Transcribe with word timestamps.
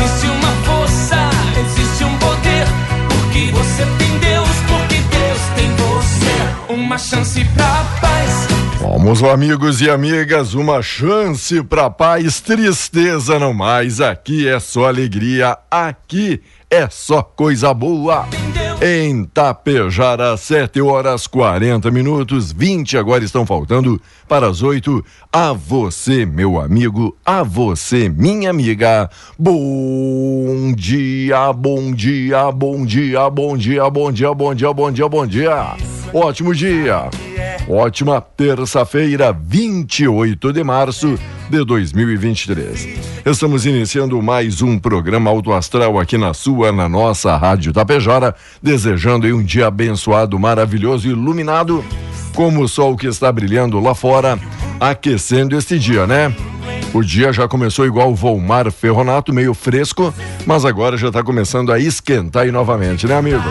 Existe 0.00 0.28
uma 0.28 0.52
força, 0.64 1.16
existe 1.58 2.04
um 2.04 2.18
poder. 2.18 2.66
Porque 3.08 3.50
você 3.50 3.84
tem 3.98 4.18
Deus, 4.20 4.48
porque 4.68 4.94
Deus 4.94 5.40
tem 5.56 5.74
você. 5.74 6.72
Uma 6.72 6.96
chance 6.96 7.44
pra 7.46 7.84
paz. 8.00 8.46
Vamos 8.80 9.24
amigos 9.24 9.80
e 9.80 9.90
amigas, 9.90 10.54
uma 10.54 10.80
chance 10.82 11.60
pra 11.64 11.90
paz, 11.90 12.40
tristeza 12.40 13.40
não 13.40 13.52
mais. 13.52 14.00
Aqui 14.00 14.46
é 14.46 14.60
só 14.60 14.86
alegria, 14.86 15.58
aqui 15.68 16.42
é 16.70 16.88
só 16.88 17.20
coisa 17.20 17.74
boa. 17.74 18.28
Em 18.80 19.24
Tapejara, 19.24 20.36
7 20.36 20.80
horas 20.80 21.26
40 21.26 21.90
minutos, 21.90 22.52
20 22.52 22.96
agora 22.96 23.24
estão 23.24 23.44
faltando 23.44 24.00
para 24.28 24.46
as 24.46 24.62
8. 24.62 25.04
A 25.32 25.52
você, 25.52 26.24
meu 26.24 26.60
amigo, 26.60 27.16
a 27.26 27.42
você, 27.42 28.08
minha 28.08 28.50
amiga. 28.50 29.10
Bom 29.36 30.72
dia, 30.76 31.52
bom 31.52 31.92
dia, 31.92 32.52
bom 32.52 32.86
dia, 32.86 33.28
bom 33.28 33.56
dia, 33.56 33.90
bom 33.90 34.12
dia, 34.12 34.32
bom 34.32 34.54
dia, 34.54 34.72
bom 34.72 34.92
dia, 34.92 35.08
bom 35.08 35.26
dia. 35.26 35.97
Ótimo 36.12 36.54
dia. 36.54 37.10
Ótima 37.68 38.20
terça-feira, 38.20 39.30
28 39.30 40.52
de 40.52 40.64
março 40.64 41.18
de 41.50 41.64
2023. 41.64 42.88
Estamos 43.26 43.66
iniciando 43.66 44.20
mais 44.22 44.62
um 44.62 44.78
programa 44.78 45.28
Auto 45.28 45.52
Astral 45.52 45.98
aqui 45.98 46.16
na 46.16 46.32
sua, 46.32 46.72
na 46.72 46.88
nossa 46.88 47.36
Rádio 47.36 47.74
Tapejara, 47.74 48.34
desejando 48.62 49.26
um 49.26 49.42
dia 49.42 49.66
abençoado, 49.66 50.38
maravilhoso, 50.38 51.08
iluminado, 51.08 51.84
como 52.34 52.62
o 52.62 52.68
sol 52.68 52.96
que 52.96 53.06
está 53.06 53.30
brilhando 53.30 53.78
lá 53.78 53.94
fora, 53.94 54.38
aquecendo 54.80 55.56
este 55.56 55.78
dia, 55.78 56.06
né? 56.06 56.34
O 56.94 57.02
dia 57.02 57.34
já 57.34 57.46
começou 57.46 57.84
igual 57.84 58.10
o 58.10 58.14
Volmar 58.14 58.72
Ferronato, 58.72 59.32
meio 59.32 59.52
fresco, 59.52 60.12
mas 60.46 60.64
agora 60.64 60.96
já 60.96 61.08
está 61.08 61.22
começando 61.22 61.70
a 61.70 61.78
esquentar 61.78 62.44
aí 62.44 62.50
novamente, 62.50 63.06
né, 63.06 63.14
amigo? 63.14 63.44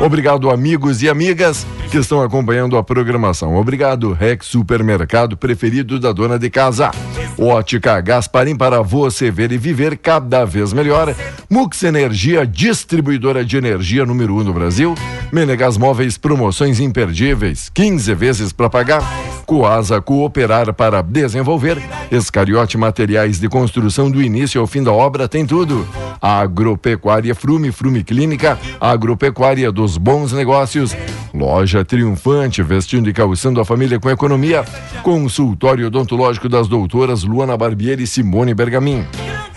Obrigado, 0.00 0.50
amigos 0.50 1.02
e 1.02 1.08
amigas 1.08 1.66
que 1.90 1.98
estão 1.98 2.22
acompanhando 2.22 2.76
a 2.76 2.82
programação. 2.82 3.56
Obrigado, 3.56 4.12
Rex 4.12 4.46
Supermercado 4.46 5.36
preferido 5.36 5.98
da 5.98 6.12
dona 6.12 6.38
de 6.38 6.50
casa. 6.50 6.90
Ótica 7.38 8.00
Gasparim 8.00 8.56
para 8.56 8.82
você 8.82 9.30
ver 9.30 9.52
e 9.52 9.58
viver 9.58 9.98
cada 9.98 10.44
vez 10.44 10.72
melhor. 10.72 11.14
Mux 11.48 11.82
Energia, 11.82 12.46
distribuidora 12.46 13.44
de 13.44 13.56
energia 13.56 14.04
número 14.04 14.34
1 14.34 14.38
um 14.38 14.44
no 14.44 14.52
Brasil. 14.52 14.94
Menegas 15.32 15.76
Móveis, 15.76 16.16
promoções 16.16 16.80
imperdíveis, 16.80 17.70
15 17.74 18.14
vezes 18.14 18.52
para 18.52 18.70
pagar. 18.70 19.02
Coasa 19.46 20.00
Cooperar 20.00 20.74
para 20.74 21.00
desenvolver. 21.02 21.80
Escariote 22.10 22.76
Materiais 22.76 23.38
de 23.38 23.48
Construção 23.48 24.10
do 24.10 24.20
início 24.20 24.60
ao 24.60 24.66
fim 24.66 24.82
da 24.82 24.92
obra 24.92 25.28
tem 25.28 25.46
tudo. 25.46 25.86
Agropecuária 26.20 27.34
Frume, 27.34 27.70
Frume 27.70 28.02
Clínica, 28.02 28.58
Agropecuária 28.80 29.70
dos 29.70 29.96
Bons 29.96 30.32
Negócios. 30.32 30.96
Loja 31.32 31.84
Triunfante, 31.84 32.62
vestindo 32.62 33.08
e 33.08 33.12
calçando 33.12 33.60
a 33.60 33.64
família 33.64 34.00
com 34.00 34.10
economia. 34.10 34.64
Consultório 35.02 35.86
odontológico 35.86 36.48
das 36.48 36.66
doutoras 36.66 37.15
Luana 37.22 37.56
Barbieri 37.56 38.04
e 38.04 38.06
Simone 38.06 38.54
Bergamin. 38.54 39.04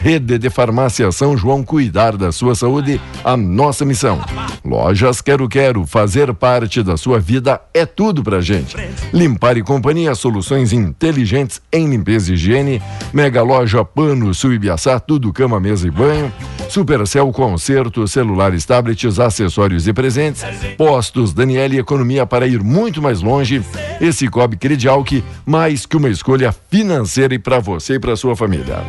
Rede 0.02 0.38
de 0.38 0.50
Farmácia 0.50 1.12
São 1.12 1.36
João, 1.36 1.62
cuidar 1.62 2.16
da 2.16 2.31
sua 2.31 2.56
saúde, 2.56 3.02
a 3.22 3.36
nossa 3.36 3.84
missão. 3.84 4.22
Lojas 4.64 5.20
Quero 5.20 5.47
Quero, 5.50 5.86
fazer 5.86 6.34
parte 6.34 6.81
da 6.81 6.96
sua 6.96 7.20
vida 7.20 7.59
é 7.74 7.86
tudo 7.86 8.24
pra 8.24 8.40
gente. 8.40 8.78
Limpar 9.14 9.58
e 9.58 9.64
Companhia, 9.64 10.16
soluções 10.16 10.72
inteligentes 10.72 11.62
em 11.72 11.90
limpeza 11.90 12.31
e 12.31 12.36
higiene. 12.36 12.81
Mega 13.12 13.42
Loja 13.42 13.84
Pano, 13.84 14.34
Suibiaçá, 14.34 15.00
tudo 15.00 15.34
cama, 15.34 15.59
mesa 15.59 15.88
e 15.88 15.91
banho. 15.91 16.31
Supercel 16.70 17.30
Concerto, 17.31 18.08
celulares, 18.08 18.64
tablets, 18.64 19.20
acessórios 19.20 19.88
e 19.88 19.91
presentes. 19.91 20.46
Postos 20.78 21.34
Daniele 21.34 21.78
Economia 21.78 22.26
para 22.26 22.47
ir 22.47 22.64
muito 22.64 23.02
mais 23.02 23.22
longe. 23.22 23.62
Esse 24.00 24.20
Cicobi 24.20 24.56
Credial 24.56 25.03
que 25.03 25.24
mais 25.46 25.86
que 25.86 25.97
uma 25.97 26.09
escolha 26.09 26.56
financeira 26.70 27.34
e 27.34 27.40
para 27.49 27.57
você 27.59 27.95
e 27.95 27.99
para 27.99 28.15
sua 28.15 28.35
família. 28.35 28.83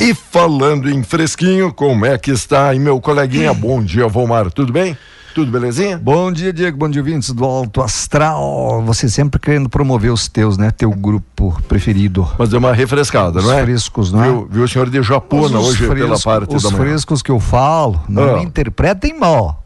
E 0.00 0.14
falando 0.14 0.88
em 0.88 1.02
fresquinho, 1.02 1.70
como 1.74 2.06
é 2.06 2.16
que 2.16 2.30
está 2.30 2.70
aí 2.70 2.78
meu 2.78 2.98
coleguinha? 3.02 3.52
Bom 3.52 3.82
dia, 3.82 4.08
Volmar, 4.08 4.50
tudo 4.50 4.72
bem? 4.72 4.96
Tudo 5.34 5.52
belezinha? 5.52 5.98
Bom 5.98 6.32
dia, 6.32 6.50
Diego. 6.50 6.78
Bom 6.78 6.88
dia, 6.88 7.02
ouvintes 7.02 7.32
do 7.34 7.44
Alto 7.44 7.82
Astral. 7.82 8.82
Você 8.86 9.10
sempre 9.10 9.38
querendo 9.38 9.68
promover 9.68 10.10
os 10.10 10.26
teus, 10.26 10.56
né? 10.56 10.70
Teu 10.70 10.90
grupo 10.90 11.54
preferido. 11.68 12.26
Mas 12.38 12.48
deu 12.48 12.58
uma 12.60 12.72
refrescada, 12.72 13.40
os 13.40 13.44
não 13.44 13.52
é? 13.52 13.62
frescos, 13.64 14.10
não 14.10 14.24
é? 14.24 14.28
Viu, 14.28 14.48
viu 14.50 14.62
o 14.64 14.68
senhor 14.68 14.88
de 14.88 15.02
Japona 15.02 15.60
hoje 15.60 15.86
pela 15.86 16.18
parte 16.18 16.56
os 16.56 16.62
da 16.62 16.70
manhã. 16.70 16.82
frescos 16.82 17.20
que 17.20 17.30
eu 17.30 17.38
falo, 17.38 18.00
não 18.08 18.36
Ah. 18.36 18.38
me 18.38 18.44
interpretem 18.44 19.18
mal. 19.18 19.62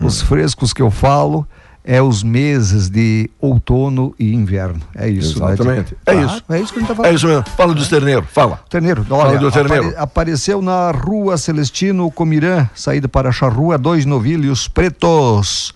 Os 0.00 0.22
Hum. 0.22 0.26
frescos 0.26 0.72
que 0.72 0.80
eu 0.80 0.90
falo 0.90 1.46
é 1.84 2.00
os 2.00 2.22
meses 2.22 2.88
de 2.88 3.28
outono 3.40 4.14
e 4.18 4.32
inverno. 4.34 4.80
É 4.94 5.08
isso, 5.08 5.40
né, 5.44 5.52
Exatamente. 5.52 5.86
Diego? 5.88 6.00
É 6.06 6.12
Claro, 6.12 6.26
isso. 6.28 6.44
É 6.48 6.60
isso 6.60 6.72
que 6.72 6.78
a 6.78 6.80
gente 6.82 6.88
tá 6.88 6.94
falando. 6.94 7.10
É 7.12 7.14
isso 7.14 7.26
mesmo. 7.26 7.44
Fala 7.56 7.74
dos 7.74 7.88
terneiros, 7.88 8.24
fala. 8.30 8.60
Terneiro, 8.70 9.04
Fala 9.04 9.24
olha, 9.30 9.38
do 9.38 9.50
terneiro. 9.50 9.84
apare- 9.88 9.96
apareceu 10.02 10.62
na 10.62 10.90
rua 10.92 11.36
Celestino 11.36 12.10
Comirã, 12.10 12.68
saída 12.74 13.08
para 13.08 13.32
Charrua, 13.32 13.76
dois 13.76 14.06
novilhos 14.06 14.68
pretos. 14.68 15.74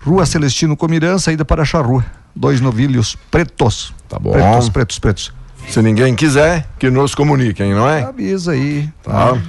Rua 0.00 0.24
Celestino 0.26 0.76
Comirã, 0.76 1.18
saída 1.18 1.44
para 1.44 1.64
Charrua, 1.64 2.04
dois 2.34 2.60
novilhos 2.60 3.16
pretos. 3.30 3.92
Tá 4.08 4.18
bom. 4.18 4.32
Pretos, 4.32 4.68
pretos, 4.68 4.98
pretos. 4.98 5.32
Se 5.68 5.82
ninguém 5.82 6.14
quiser, 6.14 6.68
que 6.78 6.88
nos 6.90 7.12
comuniquem, 7.14 7.74
não 7.74 7.88
é? 7.88 8.04
Avisa 8.04 8.52
aí. 8.52 8.88
Tá. 9.02 9.32
né? 9.32 9.42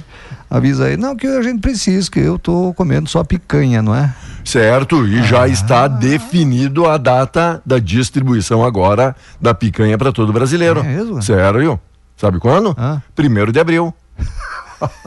Avisa 0.50 0.86
aí. 0.86 0.96
Não, 0.96 1.14
que 1.14 1.26
a 1.28 1.42
gente 1.42 1.60
precisa, 1.60 2.10
que 2.10 2.18
eu 2.18 2.38
tô 2.38 2.72
comendo 2.74 3.08
só 3.08 3.22
picanha, 3.22 3.80
não 3.82 3.94
é? 3.94 4.12
Certo, 4.48 5.06
e 5.06 5.18
Ah. 5.18 5.22
já 5.24 5.46
está 5.46 5.86
definido 5.86 6.86
a 6.86 6.96
data 6.96 7.60
da 7.66 7.78
distribuição 7.78 8.64
agora 8.64 9.14
da 9.38 9.52
picanha 9.52 9.98
para 9.98 10.10
todo 10.10 10.32
brasileiro. 10.32 10.80
É 10.80 10.84
mesmo? 10.84 11.20
Sério? 11.20 11.78
Sabe 12.16 12.38
quando? 12.38 12.74
Ah. 12.78 13.02
Primeiro 13.14 13.52
de 13.52 13.60
abril. 13.60 13.92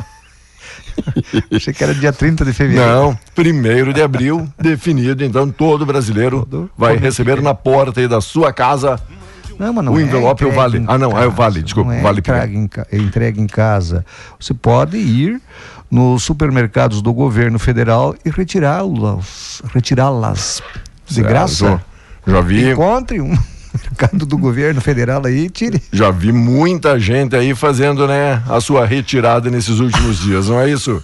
Achei 1.52 1.74
que 1.74 1.84
era 1.84 1.96
dia 1.96 2.14
30 2.14 2.46
de 2.46 2.54
fevereiro. 2.54 2.88
Não, 2.88 3.18
primeiro 3.34 3.92
de 3.94 4.02
abril, 4.04 4.48
definido. 4.60 5.24
Então 5.24 5.50
todo 5.50 5.86
brasileiro 5.88 6.40
Todo 6.48 6.70
vai 6.78 6.96
receber 6.98 7.42
na 7.42 7.56
porta 7.56 8.00
aí 8.00 8.08
da 8.08 8.22
sua 8.22 8.54
casa 8.54 9.00
Não, 9.58 9.74
mas 9.74 9.84
não 9.86 9.94
O 9.94 10.00
é 10.00 10.04
envelope 10.04 10.44
é 10.44 10.48
o 10.48 10.52
vale. 10.52 10.84
Ah, 10.88 10.98
não, 11.00 11.18
é 11.18 11.26
o 11.26 11.32
vale, 11.32 11.64
desculpa, 11.64 11.92
não 11.92 11.98
é 11.98 12.02
vale 12.02 12.20
entregue 12.20 12.58
em, 12.58 12.70
é 12.92 12.98
entregue 12.98 13.42
em 13.42 13.48
casa. 13.48 14.06
Você 14.40 14.54
pode 14.54 14.98
ir 14.98 15.42
nos 15.92 16.24
supermercados 16.24 17.02
do 17.02 17.14
governo 17.14 17.60
federal 17.60 18.16
e 18.24 18.30
retirá-las, 18.30 19.62
retirá-las 19.74 20.64
de 21.08 21.22
graça. 21.22 21.82
Já 22.26 22.40
vi. 22.40 22.72
Encontre 22.72 23.20
um 23.20 23.38
mercado 23.84 24.26
do 24.26 24.38
governo 24.38 24.80
federal 24.80 25.26
aí, 25.26 25.50
tire. 25.50 25.84
Já 25.92 26.10
vi 26.10 26.32
muita 26.32 26.98
gente 26.98 27.36
aí 27.36 27.54
fazendo, 27.54 28.08
né, 28.08 28.42
a 28.48 28.62
sua 28.62 28.86
retirada 28.86 29.50
nesses 29.50 29.80
últimos 29.80 30.20
dias, 30.20 30.48
não 30.48 30.60
é 30.60 30.70
isso? 30.70 31.04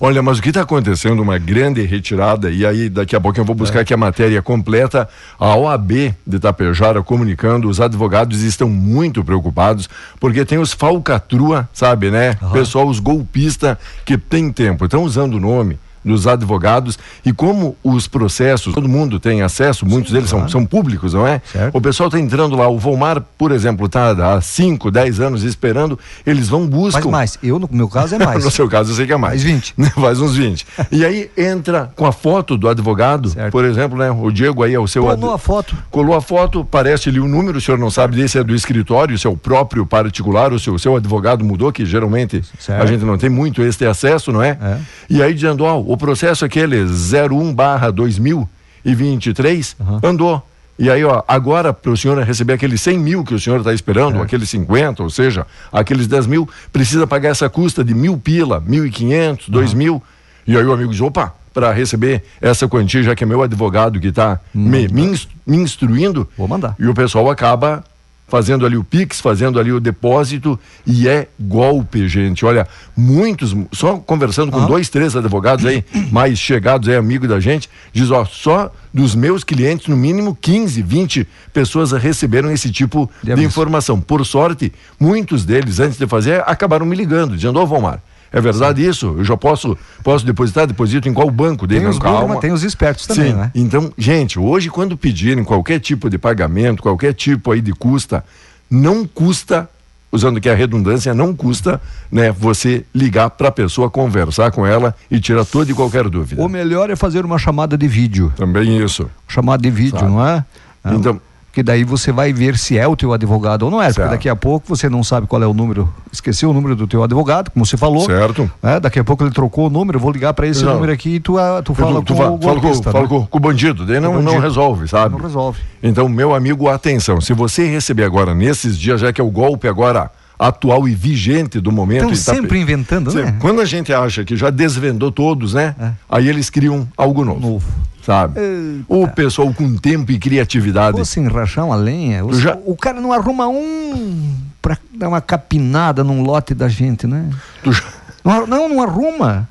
Olha, 0.00 0.22
mas 0.22 0.38
o 0.38 0.42
que 0.42 0.50
está 0.50 0.62
acontecendo? 0.62 1.20
Uma 1.20 1.38
grande 1.38 1.82
retirada, 1.82 2.50
e 2.50 2.64
aí 2.64 2.88
daqui 2.88 3.16
a 3.16 3.20
pouco 3.20 3.38
eu 3.38 3.44
vou 3.44 3.54
buscar 3.54 3.80
é. 3.80 3.82
aqui 3.82 3.92
a 3.92 3.96
matéria 3.96 4.40
completa. 4.40 5.08
A 5.38 5.56
OAB 5.56 5.90
de 6.26 6.36
Itapejara 6.36 7.02
comunicando, 7.02 7.68
os 7.68 7.80
advogados 7.80 8.42
estão 8.42 8.68
muito 8.68 9.24
preocupados, 9.24 9.88
porque 10.20 10.44
tem 10.44 10.58
os 10.58 10.72
falcatrua, 10.72 11.68
sabe, 11.72 12.10
né? 12.10 12.36
Uhum. 12.40 12.50
Pessoal, 12.50 12.86
os 12.86 13.00
golpistas 13.00 13.76
que 14.04 14.16
tem 14.16 14.52
tempo, 14.52 14.84
estão 14.84 15.02
usando 15.02 15.34
o 15.34 15.40
nome 15.40 15.78
dos 16.04 16.26
advogados 16.26 16.98
e 17.24 17.32
como 17.32 17.76
os 17.82 18.06
processos, 18.06 18.74
todo 18.74 18.88
mundo 18.88 19.18
tem 19.18 19.42
acesso, 19.42 19.86
muitos 19.86 20.10
Sim, 20.10 20.16
deles 20.16 20.30
claro. 20.30 20.48
são, 20.48 20.60
são 20.60 20.66
públicos, 20.66 21.14
não 21.14 21.26
é? 21.26 21.40
Certo. 21.52 21.76
O 21.76 21.80
pessoal 21.80 22.08
está 22.08 22.18
entrando 22.18 22.56
lá, 22.56 22.68
o 22.68 22.78
Volmar, 22.78 23.20
por 23.36 23.52
exemplo, 23.52 23.86
está 23.86 24.10
há 24.34 24.40
5, 24.40 24.90
10 24.90 25.20
anos 25.20 25.42
esperando, 25.42 25.98
eles 26.26 26.48
vão 26.48 26.66
buscar. 26.66 27.00
Faz 27.00 27.10
mais, 27.10 27.38
eu 27.42 27.58
no 27.58 27.68
meu 27.70 27.88
caso 27.88 28.14
é 28.14 28.18
mais. 28.24 28.44
no 28.44 28.50
seu 28.50 28.68
caso 28.68 28.92
eu 28.92 28.96
sei 28.96 29.06
que 29.06 29.12
é 29.12 29.16
mais. 29.16 29.28
Mais 29.28 29.42
20. 29.42 29.74
Faz 29.94 30.20
uns 30.20 30.36
20. 30.36 30.66
e 30.90 31.04
aí 31.04 31.30
entra 31.36 31.90
com 31.94 32.06
a 32.06 32.12
foto 32.12 32.56
do 32.56 32.68
advogado, 32.68 33.30
certo. 33.30 33.52
por 33.52 33.64
exemplo, 33.64 33.98
né? 33.98 34.10
O 34.10 34.30
Diego 34.30 34.62
aí 34.62 34.74
é 34.74 34.78
o 34.78 34.88
seu 34.88 35.02
Colou 35.02 35.30
ad... 35.30 35.34
a 35.34 35.38
foto. 35.38 35.76
Colou 35.90 36.16
a 36.16 36.20
foto, 36.20 36.64
parece 36.64 37.08
ali 37.08 37.20
o 37.20 37.24
um 37.24 37.28
número, 37.28 37.58
o 37.58 37.60
senhor 37.60 37.78
não 37.78 37.90
sabe 37.90 38.16
desse 38.16 38.38
é 38.38 38.44
do 38.44 38.54
escritório, 38.54 39.18
se 39.18 39.26
é 39.26 39.30
o 39.30 39.36
próprio 39.36 39.86
particular, 39.86 40.52
o 40.52 40.58
seu, 40.58 40.78
seu 40.78 40.96
advogado 40.96 41.44
mudou, 41.44 41.72
que 41.72 41.84
geralmente 41.84 42.42
certo. 42.58 42.82
a 42.82 42.86
gente 42.86 43.04
não 43.04 43.18
tem 43.18 43.30
muito 43.30 43.62
esse 43.62 43.84
acesso, 43.84 44.32
não 44.32 44.42
é? 44.42 44.58
é. 44.60 44.78
E 45.08 45.22
aí 45.22 45.34
dizendo, 45.34 45.64
ó, 45.64 45.78
o 45.88 45.96
processo 45.96 46.44
aquele 46.44 46.76
01 46.84 47.54
barra 47.54 47.90
2023 47.90 49.74
uhum. 49.80 50.00
andou. 50.02 50.46
E 50.78 50.90
aí, 50.90 51.02
ó, 51.02 51.22
agora 51.26 51.72
para 51.72 51.90
o 51.90 51.96
senhor 51.96 52.22
receber 52.22 52.52
aqueles 52.52 52.82
100 52.82 52.98
mil 52.98 53.24
que 53.24 53.32
o 53.32 53.40
senhor 53.40 53.60
está 53.60 53.72
esperando, 53.72 54.18
é. 54.18 54.20
aqueles 54.20 54.50
50, 54.50 55.02
ou 55.02 55.08
seja, 55.08 55.46
aqueles 55.72 56.06
10 56.06 56.26
mil, 56.26 56.46
precisa 56.70 57.06
pagar 57.06 57.30
essa 57.30 57.48
custa 57.48 57.82
de 57.82 57.94
mil 57.94 58.18
pila, 58.18 58.60
mil 58.60 58.84
e 58.84 58.90
quinhentos, 58.90 59.48
dois 59.48 59.72
mil. 59.72 60.02
E 60.46 60.58
aí 60.58 60.62
o 60.62 60.72
amigo 60.74 60.92
diz, 60.92 61.00
opa, 61.00 61.34
para 61.54 61.72
receber 61.72 62.22
essa 62.38 62.68
quantia, 62.68 63.02
já 63.02 63.14
que 63.14 63.24
é 63.24 63.26
meu 63.26 63.42
advogado 63.42 63.98
que 63.98 64.08
está 64.08 64.38
me, 64.54 64.88
me, 64.88 65.18
me 65.46 65.56
instruindo. 65.56 66.28
Vou 66.36 66.46
mandar. 66.46 66.76
E 66.78 66.86
o 66.86 66.92
pessoal 66.92 67.30
acaba 67.30 67.82
fazendo 68.28 68.66
ali 68.66 68.76
o 68.76 68.84
Pix, 68.84 69.20
fazendo 69.20 69.58
ali 69.58 69.72
o 69.72 69.80
depósito 69.80 70.60
e 70.86 71.08
é 71.08 71.28
golpe, 71.40 72.06
gente. 72.06 72.44
Olha, 72.44 72.68
muitos, 72.96 73.56
só 73.72 73.96
conversando 73.96 74.52
com 74.52 74.60
ah. 74.60 74.66
dois, 74.66 74.88
três 74.88 75.16
advogados 75.16 75.64
aí, 75.64 75.82
mais 76.12 76.38
chegados 76.38 76.88
aí, 76.88 76.94
amigo 76.94 77.26
da 77.26 77.40
gente, 77.40 77.68
diz, 77.92 78.10
ó, 78.10 78.24
só 78.24 78.70
dos 78.92 79.14
meus 79.14 79.42
clientes, 79.42 79.88
no 79.88 79.96
mínimo 79.96 80.36
15, 80.38 80.82
20 80.82 81.26
pessoas 81.52 81.92
receberam 81.92 82.50
esse 82.50 82.70
tipo 82.70 83.10
de 83.22 83.42
informação. 83.42 84.00
Por 84.00 84.24
sorte, 84.24 84.72
muitos 85.00 85.44
deles, 85.44 85.80
antes 85.80 85.98
de 85.98 86.06
fazer, 86.06 86.42
acabaram 86.46 86.84
me 86.84 86.94
ligando, 86.94 87.34
dizendo, 87.34 87.58
ô, 87.58 87.62
oh, 87.62 87.66
Vomar, 87.66 88.02
é 88.32 88.40
verdade 88.40 88.86
isso? 88.86 89.14
Eu 89.18 89.24
já 89.24 89.36
posso, 89.36 89.76
posso 90.02 90.24
depositar? 90.24 90.66
Deposito 90.66 91.08
em 91.08 91.14
qual 91.14 91.30
banco 91.30 91.66
dele? 91.66 91.82
Tem 91.82 91.88
os 91.88 91.98
calma. 91.98 92.40
tem 92.40 92.52
os 92.52 92.62
espertos 92.62 93.06
também, 93.06 93.32
Sim. 93.32 93.36
né? 93.36 93.50
Então, 93.54 93.92
gente, 93.96 94.38
hoje 94.38 94.68
quando 94.70 94.96
pedirem 94.96 95.44
qualquer 95.44 95.80
tipo 95.80 96.10
de 96.10 96.18
pagamento, 96.18 96.82
qualquer 96.82 97.14
tipo 97.14 97.52
aí 97.52 97.60
de 97.60 97.72
custa, 97.72 98.24
não 98.70 99.06
custa 99.06 99.68
usando 100.10 100.40
que 100.40 100.48
a 100.48 100.54
redundância 100.54 101.12
não 101.14 101.34
custa, 101.34 101.80
né, 102.10 102.32
você 102.32 102.84
ligar 102.94 103.30
para 103.30 103.48
a 103.48 103.52
pessoa, 103.52 103.90
conversar 103.90 104.50
com 104.50 104.66
ela 104.66 104.94
e 105.10 105.20
tirar 105.20 105.44
toda 105.44 105.70
e 105.70 105.74
qualquer 105.74 106.08
dúvida. 106.08 106.42
O 106.42 106.48
melhor 106.48 106.88
é 106.90 106.96
fazer 106.96 107.24
uma 107.24 107.38
chamada 107.38 107.76
de 107.76 107.86
vídeo. 107.86 108.32
Também 108.36 108.82
isso. 108.82 109.08
Chamada 109.26 109.62
de 109.62 109.70
vídeo, 109.70 109.98
Sabe? 109.98 110.10
não 110.10 110.26
é? 110.26 110.44
Então, 110.86 111.20
que 111.58 111.62
daí 111.64 111.82
você 111.82 112.12
vai 112.12 112.32
ver 112.32 112.56
se 112.56 112.78
é 112.78 112.86
o 112.86 112.94
teu 112.94 113.12
advogado 113.12 113.64
ou 113.64 113.70
não 113.70 113.82
é, 113.82 113.86
certo. 113.86 113.96
porque 113.96 114.10
daqui 114.10 114.28
a 114.28 114.36
pouco 114.36 114.68
você 114.68 114.88
não 114.88 115.02
sabe 115.02 115.26
qual 115.26 115.42
é 115.42 115.46
o 115.46 115.52
número, 115.52 115.92
esqueceu 116.12 116.50
o 116.50 116.52
número 116.52 116.76
do 116.76 116.86
teu 116.86 117.02
advogado, 117.02 117.50
como 117.50 117.66
você 117.66 117.76
falou. 117.76 118.02
Certo. 118.02 118.48
É, 118.62 118.78
daqui 118.78 119.00
a 119.00 119.02
pouco 119.02 119.24
ele 119.24 119.32
trocou 119.32 119.66
o 119.66 119.70
número, 119.70 119.98
vou 119.98 120.12
ligar 120.12 120.32
para 120.34 120.46
esse 120.46 120.64
não. 120.64 120.74
número 120.74 120.92
aqui 120.92 121.16
e 121.16 121.20
tu, 121.20 121.34
tu 121.64 121.74
fala 121.74 121.94
tu, 121.94 122.04
tu 122.04 122.14
com, 122.14 122.34
o 122.36 122.40
fala, 122.40 122.60
com, 122.60 122.68
né? 122.68 122.82
fala 122.84 123.08
com, 123.08 123.26
com, 123.26 123.38
o 123.38 123.40
bandido, 123.40 123.84
daí 123.84 123.98
não, 123.98 124.12
bandido. 124.12 124.34
não 124.34 124.38
resolve, 124.40 124.86
sabe? 124.86 125.16
Não 125.16 125.20
resolve. 125.20 125.58
Então, 125.82 126.08
meu 126.08 126.32
amigo, 126.32 126.68
atenção, 126.68 127.20
se 127.20 127.32
você 127.32 127.66
receber 127.66 128.04
agora, 128.04 128.36
nesses 128.36 128.78
dias, 128.78 129.00
já 129.00 129.12
que 129.12 129.20
é 129.20 129.24
o 129.24 129.30
golpe 129.30 129.66
agora 129.66 130.12
atual 130.38 130.88
e 130.88 130.94
vigente 130.94 131.60
do 131.60 131.72
momento. 131.72 132.12
Estão 132.12 132.34
sempre 132.34 132.58
tá... 132.58 132.62
inventando, 132.62 133.12
né? 133.12 133.36
Quando 133.40 133.60
a 133.60 133.64
gente 133.64 133.92
acha 133.92 134.24
que 134.24 134.36
já 134.36 134.50
desvendou 134.50 135.10
todos, 135.10 135.54
né? 135.54 135.74
É. 135.80 135.90
Aí 136.08 136.28
eles 136.28 136.48
criam 136.48 136.86
algo 136.96 137.24
novo. 137.24 137.40
Novo 137.40 137.88
sabe? 138.08 138.40
Eita. 138.40 138.84
O 138.88 139.06
pessoal 139.06 139.52
com 139.52 139.76
tempo 139.76 140.10
e 140.10 140.18
criatividade. 140.18 140.96
Fosse 140.96 141.20
rachar 141.28 141.66
uma 141.66 141.76
lenha. 141.76 142.24
O, 142.24 142.32
já... 142.32 142.56
o 142.64 142.74
cara 142.74 143.02
não 143.02 143.12
arruma 143.12 143.46
um 143.48 144.34
para 144.62 144.78
dar 144.96 145.08
uma 145.08 145.20
capinada 145.20 146.02
num 146.02 146.22
lote 146.22 146.54
da 146.54 146.68
gente, 146.68 147.06
né? 147.06 147.28
Já... 147.66 147.82
Não, 148.24 148.46
não, 148.46 148.68
não 148.70 148.82
arruma. 148.82 149.46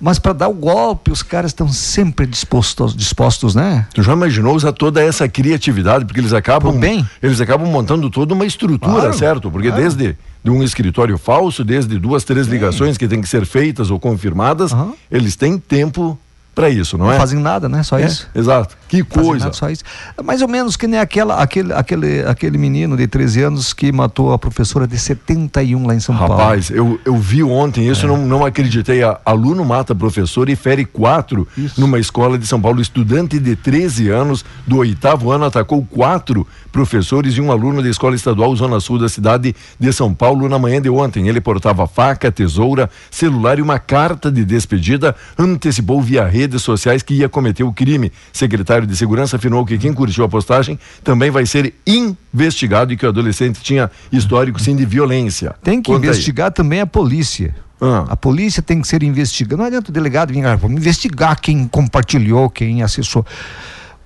Mas 0.00 0.18
para 0.18 0.32
dar 0.32 0.48
o 0.48 0.54
golpe, 0.54 1.10
os 1.10 1.22
caras 1.22 1.50
estão 1.50 1.68
sempre 1.68 2.26
dispostos, 2.26 2.94
dispostos, 2.94 3.54
né? 3.54 3.86
Tu 3.92 4.02
já 4.02 4.12
imaginou 4.12 4.54
usar 4.54 4.72
toda 4.72 5.02
essa 5.02 5.28
criatividade, 5.28 6.04
porque 6.04 6.20
eles 6.20 6.32
acabam 6.32 6.78
bem. 6.78 7.08
eles 7.22 7.40
acabam 7.40 7.68
montando 7.68 8.08
toda 8.08 8.32
uma 8.32 8.46
estrutura, 8.46 8.92
claro, 9.00 9.18
certo? 9.18 9.50
Porque 9.50 9.68
claro. 9.68 9.82
desde 9.82 10.16
de 10.42 10.50
um 10.50 10.62
escritório 10.62 11.18
falso, 11.18 11.64
desde 11.64 11.98
duas, 11.98 12.22
três 12.24 12.46
ligações 12.46 12.96
que 12.96 13.08
têm 13.08 13.20
que 13.20 13.28
ser 13.28 13.44
feitas 13.44 13.90
ou 13.90 13.98
confirmadas, 13.98 14.72
uhum. 14.72 14.94
eles 15.10 15.34
têm 15.34 15.58
tempo 15.58 16.18
para 16.54 16.70
isso, 16.70 16.98
não, 16.98 17.06
não 17.06 17.12
é? 17.12 17.14
Não 17.14 17.20
fazem 17.20 17.38
nada, 17.38 17.68
né? 17.68 17.82
Só 17.82 17.98
é, 17.98 18.06
isso. 18.06 18.28
Exato. 18.34 18.76
Que 18.88 19.04
coisa. 19.04 19.52
Só 19.52 19.70
isso. 19.70 19.84
Mais 20.24 20.42
ou 20.42 20.48
menos 20.48 20.76
que 20.76 20.86
nem 20.86 20.98
aquela, 20.98 21.36
aquele, 21.42 21.72
aquele, 21.72 22.20
aquele 22.22 22.58
menino 22.58 22.96
de 22.96 23.06
13 23.06 23.42
anos 23.42 23.72
que 23.72 23.92
matou 23.92 24.32
a 24.32 24.38
professora 24.38 24.86
de 24.86 24.98
71 24.98 25.86
lá 25.86 25.94
em 25.94 26.00
São 26.00 26.14
Rapaz, 26.14 26.28
Paulo. 26.28 26.42
Rapaz, 26.42 26.70
eu, 26.70 27.00
eu 27.04 27.16
vi 27.16 27.42
ontem 27.42 27.88
isso, 27.88 28.04
é. 28.04 28.08
não, 28.08 28.18
não 28.18 28.44
acreditei. 28.44 29.02
A, 29.02 29.20
aluno 29.24 29.64
mata 29.64 29.94
professor 29.94 30.48
e 30.48 30.56
fere 30.56 30.84
quatro 30.84 31.46
isso. 31.56 31.80
numa 31.80 31.98
escola 31.98 32.36
de 32.36 32.46
São 32.46 32.60
Paulo. 32.60 32.80
Estudante 32.80 33.38
de 33.38 33.54
13 33.54 34.08
anos, 34.08 34.44
do 34.66 34.78
oitavo 34.78 35.30
ano, 35.30 35.44
atacou 35.44 35.84
quatro 35.84 36.46
professores 36.72 37.34
e 37.36 37.40
um 37.40 37.52
aluno 37.52 37.82
da 37.82 37.88
escola 37.88 38.16
estadual 38.16 38.54
Zona 38.56 38.80
Sul 38.80 38.98
da 38.98 39.08
cidade 39.08 39.54
de 39.78 39.92
São 39.92 40.12
Paulo 40.12 40.48
na 40.48 40.58
manhã 40.58 40.80
de 40.80 40.90
ontem. 40.90 41.28
Ele 41.28 41.40
portava 41.40 41.86
faca, 41.86 42.32
tesoura, 42.32 42.90
celular 43.10 43.58
e 43.58 43.62
uma 43.62 43.78
carta 43.78 44.30
de 44.30 44.44
despedida. 44.44 45.14
Antecipou 45.38 46.00
via 46.00 46.24
rede 46.24 46.48
redes 46.48 46.62
sociais 46.62 47.02
que 47.02 47.14
ia 47.14 47.28
cometer 47.28 47.62
o 47.62 47.72
crime. 47.72 48.10
Secretário 48.32 48.77
de 48.86 48.96
Segurança 48.96 49.36
afirmou 49.36 49.64
que 49.64 49.78
quem 49.78 49.92
curtiu 49.92 50.24
a 50.24 50.28
postagem 50.28 50.78
também 51.04 51.30
vai 51.30 51.46
ser 51.46 51.74
investigado 51.86 52.92
e 52.92 52.96
que 52.96 53.06
o 53.06 53.08
adolescente 53.08 53.60
tinha 53.60 53.90
histórico 54.10 54.60
sim 54.60 54.74
de 54.74 54.84
violência. 54.84 55.54
Tem 55.62 55.80
que 55.80 55.92
Conta 55.92 56.06
investigar 56.06 56.48
aí. 56.48 56.54
também 56.54 56.80
a 56.80 56.86
polícia. 56.86 57.54
Ah. 57.80 58.06
A 58.08 58.16
polícia 58.16 58.62
tem 58.62 58.80
que 58.80 58.88
ser 58.88 59.02
investigada. 59.02 59.56
Não 59.56 59.64
adianta 59.64 59.90
o 59.90 59.92
delegado 59.92 60.32
vir, 60.32 60.44
ah, 60.44 60.58
investigar 60.64 61.40
quem 61.40 61.68
compartilhou, 61.68 62.50
quem 62.50 62.82
acessou. 62.82 63.24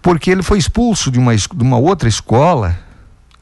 Porque 0.02 0.30
ele 0.30 0.42
foi 0.42 0.58
expulso 0.58 1.10
de 1.10 1.18
uma, 1.18 1.34
de 1.34 1.62
uma 1.62 1.78
outra 1.78 2.08
escola 2.08 2.78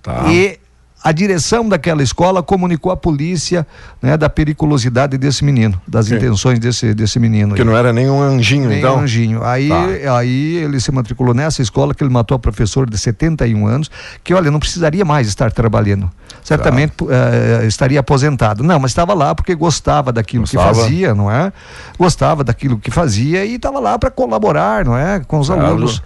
tá. 0.02 0.30
e 0.30 0.59
a 1.02 1.12
direção 1.12 1.66
daquela 1.66 2.02
escola 2.02 2.42
comunicou 2.42 2.92
à 2.92 2.96
polícia 2.96 3.66
né, 4.02 4.16
da 4.16 4.28
periculosidade 4.28 5.16
desse 5.16 5.42
menino, 5.42 5.80
das 5.88 6.06
Sim. 6.06 6.16
intenções 6.16 6.58
desse, 6.58 6.92
desse 6.92 7.18
menino. 7.18 7.54
Que 7.54 7.62
aí. 7.62 7.66
não 7.66 7.76
era 7.76 7.90
nem 7.92 8.10
um 8.10 8.20
anjinho, 8.20 8.68
nem 8.68 8.78
então? 8.78 8.96
um 8.96 9.00
anjinho. 9.00 9.42
Aí, 9.42 9.68
tá. 9.68 10.18
aí 10.18 10.56
ele 10.56 10.78
se 10.78 10.92
matriculou 10.92 11.32
nessa 11.32 11.62
escola 11.62 11.94
que 11.94 12.04
ele 12.04 12.12
matou 12.12 12.34
a 12.36 12.38
professora 12.38 12.88
de 12.88 12.98
71 12.98 13.66
anos, 13.66 13.90
que 14.22 14.34
olha, 14.34 14.50
não 14.50 14.60
precisaria 14.60 15.04
mais 15.04 15.26
estar 15.26 15.50
trabalhando. 15.50 16.10
Certamente 16.42 16.92
tá. 16.92 17.04
uh, 17.04 17.66
estaria 17.66 18.00
aposentado. 18.00 18.62
Não, 18.62 18.78
mas 18.78 18.90
estava 18.90 19.14
lá 19.14 19.34
porque 19.34 19.54
gostava 19.54 20.12
daquilo 20.12 20.42
gostava. 20.42 20.68
que 20.68 20.80
fazia, 20.80 21.14
não 21.14 21.30
é? 21.30 21.50
Gostava 21.98 22.44
daquilo 22.44 22.78
que 22.78 22.90
fazia 22.90 23.44
e 23.44 23.54
estava 23.54 23.78
lá 23.78 23.98
para 23.98 24.10
colaborar, 24.10 24.84
não 24.84 24.96
é? 24.96 25.20
Com 25.20 25.38
os 25.38 25.48
claro. 25.48 25.64
alunos. 25.64 26.02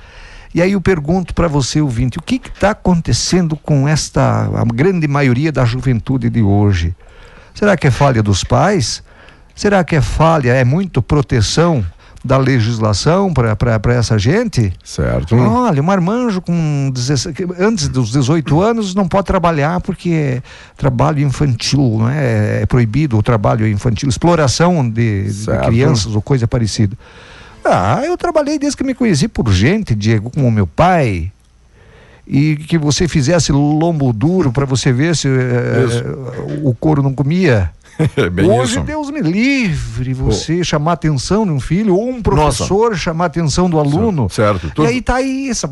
E 0.55 0.63
aí 0.63 0.73
eu 0.73 0.81
pergunto 0.81 1.35
para 1.35 1.49
você, 1.49 1.81
ouvinte, 1.81 2.17
o 2.17 2.23
que 2.23 2.37
está 2.37 2.71
acontecendo 2.71 3.57
com 3.57 3.89
esta, 3.89 4.49
a 4.55 4.65
grande 4.65 5.09
maioria 5.09 5.51
da 5.51 5.65
juventude 5.65 6.31
de 6.31 6.41
hoje? 6.41 6.95
Será 7.53 7.77
que 7.77 7.89
é 7.89 7.91
falha 7.91 8.23
dos 8.23 8.45
pais? 8.45 9.03
Será 9.53 9.83
que 9.83 9.97
é 9.97 10.01
falha, 10.01 10.53
é 10.53 10.65
muito 10.65 11.03
proteção 11.03 11.85
da 12.25 12.39
legislação 12.39 13.35
para 13.35 13.95
essa 13.95 14.17
gente? 14.17 14.73
Certo. 14.83 15.37
Olha, 15.37 15.83
um 15.83 15.85
marmanjo 15.85 16.41
com 16.41 16.91
16, 16.95 17.35
antes 17.59 17.89
dos 17.89 18.13
18 18.13 18.63
anos 18.63 18.95
não 18.95 19.09
pode 19.09 19.27
trabalhar 19.27 19.81
porque 19.81 20.11
é 20.11 20.43
trabalho 20.77 21.21
infantil, 21.21 21.97
não 21.99 22.09
é? 22.09 22.63
É 22.63 22.67
proibido 22.67 23.19
o 23.19 23.23
trabalho 23.23 23.67
infantil, 23.69 24.09
exploração 24.09 24.89
de, 24.89 25.25
de 25.25 25.59
crianças 25.67 26.15
ou 26.15 26.23
coisa 26.23 26.47
parecida. 26.47 26.97
Ah, 27.65 28.03
eu 28.05 28.17
trabalhei 28.17 28.59
desde 28.59 28.77
que 28.77 28.85
me 28.85 28.95
conheci 28.95 29.29
por 29.29 29.51
gente, 29.51 29.95
Diego, 29.95 30.31
como 30.31 30.51
meu 30.51 30.67
pai. 30.67 31.33
E 32.27 32.57
que 32.57 32.79
você 32.79 33.07
fizesse 33.07 33.53
lombo 33.53 34.13
duro 34.13 34.51
para 34.51 34.65
você 34.65 34.93
ver 34.93 35.15
se 35.15 35.29
uh, 35.29 36.67
o 36.69 36.75
couro 36.75 37.03
não 37.03 37.15
comia. 37.15 37.71
É 38.17 38.43
Hoje, 38.43 38.73
isso. 38.73 38.81
Deus 38.81 39.09
me 39.09 39.21
livre, 39.21 40.13
você 40.13 40.59
oh. 40.61 40.65
chamar 40.65 40.91
a 40.91 40.95
atenção 40.95 41.47
de 41.47 41.53
um 41.53 41.61
filho, 41.61 41.95
ou 41.95 42.09
um 42.09 42.21
professor 42.21 42.91
Nossa. 42.91 43.01
chamar 43.01 43.25
a 43.25 43.27
atenção 43.29 43.71
do 43.71 43.79
aluno. 43.79 44.29
Certo. 44.29 44.83
E 44.83 44.87
aí 44.87 45.01
tá 45.01 45.15
aí 45.15 45.49
essa 45.49 45.71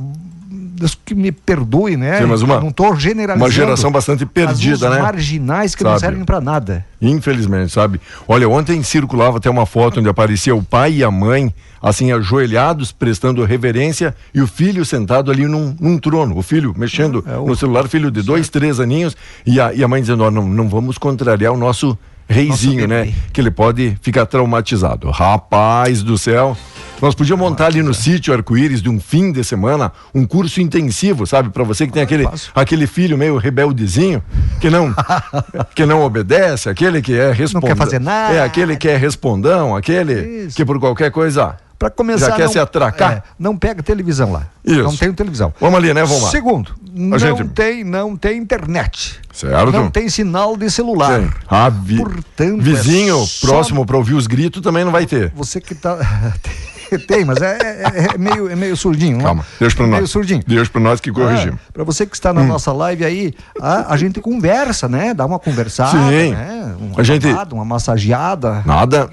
que 1.04 1.14
me 1.14 1.30
perdoe, 1.32 1.96
né? 1.96 2.18
Sim, 2.20 2.26
mas 2.26 2.42
uma- 2.42 2.60
não 2.60 2.68
estou 2.68 2.94
generalizando. 2.96 3.44
Uma 3.44 3.50
geração 3.50 3.90
bastante 3.90 4.24
perdida, 4.26 4.90
né? 4.90 5.00
marginais 5.00 5.74
que 5.74 5.82
não 5.84 5.90
Sabe. 5.92 6.00
servem 6.00 6.24
para 6.24 6.40
nada. 6.40 6.84
Infelizmente, 7.00 7.72
sabe? 7.72 8.00
Olha, 8.28 8.48
ontem 8.48 8.82
circulava 8.82 9.38
até 9.38 9.48
uma 9.50 9.66
foto 9.66 10.00
onde 10.00 10.08
aparecia 10.08 10.54
o 10.54 10.62
pai 10.62 10.94
e 10.94 11.04
a 11.04 11.10
mãe, 11.10 11.52
assim, 11.82 12.12
ajoelhados, 12.12 12.92
prestando 12.92 13.44
reverência, 13.44 14.14
e 14.34 14.40
o 14.40 14.46
filho 14.46 14.84
sentado 14.84 15.30
ali 15.30 15.46
num, 15.46 15.74
num 15.80 15.98
trono. 15.98 16.36
O 16.38 16.42
filho 16.42 16.72
mexendo 16.76 17.24
É 17.26 17.36
o- 17.36 17.46
no 17.46 17.56
celular, 17.56 17.88
filho 17.88 18.10
de 18.10 18.22
dois, 18.22 18.48
três 18.48 18.78
aninhos, 18.78 19.16
e 19.44 19.60
a, 19.60 19.72
e 19.74 19.82
a 19.82 19.88
mãe 19.88 20.00
dizendo: 20.00 20.22
ó, 20.24 20.30
não, 20.30 20.46
não 20.48 20.68
vamos 20.68 20.96
contrariar 20.98 21.52
o 21.52 21.56
nosso 21.56 21.98
reizinho, 22.28 22.86
né? 22.86 23.12
Que 23.32 23.40
ele 23.40 23.50
pode 23.50 23.98
ficar 24.00 24.24
traumatizado. 24.26 25.10
Rapaz 25.10 26.02
do 26.02 26.16
céu. 26.16 26.56
Nós 27.02 27.16
podíamos 27.16 27.44
montar 27.44 27.66
ali 27.66 27.82
no 27.82 27.92
sítio 27.92 28.32
Arco-Íris 28.32 28.80
de 28.80 28.88
um 28.88 29.00
fim 29.00 29.32
de 29.32 29.42
semana 29.42 29.90
um 30.14 30.24
curso 30.24 30.60
intensivo, 30.60 31.26
sabe? 31.26 31.50
Para 31.50 31.64
você 31.64 31.84
que 31.84 31.92
tem 31.92 32.00
aquele, 32.02 32.28
aquele 32.54 32.86
filho 32.86 33.18
meio 33.18 33.36
rebeldezinho, 33.38 34.22
que 34.60 34.70
não 34.70 34.94
que 35.74 35.84
não 35.84 36.02
obedece, 36.02 36.68
aquele 36.70 37.02
que 37.02 37.12
é 37.18 37.32
respondão. 37.32 37.74
fazer 37.74 38.00
nada. 38.00 38.34
É, 38.34 38.42
aquele 38.44 38.76
que 38.76 38.88
é 38.88 38.96
respondão, 38.96 39.74
aquele 39.74 40.44
Isso. 40.46 40.56
que 40.56 40.64
por 40.64 40.78
qualquer 40.78 41.10
coisa 41.10 41.56
Para 41.76 41.90
começar. 41.90 42.30
já 42.30 42.36
quer 42.36 42.44
não, 42.44 42.52
se 42.52 42.58
atracar. 42.60 43.12
é, 43.14 43.22
não 43.36 43.56
pega 43.56 43.82
televisão 43.82 44.30
lá. 44.30 44.46
Isso. 44.64 44.84
Não 44.84 44.96
tem 44.96 45.12
televisão. 45.12 45.52
Vamos 45.60 45.76
ali, 45.80 45.92
né? 45.92 46.04
Vamos 46.04 46.22
lá. 46.22 46.30
Segundo, 46.30 46.70
não 46.94 47.18
gente- 47.18 47.48
tem, 47.48 47.82
não 47.82 48.16
tem 48.16 48.38
internet. 48.38 49.20
Certo? 49.32 49.72
Não 49.72 49.90
tem 49.90 50.08
sinal 50.08 50.56
de 50.56 50.70
celular. 50.70 51.20
Sim. 51.20 51.30
Ah, 51.48 51.68
vi- 51.68 51.96
Portanto, 51.96 52.62
vizinho 52.62 53.20
é 53.24 53.26
só- 53.26 53.48
próximo 53.48 53.84
para 53.84 53.96
ouvir 53.96 54.14
os 54.14 54.28
gritos 54.28 54.62
também 54.62 54.84
não 54.84 54.92
vai 54.92 55.04
ter. 55.04 55.32
Você 55.34 55.60
que 55.60 55.74
tá. 55.74 55.98
tem, 57.06 57.24
mas 57.24 57.40
é, 57.42 57.58
é- 57.58 58.14
é 58.14 58.18
meio, 58.18 58.50
é 58.50 58.56
meio 58.56 58.76
surdinho. 58.76 59.14
não 59.18 59.20
é? 59.20 59.24
Calma, 59.24 59.46
deixa 59.60 59.76
para 59.76 59.84
É 59.84 59.88
nós. 59.88 59.96
Meio 59.98 60.08
surdinho. 60.08 60.42
Deixa 60.46 60.70
para 60.70 60.80
nós 60.80 61.00
que 61.00 61.10
corrigimos. 61.12 61.58
Ah, 61.68 61.72
Para 61.72 61.84
você 61.84 62.06
que 62.06 62.14
está 62.14 62.32
na 62.32 62.42
nossa 62.42 62.72
live 62.72 63.04
aí, 63.04 63.34
a, 63.60 63.92
a 63.92 63.96
gente 63.96 64.20
conversa, 64.20 64.88
né? 64.88 65.14
Dá 65.14 65.24
uma 65.26 65.38
conversada, 65.38 65.90
Sim. 65.98 66.30
né? 66.32 66.74
Uma 66.80 67.00
A 67.00 67.02
gente- 67.02 67.26
uma 67.52 67.64
massageada. 67.64 68.62
Nada, 68.66 69.08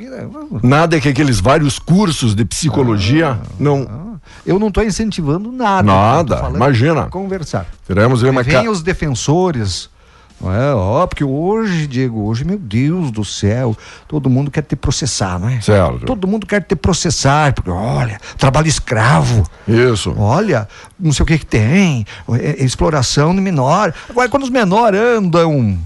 nada 0.64 1.00
que 1.00 1.10
aqueles 1.10 1.40
vários 1.40 1.80
cursos 1.80 2.36
de 2.36 2.46
psicologia 2.46 3.38
Ah. 3.42 3.46
não. 3.60 4.10
Eu 4.46 4.60
não 4.60 4.68
estou 4.68 4.84
incentivando 4.84 5.52
nada. 5.52 5.84
Nada, 5.84 6.52
imagina. 6.54 7.08
Conversar. 7.10 7.66
Teremos 7.88 8.22
uma 8.24 8.44
Vem 8.44 8.68
os 8.70 8.82
defensores. 8.82 9.90
Não 10.42 10.54
é? 10.54 10.74
Ó, 10.74 11.06
porque 11.06 11.24
hoje, 11.24 11.86
Diego, 11.86 12.22
hoje, 12.26 12.46
meu 12.46 12.58
Deus 12.58 13.12
do 13.12 13.26
céu, 13.26 13.76
todo 14.08 14.30
mundo 14.30 14.50
quer 14.50 14.62
te 14.64 14.76
processar, 14.76 15.38
não 15.38 15.50
é? 15.50 15.60
Certo. 15.60 16.06
Todo 16.06 16.26
mundo 16.28 16.48
quer 16.48 16.62
te 16.64 16.76
processar, 16.76 17.54
porque 17.54 17.70
olha, 17.70 18.20
trabalho 18.38 18.68
escravo. 18.68 19.44
Isso. 19.68 20.14
Olha, 20.18 20.68
não 20.98 21.12
sei 21.12 21.24
o 21.24 21.26
que 21.28 21.38
que 21.40 21.46
tem, 21.46 22.06
é- 22.34 22.62
é 22.62 22.64
exploração 22.64 23.36
de 23.36 23.42
menor. 23.42 23.94
Agora, 24.10 24.30
quando 24.30 24.44
os 24.44 24.50
menores 24.50 25.00
andam 25.00 25.78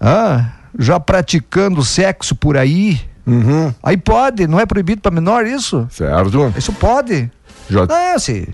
ah, 0.00 0.46
já 0.78 0.98
praticando 0.98 1.84
sexo 1.84 2.34
por 2.34 2.56
aí, 2.56 3.00
Uhum. 3.26 3.72
aí 3.82 3.96
pode, 3.96 4.46
não 4.46 4.58
é 4.58 4.64
proibido 4.66 5.02
para 5.02 5.10
menor 5.10 5.46
isso? 5.46 5.86
Certo. 5.90 6.52
Isso 6.56 6.72
pode. 6.72 7.30
Já 7.68 7.84
É, 7.84 8.18
se, 8.18 8.48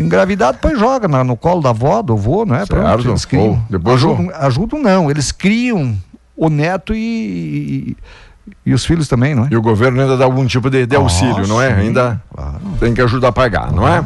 se 0.00 0.06
engravidar, 0.06 0.52
depois 0.52 0.78
joga 0.78 1.06
na- 1.06 1.22
no 1.24 1.36
colo 1.36 1.60
da 1.60 1.70
avó, 1.70 2.02
do 2.02 2.14
avô, 2.14 2.44
não 2.44 2.54
é? 2.56 2.64
Certo. 2.66 3.08
eles 3.08 3.24
criam. 3.24 3.62
Depois 3.68 3.96
ajudam, 3.96 4.30
ajudam 4.34 4.82
não, 4.82 5.10
eles 5.10 5.30
criam 5.30 5.96
o 6.36 6.48
neto 6.48 6.94
e, 6.94 6.98
e, 7.04 8.70
e 8.70 8.74
os 8.74 8.84
filhos 8.84 9.06
também, 9.08 9.34
não 9.34 9.44
é? 9.44 9.48
E 9.50 9.56
o 9.56 9.62
governo 9.62 10.00
ainda 10.00 10.16
dá 10.16 10.24
algum 10.24 10.46
tipo 10.46 10.70
de, 10.70 10.86
de 10.86 10.96
auxílio, 10.96 11.46
não 11.46 11.60
é? 11.60 11.72
Ainda 11.72 12.20
claro. 12.34 12.60
tem 12.78 12.94
que 12.94 13.02
ajudar 13.02 13.28
a 13.28 13.32
pagar, 13.32 13.72
não 13.72 13.86
é? 13.86 14.04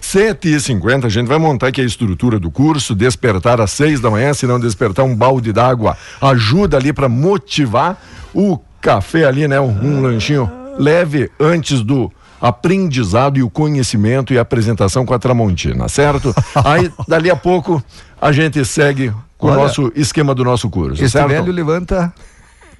7h50, 0.00 1.06
a 1.06 1.08
gente 1.08 1.26
vai 1.26 1.38
montar 1.38 1.68
aqui 1.68 1.80
a 1.80 1.84
estrutura 1.84 2.38
do 2.38 2.50
curso, 2.50 2.94
despertar 2.94 3.60
às 3.60 3.70
6 3.72 4.00
da 4.00 4.10
manhã, 4.10 4.34
se 4.34 4.46
não 4.46 4.60
despertar 4.60 5.02
um 5.04 5.16
balde 5.16 5.50
d'água, 5.52 5.96
ajuda 6.20 6.76
ali 6.76 6.92
para 6.92 7.08
motivar 7.08 7.98
o 8.34 8.58
café 8.82 9.24
ali, 9.24 9.48
né? 9.48 9.58
Um, 9.58 9.70
um 9.82 10.02
lanchinho 10.02 10.50
leve 10.78 11.30
antes 11.40 11.80
do 11.82 12.12
aprendizado 12.48 13.38
e 13.38 13.42
o 13.42 13.48
conhecimento 13.48 14.32
e 14.34 14.38
a 14.38 14.42
apresentação 14.42 15.06
com 15.06 15.14
a 15.14 15.18
Tramontina, 15.18 15.88
certo? 15.88 16.34
Aí, 16.64 16.92
dali 17.08 17.30
a 17.30 17.36
pouco, 17.36 17.82
a 18.20 18.30
gente 18.32 18.62
segue 18.66 19.10
com 19.38 19.46
o 19.46 19.50
Olha, 19.50 19.62
nosso 19.62 19.90
esquema 19.96 20.34
do 20.34 20.44
nosso 20.44 20.68
curso, 20.68 21.02
Este 21.02 21.12
certo? 21.12 21.28
velho 21.28 21.50
levanta 21.50 22.12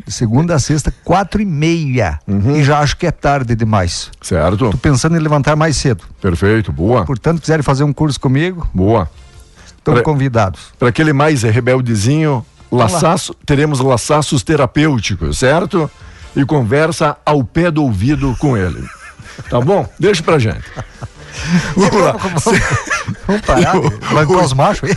de 0.07 0.13
segunda 0.13 0.55
a 0.55 0.59
sexta, 0.59 0.93
quatro 1.03 1.41
e 1.41 1.47
meia. 1.47 2.19
Uhum. 2.29 2.57
E 2.57 2.63
já 2.65 2.81
acho 2.81 2.97
que 2.97 3.07
é 3.07 3.11
tarde 3.11 3.55
demais. 3.57 4.11
Certo? 4.21 4.69
Tô 4.71 4.77
pensando 4.77 5.17
em 5.17 5.21
levantar 5.21 5.57
mais 5.57 5.77
cedo. 5.79 6.05
Perfeito, 6.21 6.71
boa, 6.71 7.05
Portanto, 7.07 7.41
quiserem 7.41 7.63
fazer 7.63 7.85
um 7.85 7.93
curso 7.93 8.21
comigo, 8.21 8.69
boa. 8.75 9.09
estão 9.77 9.95
Pra- 9.95 10.03
convidados. 10.03 10.61
Para 10.79 10.89
aquele 10.91 11.13
mais 11.15 11.43
rebeldezinho, 11.43 12.45
laçaço, 12.71 13.33
teremos 13.47 13.81
laçaços 13.81 14.43
terapêuticos, 14.43 15.39
certo? 15.39 15.91
E 16.37 16.45
conversa 16.45 17.17
ao 17.25 17.43
pé 17.45 17.71
do 17.71 17.83
ouvido 17.83 18.37
com 18.39 18.57
ele. 18.59 18.85
Tá 19.49 19.61
bom? 19.61 19.89
Deixa 19.99 20.23
pra 20.23 20.39
gente. 20.39 20.65
Vamos 21.77 22.01
lá. 22.01 22.17
Vamos 23.27 23.43
parar, 23.43 23.75
levantar 23.75 24.45
os 24.45 24.53
machos 24.53 24.91
aí. 24.91 24.97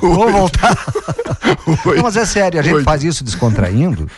Vamos 0.00 0.32
voltar. 0.32 0.76
Não, 1.84 2.02
mas 2.02 2.16
é 2.16 2.24
sério, 2.24 2.58
a 2.58 2.62
gente 2.62 2.76
Oi. 2.76 2.82
faz 2.82 3.04
isso 3.04 3.22
descontraindo. 3.22 4.08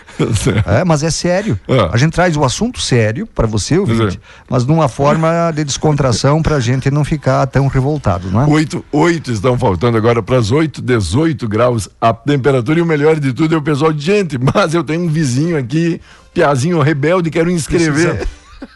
É, 0.67 0.85
mas 0.85 1.03
é 1.03 1.11
sério. 1.11 1.59
Ah. 1.69 1.91
A 1.93 1.97
gente 1.97 2.13
traz 2.13 2.37
o 2.37 2.45
assunto 2.45 2.81
sério 2.81 3.27
para 3.27 3.47
você, 3.47 3.79
ouvinte, 3.79 4.13
Sim. 4.13 4.19
mas 4.49 4.65
numa 4.65 4.89
forma 4.89 5.51
de 5.55 5.65
descontração 5.65 6.43
para 6.43 6.57
a 6.57 6.61
gente 6.61 6.91
não 6.91 7.05
ficar 7.05 7.47
tão 7.47 7.67
revoltado, 7.67 8.31
não 8.31 8.43
é? 8.43 8.47
Oito, 8.47 8.85
oito 8.93 9.33
estão 9.33 9.59
faltando 9.59 9.97
agora 9.97 10.23
para 10.23 10.39
as 10.39 10.51
8, 10.51 10.81
18 10.81 11.49
graus 11.49 11.89
a 12.01 12.13
temperatura 12.15 12.79
e 12.79 12.83
o 12.83 12.87
melhor 12.87 13.19
de 13.19 13.33
tudo 13.33 13.55
é 13.55 13.59
o 13.59 13.63
pessoal 13.63 13.93
de 13.93 14.05
gente, 14.05 14.39
mas 14.39 14.75
eu 14.75 14.85
tenho 14.85 15.03
um 15.03 15.09
vizinho 15.09 15.59
aqui, 15.59 16.01
piazinho 16.33 16.81
rebelde, 16.81 17.31
quero 17.31 17.51
inscrever. 17.51 18.27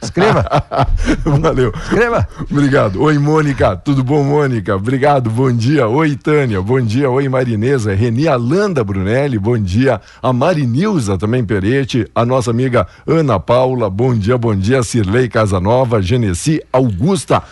Escreva, 0.02 0.44
Valeu. 1.40 1.72
escreva. 1.82 2.26
Obrigado. 2.50 3.00
Oi, 3.02 3.18
Mônica. 3.18 3.76
Tudo 3.76 4.02
bom, 4.04 4.22
Mônica? 4.22 4.74
Obrigado. 4.76 5.30
Bom 5.30 5.52
dia. 5.52 5.88
Oi, 5.88 6.16
Tânia. 6.16 6.60
Bom 6.60 6.80
dia. 6.80 7.08
Oi, 7.10 7.28
Marinesa. 7.28 7.94
Reni 7.94 8.28
Alanda 8.28 8.84
Brunelli. 8.84 9.38
Bom 9.38 9.58
dia. 9.58 10.00
A 10.22 10.32
Marinilza 10.32 11.16
também 11.16 11.44
Perete. 11.44 12.06
A 12.14 12.24
nossa 12.26 12.50
amiga 12.50 12.86
Ana 13.06 13.40
Paula. 13.40 13.88
Bom 13.88 14.14
dia, 14.14 14.36
bom 14.36 14.54
dia. 14.54 14.82
Cirlei 14.82 15.28
Casanova. 15.28 16.02
Genesi 16.02 16.62
Augusta. 16.72 17.42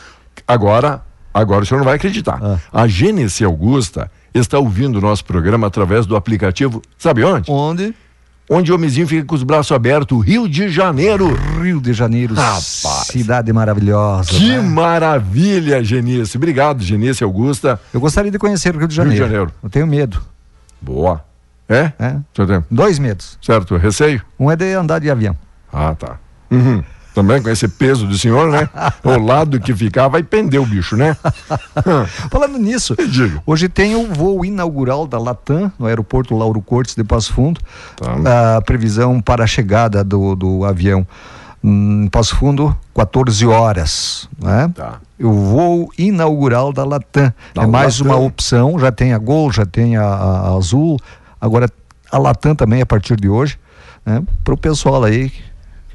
Agora, 0.46 1.02
agora 1.32 1.62
o 1.62 1.66
senhor 1.66 1.78
não 1.78 1.84
vai 1.86 1.96
acreditar. 1.96 2.60
A 2.72 2.86
Genesi 2.86 3.44
Augusta 3.44 4.10
está 4.34 4.58
ouvindo 4.58 4.96
o 4.96 5.00
nosso 5.00 5.24
programa 5.24 5.66
através 5.66 6.06
do 6.06 6.14
aplicativo. 6.16 6.82
Sabe 6.96 7.24
onde? 7.24 7.50
Onde? 7.50 7.94
Onde 8.50 8.72
o 8.72 8.74
homenzinho 8.74 9.06
fica 9.06 9.24
com 9.24 9.34
os 9.34 9.42
braços 9.42 9.70
abertos. 9.72 10.24
Rio 10.24 10.48
de 10.48 10.68
Janeiro. 10.70 11.34
Rio 11.60 11.80
de 11.80 11.92
Janeiro, 11.92 12.34
Rapaz. 12.34 13.08
cidade 13.10 13.52
maravilhosa. 13.52 14.30
Que 14.30 14.48
né? 14.56 14.60
maravilha, 14.60 15.84
Genice. 15.84 16.36
Obrigado, 16.36 16.82
Genice 16.82 17.22
Augusta. 17.22 17.78
Eu 17.92 18.00
gostaria 18.00 18.30
de 18.30 18.38
conhecer 18.38 18.74
o 18.74 18.78
Rio 18.78 18.88
de 18.88 18.94
Rio 18.98 19.10
de 19.10 19.16
Janeiro. 19.16 19.24
Janeiro. 19.26 19.52
Eu 19.62 19.68
tenho 19.68 19.86
medo. 19.86 20.20
Boa. 20.80 21.22
É? 21.68 21.92
É? 21.98 22.16
Dois 22.70 22.98
medos. 22.98 23.38
Certo, 23.42 23.76
receio? 23.76 24.22
Um 24.40 24.50
é 24.50 24.56
de 24.56 24.72
andar 24.72 24.98
de 24.98 25.10
avião. 25.10 25.36
Ah, 25.70 25.94
tá. 25.94 26.18
Uhum. 26.50 26.82
Também 27.18 27.42
com 27.42 27.50
esse 27.50 27.66
peso 27.66 28.06
do 28.06 28.16
senhor, 28.16 28.48
né? 28.48 28.70
o 29.02 29.18
lado 29.18 29.58
que 29.58 29.74
ficar 29.74 30.06
vai 30.06 30.22
pender 30.22 30.60
o 30.60 30.64
bicho, 30.64 30.96
né? 30.96 31.16
Falando 32.30 32.56
nisso, 32.58 32.94
hoje 33.44 33.68
tem 33.68 33.96
o 33.96 34.06
voo 34.06 34.44
inaugural 34.44 35.04
da 35.04 35.18
Latam 35.18 35.72
no 35.76 35.86
aeroporto 35.86 36.36
Lauro 36.36 36.62
Cortes 36.62 36.94
de 36.94 37.02
Passo 37.02 37.32
Fundo. 37.32 37.60
Tá. 37.96 38.56
A 38.56 38.62
previsão 38.62 39.20
para 39.20 39.42
a 39.42 39.46
chegada 39.48 40.04
do, 40.04 40.36
do 40.36 40.64
avião 40.64 41.04
hum, 41.62 42.04
em 42.04 42.08
Passo 42.08 42.36
Fundo, 42.36 42.76
14 42.94 43.44
horas. 43.46 44.28
Né? 44.40 44.70
Tá. 44.72 45.00
O 45.18 45.32
voo 45.32 45.90
inaugural 45.98 46.72
da 46.72 46.84
Latam. 46.84 47.34
Da 47.52 47.64
é 47.64 47.66
mais 47.66 47.98
Latam. 47.98 48.16
uma 48.16 48.24
opção, 48.24 48.78
já 48.78 48.92
tem 48.92 49.12
a 49.12 49.18
Gol, 49.18 49.50
já 49.50 49.66
tem 49.66 49.96
a, 49.96 50.04
a 50.04 50.56
Azul, 50.56 50.96
agora 51.40 51.68
a 52.12 52.18
Latam 52.18 52.54
também 52.54 52.80
a 52.80 52.86
partir 52.86 53.16
de 53.16 53.28
hoje. 53.28 53.58
Né? 54.06 54.22
Para 54.44 54.54
o 54.54 54.56
pessoal 54.56 55.02
aí 55.02 55.32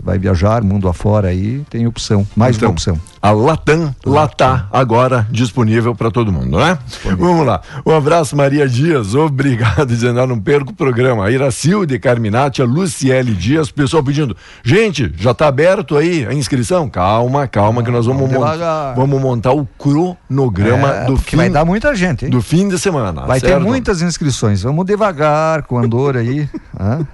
vai 0.03 0.19
viajar 0.19 0.61
mundo 0.61 0.87
afora 0.87 1.29
aí, 1.29 1.63
tem 1.69 1.87
opção, 1.87 2.27
mais 2.35 2.55
Então, 2.57 2.69
uma 2.69 2.73
opção. 2.73 2.99
A 3.21 3.31
Latam, 3.31 3.95
Latá, 4.05 4.67
agora 4.69 5.25
disponível 5.31 5.95
para 5.95 6.11
todo 6.11 6.29
mundo, 6.29 6.59
né? 6.59 6.77
Vamos 7.17 7.45
lá. 7.45 7.61
Um 7.85 7.95
abraço, 7.95 8.35
Maria 8.35 8.67
Dias. 8.67 9.15
Obrigado, 9.15 9.85
dizendo, 9.87 10.19
ah, 10.19 10.27
não 10.27 10.37
perco 10.39 10.71
o 10.71 10.75
programa. 10.75 11.25
A 11.25 11.31
Iracilde 11.31 11.97
Carminati, 11.99 12.61
a 12.61 12.65
Luciele 12.65 13.33
Dias, 13.33 13.71
pessoal 13.71 14.03
pedindo, 14.03 14.35
gente, 14.61 15.09
já 15.17 15.31
está 15.31 15.47
aberto 15.47 15.95
aí 15.95 16.25
a 16.25 16.33
inscrição? 16.33 16.89
Calma, 16.89 17.47
calma, 17.47 17.81
que 17.81 17.89
nós 17.89 18.05
vamos, 18.05 18.29
Vamos 18.29 18.37
mon- 18.37 18.93
vamos 18.95 19.21
montar 19.21 19.53
o 19.53 19.65
cronograma 19.77 20.89
É, 20.89 21.05
do 21.05 21.15
fim, 21.15 21.37
vai 21.37 21.49
dar 21.49 21.63
muita 21.63 21.95
gente, 21.95 22.25
hein? 22.25 22.31
do 22.31 22.41
fim 22.41 22.67
de 22.67 22.77
semana. 22.77 23.25
Vai 23.25 23.39
ter 23.39 23.47
certo? 23.47 23.63
muitas 23.63 24.01
inscrições. 24.01 24.63
Vamos 24.63 24.85
devagar 24.85 25.63
com 25.63 25.77
a 25.79 25.83
Andor 25.83 26.17
aí. 26.17 26.49
hã? 26.77 27.07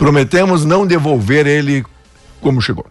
Prometemos 0.00 0.64
não 0.64 0.86
devolver 0.86 1.46
ele 1.46 1.84
como 2.40 2.62
chegou. 2.62 2.86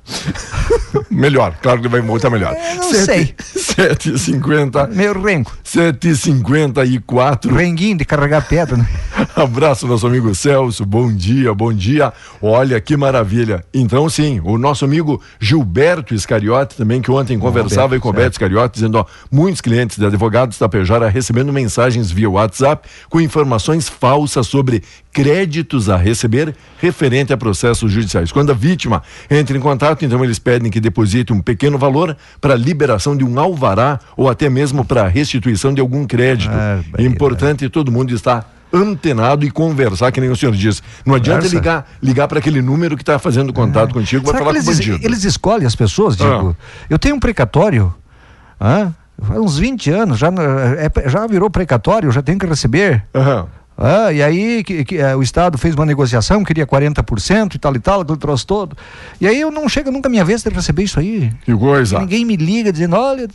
melhor, 1.09 1.55
claro 1.59 1.81
que 1.81 1.87
vai 1.87 2.01
voltar 2.01 2.29
melhor. 2.29 2.53
É, 2.53 2.75
não 2.75 2.83
sei. 2.83 3.33
7h50. 3.79 4.93
Meio 4.93 5.19
rengo. 5.19 5.51
7h54. 5.65 7.51
Renguinho 7.51 7.97
de 7.97 8.05
carregar 8.05 8.47
pedra, 8.47 8.77
né? 8.77 8.87
Abraço, 9.35 9.87
nosso 9.87 10.05
amigo 10.05 10.33
Celso. 10.35 10.85
Bom 10.85 11.11
dia, 11.11 11.53
bom 11.53 11.73
dia. 11.73 12.13
Olha 12.41 12.79
que 12.79 12.95
maravilha. 12.95 13.63
Então, 13.73 14.09
sim, 14.09 14.41
o 14.43 14.57
nosso 14.57 14.85
amigo 14.85 15.21
Gilberto 15.39 16.13
Iscariote 16.13 16.75
também, 16.75 17.01
que 17.01 17.09
ontem 17.09 17.39
conversava 17.39 17.95
aí 17.95 17.99
com 17.99 18.09
o 18.09 18.13
Beto 18.13 18.31
Iscariote, 18.31 18.75
dizendo: 18.75 18.99
ó, 18.99 19.05
muitos 19.31 19.61
clientes 19.61 19.97
de 19.97 20.05
advogados 20.05 20.59
da 20.59 20.67
Pejara 20.69 21.09
recebendo 21.09 21.53
mensagens 21.53 22.11
via 22.11 22.29
WhatsApp 22.29 22.87
com 23.09 23.21
informações 23.21 23.87
falsas 23.87 24.47
sobre 24.47 24.83
créditos 25.11 25.89
a 25.89 25.97
receber 25.97 26.55
referente 26.79 27.33
a 27.33 27.37
processos 27.37 27.91
judiciais. 27.91 28.31
Quando 28.31 28.51
a 28.51 28.53
vítima 28.55 29.01
entra 29.29 29.57
em 29.57 29.59
contato, 29.59 30.05
então 30.05 30.23
eles 30.23 30.39
pedem 30.39 30.71
que 30.71 30.79
deposite 30.79 31.33
um 31.33 31.41
pequeno 31.41 31.77
valor 31.77 32.15
para 32.39 32.55
liberação 32.55 33.17
de 33.17 33.23
um 33.23 33.39
alvará 33.39 33.99
ou 34.15 34.29
até 34.29 34.49
mesmo 34.49 34.85
para 34.85 35.07
restituição 35.07 35.73
de 35.73 35.81
algum 35.81 36.05
crédito. 36.05 36.51
Ah, 36.53 36.79
É 36.97 37.03
importante 37.03 37.67
todo 37.69 37.91
mundo 37.91 38.13
estar 38.13 38.55
antenado 38.71 39.43
e 39.45 39.49
conversar, 39.49 40.11
que 40.11 40.21
nem 40.21 40.29
o 40.29 40.35
senhor 40.35 40.53
diz. 40.55 40.83
Não 41.03 41.15
adianta 41.15 41.39
Conversa. 41.39 41.55
ligar, 41.55 41.89
ligar 42.03 42.27
para 42.27 42.37
aquele 42.37 42.61
número 42.61 42.95
que 42.95 43.01
está 43.01 43.17
fazendo 43.17 43.51
contato 43.51 43.93
contigo, 43.93 44.23
vai 44.25 44.33
Será 44.35 44.45
falar 44.45 44.59
que 44.59 44.63
com 44.63 44.69
o 44.69 44.73
eles, 44.73 44.85
bandido. 44.87 45.05
eles 45.05 45.23
escolhem 45.23 45.65
as 45.65 45.75
pessoas, 45.75 46.15
Diego? 46.15 46.55
Eu 46.87 46.99
tenho 46.99 47.15
um 47.15 47.19
precatório, 47.19 47.91
hã? 48.61 48.93
faz 49.21 49.39
uns 49.39 49.57
20 49.57 49.89
anos, 49.89 50.19
já, 50.19 50.27
é- 50.77 51.09
já 51.09 51.25
virou 51.27 51.49
precatório, 51.49 52.11
já 52.11 52.21
tenho 52.21 52.37
que 52.37 52.45
receber. 52.45 53.03
Aham. 53.13 53.47
Ah, 53.81 54.11
e 54.11 54.21
aí 54.21 54.61
que, 54.61 54.83
que, 54.83 54.97
eh, 54.97 55.15
o 55.15 55.23
Estado 55.23 55.57
fez 55.57 55.73
uma 55.73 55.85
negociação, 55.85 56.43
queria 56.43 56.67
40% 56.67 57.55
e 57.55 57.57
tal 57.57 57.73
e 57.75 57.79
tal, 57.79 58.01
aquele 58.01 58.17
troço 58.17 58.45
todo. 58.45 58.75
E 59.21 59.25
aí 59.27 59.39
eu 59.39 59.49
não 59.49 59.69
chega 59.69 59.89
nunca 59.89 60.09
a 60.09 60.11
minha 60.11 60.25
vez 60.25 60.43
de 60.43 60.49
receber 60.49 60.83
isso 60.83 60.99
aí. 60.99 61.31
Que 61.45 61.55
coisa. 61.55 61.97
Ninguém 61.99 62.25
me 62.25 62.35
liga 62.35 62.73
dizendo, 62.73 62.97
olha, 62.97 63.27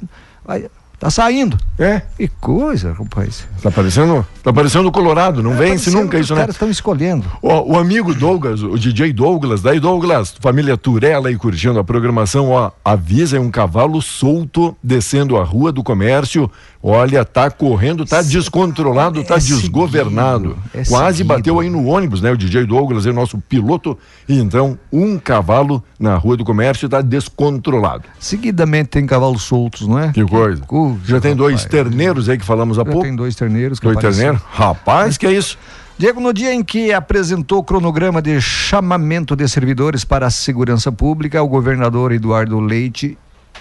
vai- 0.45 0.67
tá 0.99 1.09
saindo. 1.11 1.59
É, 1.79 2.03
Que 2.17 2.29
coisa, 2.29 2.93
rapaz. 2.93 3.47
tá 3.63 3.71
parecendo, 3.71 4.25
tá 4.43 4.53
parecendo 4.53 4.89
o 4.89 4.93
Colorado, 4.93 5.43
não 5.43 5.51
vence 5.53 5.85
Parecendo 5.91 5.99
nunca 6.05 6.19
isso, 6.19 6.33
Os 6.33 6.39
né? 6.39 6.43
caras 6.43 6.55
estão 6.55 6.71
escolhendo. 6.71 7.27
Ó, 7.43 7.63
o 7.63 7.79
amigo 7.79 8.15
Douglas, 8.15 8.63
o 8.63 8.79
DJ 8.79 9.13
Douglas, 9.13 9.61
daí 9.61 9.81
Douglas, 9.81 10.35
família 10.41 10.77
Turela 10.77 11.29
aí 11.29 11.37
curtindo 11.37 11.79
a 11.79 11.85
programação, 11.85 12.51
ó, 12.51 12.71
avisa 12.85 13.37
é 13.37 13.41
um 13.41 13.51
cavalo 13.51 14.01
solto 14.01 14.77
descendo 14.83 15.37
a 15.37 15.43
rua 15.45 15.73
do 15.73 15.83
comércio, 15.83 16.51
olha, 16.87 17.25
tá 17.25 17.51
correndo, 17.51 18.05
tá 18.05 18.21
descontrolado, 18.21 19.25
tá 19.25 19.37
é 19.37 19.39
desgovernado. 19.39 20.51
seguido, 20.51 20.63
é 20.75 20.85
Quase 20.85 21.17
seguido. 21.19 21.35
bateu 21.35 21.59
aí 21.61 21.71
no 21.71 21.87
ônibus, 21.87 22.21
né? 22.21 22.31
O 22.31 22.37
DJ 22.37 22.67
Douglas 22.67 23.07
é 23.07 23.11
o 23.11 23.15
nosso 23.15 23.39
piloto, 23.39 23.97
e 24.29 24.39
então 24.39 24.79
um 24.93 25.19
cavalo 25.19 25.83
na 25.99 26.15
rua 26.17 26.37
do 26.37 26.45
comércio 26.45 26.87
tá 26.87 27.01
descontrolado. 27.01 28.05
Seguidamente 28.21 28.91
tem 28.91 29.07
cavalos 29.07 29.43
soltos, 29.43 29.89
não 29.89 29.99
é? 29.99 30.13
Que 30.13 30.23
coisa. 30.27 30.63
coisa, 30.67 30.99
Já 31.07 31.21
tem 31.21 31.35
dois 31.35 31.63
rapaz. 31.63 31.71
terneiros 31.71 32.29
aí 32.29 32.37
que 32.37 32.45
falamos 32.45 32.79
há 32.79 32.83
Já 32.85 32.91
pouco. 32.91 33.03
tem 33.03 33.17
dois 33.17 33.35
terneiros 33.35 33.81
que 33.81 33.87
Dois 33.87 33.99
terneiros? 33.99 34.41
Rapaz, 34.51 35.17
que 35.17 35.27
é 35.27 35.33
isso? 35.33 35.57
Diego, 35.97 36.21
no 36.21 36.33
dia 36.35 36.53
em 36.53 36.63
que 36.63 36.93
apresentou 36.93 37.59
o 37.61 37.65
cronograma 37.65 38.21
de 38.21 38.41
chamamento 38.43 39.35
de 39.37 39.49
servidores 39.49 40.05
para 40.05 40.27
a 40.27 40.31
segurança 40.31 40.91
pública, 40.93 41.41
o 41.43 41.49
governador 41.49 42.11
Eduardo 42.13 42.59
Leite 42.61 43.17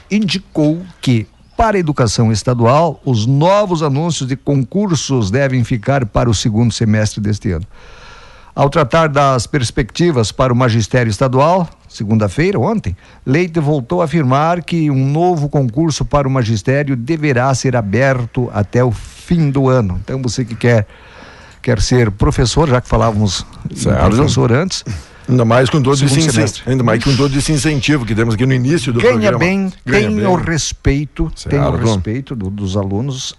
indicou 0.09 0.81
que, 0.99 1.27
para 1.55 1.77
a 1.77 1.79
educação 1.79 2.31
estadual, 2.31 2.99
os 3.05 3.25
novos 3.25 3.83
anúncios 3.83 4.27
de 4.27 4.35
concursos 4.35 5.29
devem 5.29 5.63
ficar 5.63 6.05
para 6.05 6.29
o 6.29 6.33
segundo 6.33 6.73
semestre 6.73 7.21
deste 7.21 7.51
ano. 7.51 7.65
Ao 8.55 8.69
tratar 8.69 9.07
das 9.09 9.47
perspectivas 9.47 10.31
para 10.31 10.53
o 10.53 10.55
magistério 10.55 11.09
estadual, 11.09 11.67
segunda-feira, 11.87 12.59
ontem, 12.59 12.95
Leite 13.25 13.59
voltou 13.59 14.01
a 14.01 14.05
afirmar 14.05 14.61
que 14.61 14.91
um 14.91 15.09
novo 15.09 15.49
concurso 15.49 16.05
para 16.05 16.27
o 16.27 16.31
magistério 16.31 16.95
deverá 16.95 17.53
ser 17.55 17.75
aberto 17.75 18.51
até 18.53 18.83
o 18.83 18.91
fim 18.91 19.49
do 19.49 19.69
ano. 19.69 19.99
Então, 20.03 20.21
você 20.21 20.45
que 20.45 20.53
quer, 20.53 20.85
quer 21.63 21.81
ser 21.81 22.11
professor, 22.11 22.69
já 22.69 22.79
que 22.79 22.87
falávamos 22.87 23.43
Certo. 23.73 24.15
professor 24.15 24.51
antes, 24.51 24.83
Ainda 25.29 25.45
mais 25.45 25.69
com 25.69 25.81
todo 25.81 25.93
esse 25.95 26.03
incentivo, 26.19 26.69
ainda 26.69 26.83
mais 26.83 27.03
com 27.03 27.15
todo 27.15 27.37
esse 27.37 27.51
incentivo 27.51 28.05
que 28.05 28.13
temos 28.13 28.35
aqui 28.35 28.45
no 28.45 28.53
início 28.53 28.91
do 28.91 28.99
ganha 28.99 29.13
programa. 29.13 29.39
bem, 29.39 29.73
Ganha 29.85 30.07
tem 30.07 30.15
bem. 30.17 30.25
o 30.27 30.35
respeito, 30.35 31.31
tem 31.49 31.59
o 31.59 31.71
respeito 31.75 32.35
do- 32.35 32.49
dos 32.49 32.75
alunos, 32.75 33.33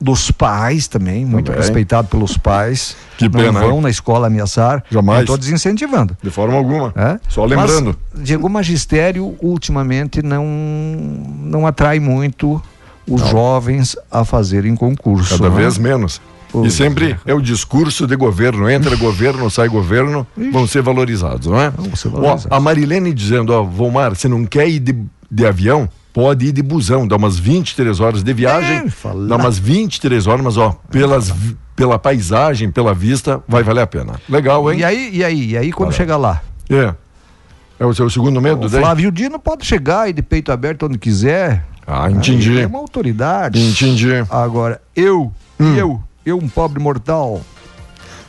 dos 0.00 0.30
pais 0.30 0.86
também, 0.86 1.24
muito 1.24 1.46
Também. 1.46 1.60
respeitado 1.62 2.08
pelos 2.08 2.36
pais. 2.36 2.94
Que 3.16 3.24
não 3.24 3.30
pena, 3.40 3.60
vão 3.60 3.76
hein? 3.76 3.80
na 3.82 3.90
escola 3.90 4.26
ameaçar. 4.26 4.84
Jamais. 4.90 5.18
Não 5.18 5.22
estou 5.22 5.38
desincentivando. 5.38 6.16
De 6.22 6.30
forma 6.30 6.54
alguma. 6.56 6.92
É? 6.96 7.18
Só 7.28 7.44
lembrando. 7.44 7.96
Mas, 8.12 8.22
Diego, 8.24 8.46
o 8.46 8.50
magistério 8.50 9.34
ultimamente 9.40 10.20
não, 10.20 10.44
não 10.44 11.66
atrai 11.66 12.00
muito 12.00 12.60
os 13.08 13.20
jovens 13.28 13.96
a 14.10 14.24
fazerem 14.24 14.74
concurso. 14.74 15.38
Cada 15.38 15.48
né? 15.48 15.56
vez 15.56 15.78
menos. 15.78 16.20
E 16.62 16.70
sempre 16.70 17.16
é 17.26 17.34
o 17.34 17.40
discurso 17.40 18.06
de 18.06 18.14
governo. 18.16 18.68
Entra 18.70 18.94
governo, 18.96 19.50
sai 19.50 19.68
governo, 19.68 20.26
vão 20.52 20.66
ser 20.66 20.82
valorizados, 20.82 21.46
não 21.48 21.60
é? 21.60 21.70
Vão 21.70 21.96
ser 21.96 22.08
Ó, 22.08 22.10
valorizados. 22.12 22.46
a 22.50 22.60
Marilene 22.60 23.12
dizendo, 23.12 23.52
ó, 23.52 23.62
Volmar, 23.62 24.14
você 24.14 24.28
não 24.28 24.44
quer 24.44 24.68
ir 24.68 24.78
de, 24.78 24.94
de 25.30 25.46
avião? 25.46 25.88
Pode 26.12 26.46
ir 26.46 26.52
de 26.52 26.62
busão, 26.62 27.08
dá 27.08 27.16
umas 27.16 27.36
23 27.38 27.98
horas 27.98 28.22
de 28.22 28.32
viagem, 28.32 28.76
É, 28.86 29.26
dá 29.28 29.34
umas 29.36 29.58
23 29.58 30.26
horas, 30.28 30.44
mas 30.44 30.56
ó, 30.56 30.70
pelas, 30.90 31.34
pela 31.74 31.98
paisagem, 31.98 32.70
pela 32.70 32.94
vista, 32.94 33.42
vai 33.48 33.64
valer 33.64 33.80
a 33.80 33.86
pena. 33.86 34.12
Legal, 34.28 34.70
hein? 34.72 34.78
E 34.78 34.84
aí, 34.84 35.10
e 35.12 35.24
aí, 35.24 35.50
e 35.50 35.56
aí 35.58 35.72
quando 35.72 35.92
chegar 35.92 36.16
lá? 36.16 36.40
É. 36.70 36.94
É 37.80 37.84
o 37.84 37.92
seu 37.92 38.08
segundo 38.08 38.40
medo, 38.40 38.64
O? 38.66 38.70
Flávio 38.70 39.10
Dino 39.10 39.40
pode 39.40 39.66
chegar 39.66 40.08
e 40.08 40.12
de 40.12 40.22
peito 40.22 40.52
aberto 40.52 40.86
onde 40.86 40.96
quiser. 40.98 41.64
Ah, 41.84 42.08
entendi. 42.08 42.50
Ele 42.52 42.60
É 42.62 42.66
uma 42.68 42.78
autoridade. 42.78 43.60
Entendi. 43.60 44.08
Agora, 44.30 44.80
eu, 44.94 45.32
Hum. 45.58 45.74
eu, 45.76 46.00
eu, 46.24 46.38
um 46.38 46.48
pobre 46.48 46.80
mortal, 46.82 47.40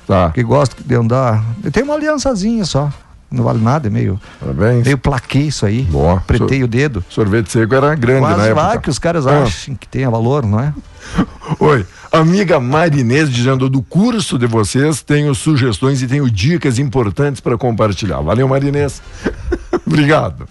Tá. 0.08 0.30
que 0.32 0.44
gosto 0.44 0.84
de 0.84 0.96
andar. 0.96 1.44
Eu 1.64 1.72
tenho 1.72 1.86
uma 1.88 1.96
aliançazinha 1.96 2.64
só. 2.66 2.92
Não 3.32 3.44
vale 3.44 3.60
nada, 3.62 3.88
é 3.88 3.90
meio, 3.90 4.22
Parabéns. 4.40 4.84
meio 4.86 4.98
plaquê 4.98 5.40
isso 5.40 5.66
aí. 5.66 5.82
Boa. 5.82 6.22
Pretei 6.28 6.64
o 6.64 6.68
dedo. 6.68 7.04
Sorvete 7.10 7.52
seco 7.52 7.74
era 7.74 7.94
grande 7.96 8.22
lá 8.22 8.46
época. 8.46 8.80
que 8.82 8.90
os 8.90 9.00
caras 9.00 9.26
Ah. 9.28 9.42
acham 9.44 9.76
que 9.76 9.88
tenha 9.88 10.10
valor, 10.10 10.46
não 10.46 10.60
é? 10.60 10.72
Oi, 11.60 11.86
amiga 12.12 12.60
Marinês 12.60 13.30
dizendo 13.30 13.68
do 13.68 13.82
curso 13.82 14.38
de 14.38 14.46
vocês, 14.46 15.02
tenho 15.02 15.34
sugestões 15.34 16.02
e 16.04 16.08
tenho 16.08 16.30
dicas 16.30 16.78
importantes 16.80 17.42
para 17.42 17.58
compartilhar. 17.58 18.22
Valeu, 18.22 18.48
Marinês. 18.48 19.02
Obrigado. 19.86 20.48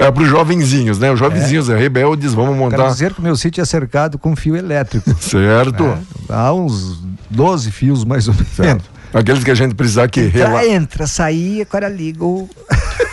É 0.00 0.10
para 0.10 0.22
os 0.22 0.28
jovenzinhos, 0.28 0.98
né? 0.98 1.12
Os 1.12 1.18
jovenzinhos 1.18 1.68
é. 1.68 1.76
rebeldes, 1.76 2.32
vamos 2.32 2.52
Quero 2.52 2.70
montar. 2.70 2.88
dizer 2.88 3.12
que 3.12 3.20
o 3.20 3.22
meu 3.22 3.36
sítio 3.36 3.60
é 3.60 3.64
cercado 3.66 4.18
com 4.18 4.34
fio 4.34 4.56
elétrico. 4.56 5.14
Certo. 5.20 5.84
né? 5.84 6.02
Há 6.28 6.52
uns 6.54 7.02
12 7.28 7.70
fios 7.70 8.02
mais 8.02 8.26
ou 8.26 8.32
menos. 8.34 8.52
Certo. 8.54 8.90
Aqueles 9.12 9.44
que 9.44 9.50
a 9.50 9.54
gente 9.54 9.74
precisar 9.74 10.08
que 10.08 10.22
rela... 10.22 10.64
Entra, 10.64 10.74
entra, 10.74 11.06
sair, 11.06 11.62
agora 11.62 11.88
liga 11.88 12.24
o... 12.24 12.48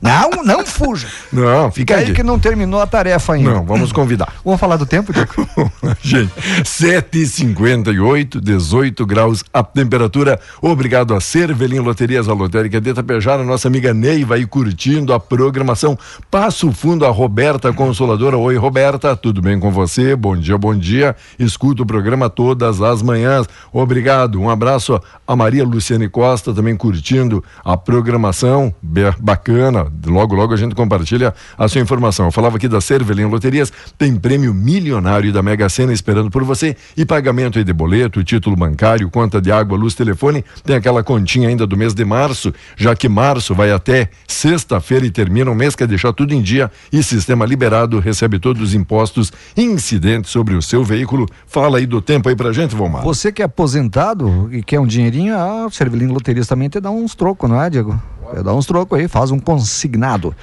não, 0.00 0.30
não 0.44 0.66
fuja. 0.66 1.08
Não, 1.32 1.70
Fica 1.70 1.94
fica 1.94 2.08
aí 2.10 2.14
que 2.14 2.22
não 2.22 2.38
terminou 2.38 2.80
a 2.80 2.86
tarefa 2.86 3.34
ainda. 3.34 3.50
Não, 3.50 3.64
vamos 3.64 3.92
convidar. 3.92 4.32
Vamos 4.44 4.60
falar 4.60 4.76
do 4.76 4.84
tempo, 4.84 5.12
Diego? 5.12 5.32
Gente, 6.02 6.30
7h58, 6.62 8.40
18 8.40 9.06
graus 9.06 9.42
a 9.52 9.62
temperatura. 9.62 10.38
Obrigado 10.60 11.14
a 11.14 11.20
Cervelim 11.20 11.78
Loterias, 11.78 12.28
a 12.28 12.34
lotérica 12.34 12.80
de 12.80 12.90
Itapejara, 12.90 13.42
nossa 13.42 13.68
amiga 13.68 13.94
Neiva 13.94 14.34
aí 14.34 14.46
curtindo 14.46 15.12
a 15.12 15.20
programação. 15.20 15.98
Passo 16.30 16.70
fundo 16.72 17.06
a 17.06 17.10
Roberta 17.10 17.72
Consoladora. 17.72 18.36
Oi, 18.36 18.56
Roberta, 18.56 19.16
tudo 19.16 19.40
bem 19.40 19.58
com 19.58 19.70
você? 19.70 20.14
Bom 20.14 20.36
dia, 20.36 20.58
bom 20.58 20.74
dia. 20.76 21.16
Escuta 21.38 21.82
o 21.82 21.86
programa 21.86 22.28
todas 22.28 22.82
as 22.82 23.00
manhãs. 23.02 23.46
Obrigado. 23.72 24.40
Um 24.40 24.50
abraço 24.50 25.00
a 25.26 25.34
Maria 25.36 25.64
Luciane 25.64 26.08
Costa, 26.08 26.52
também 26.52 26.76
curtindo 26.76 27.42
a 27.64 27.76
programação. 27.76 28.74
Be- 28.82 29.14
Bacana. 29.54 29.86
Logo, 30.06 30.34
logo 30.34 30.52
a 30.52 30.56
gente 30.56 30.74
compartilha 30.74 31.32
a 31.56 31.68
sua 31.68 31.80
informação. 31.80 32.26
Eu 32.26 32.32
falava 32.32 32.56
aqui 32.56 32.66
da 32.66 32.80
Cervelim 32.80 33.26
Loterias, 33.26 33.72
tem 33.96 34.16
prêmio 34.16 34.52
milionário 34.52 35.32
da 35.32 35.42
Mega 35.42 35.68
Sena 35.68 35.92
esperando 35.92 36.28
por 36.28 36.42
você 36.42 36.76
e 36.96 37.06
pagamento 37.06 37.58
aí 37.58 37.64
de 37.64 37.72
boleto, 37.72 38.24
título 38.24 38.56
bancário, 38.56 39.08
conta 39.08 39.40
de 39.40 39.52
água, 39.52 39.78
luz, 39.78 39.94
telefone. 39.94 40.44
Tem 40.64 40.74
aquela 40.74 41.04
continha 41.04 41.48
ainda 41.48 41.66
do 41.66 41.76
mês 41.76 41.94
de 41.94 42.04
março, 42.04 42.52
já 42.76 42.96
que 42.96 43.08
março 43.08 43.54
vai 43.54 43.70
até 43.70 44.10
sexta-feira 44.26 45.06
e 45.06 45.10
termina 45.10 45.50
o 45.50 45.54
mês, 45.54 45.76
quer 45.76 45.86
deixar 45.86 46.12
tudo 46.12 46.34
em 46.34 46.42
dia 46.42 46.70
e 46.92 47.02
sistema 47.02 47.46
liberado, 47.46 48.00
recebe 48.00 48.40
todos 48.40 48.60
os 48.60 48.74
impostos 48.74 49.32
incidentes 49.56 50.30
sobre 50.30 50.54
o 50.54 50.62
seu 50.62 50.82
veículo. 50.82 51.28
Fala 51.46 51.78
aí 51.78 51.86
do 51.86 52.02
tempo 52.02 52.28
aí 52.28 52.34
pra 52.34 52.52
gente, 52.52 52.74
Vomar. 52.74 53.04
Você 53.04 53.30
que 53.30 53.40
é 53.40 53.44
aposentado 53.44 54.48
e 54.50 54.62
quer 54.62 54.80
um 54.80 54.86
dinheirinho, 54.86 55.36
a 55.36 55.68
Cervelino 55.70 56.12
Loterias 56.12 56.48
também 56.48 56.68
te 56.68 56.80
dá 56.80 56.90
uns 56.90 57.14
trocos, 57.14 57.48
não 57.48 57.60
é, 57.60 57.70
Diego? 57.70 58.00
Te 58.32 58.42
dá 58.42 58.54
uns 58.54 58.66
trocos 58.66 58.98
aí, 58.98 59.08
faz 59.08 59.30
um 59.30 59.38
consignado. 59.38 60.34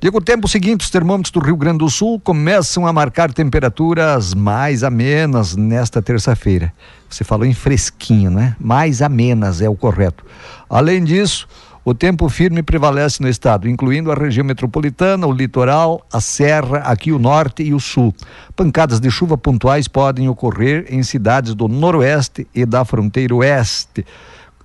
Diego, 0.00 0.18
o 0.18 0.20
tempo 0.20 0.48
seguinte, 0.48 0.82
os 0.82 0.90
termômetros 0.90 1.30
do 1.30 1.40
Rio 1.40 1.56
Grande 1.56 1.78
do 1.78 1.88
Sul 1.88 2.20
começam 2.20 2.86
a 2.86 2.92
marcar 2.92 3.32
temperaturas 3.32 4.34
mais 4.34 4.82
amenas 4.82 5.56
nesta 5.56 6.02
terça-feira. 6.02 6.72
Você 7.08 7.24
falou 7.24 7.46
em 7.46 7.54
fresquinho, 7.54 8.30
né? 8.30 8.54
Mais 8.60 9.00
amenas 9.00 9.62
é 9.62 9.68
o 9.68 9.74
correto. 9.74 10.24
Além 10.68 11.02
disso, 11.02 11.48
O 11.88 11.94
tempo 11.94 12.28
firme 12.28 12.62
prevalece 12.62 13.22
no 13.22 13.30
estado, 13.30 13.66
incluindo 13.66 14.12
a 14.12 14.14
região 14.14 14.44
metropolitana, 14.44 15.26
o 15.26 15.32
litoral, 15.32 16.06
a 16.12 16.20
serra, 16.20 16.80
aqui 16.80 17.10
o 17.12 17.18
norte 17.18 17.62
e 17.62 17.72
o 17.72 17.80
sul. 17.80 18.14
Pancadas 18.54 19.00
de 19.00 19.10
chuva 19.10 19.38
pontuais 19.38 19.88
podem 19.88 20.28
ocorrer 20.28 20.84
em 20.90 21.02
cidades 21.02 21.54
do 21.54 21.66
noroeste 21.66 22.46
e 22.54 22.66
da 22.66 22.84
fronteira 22.84 23.34
oeste. 23.36 24.04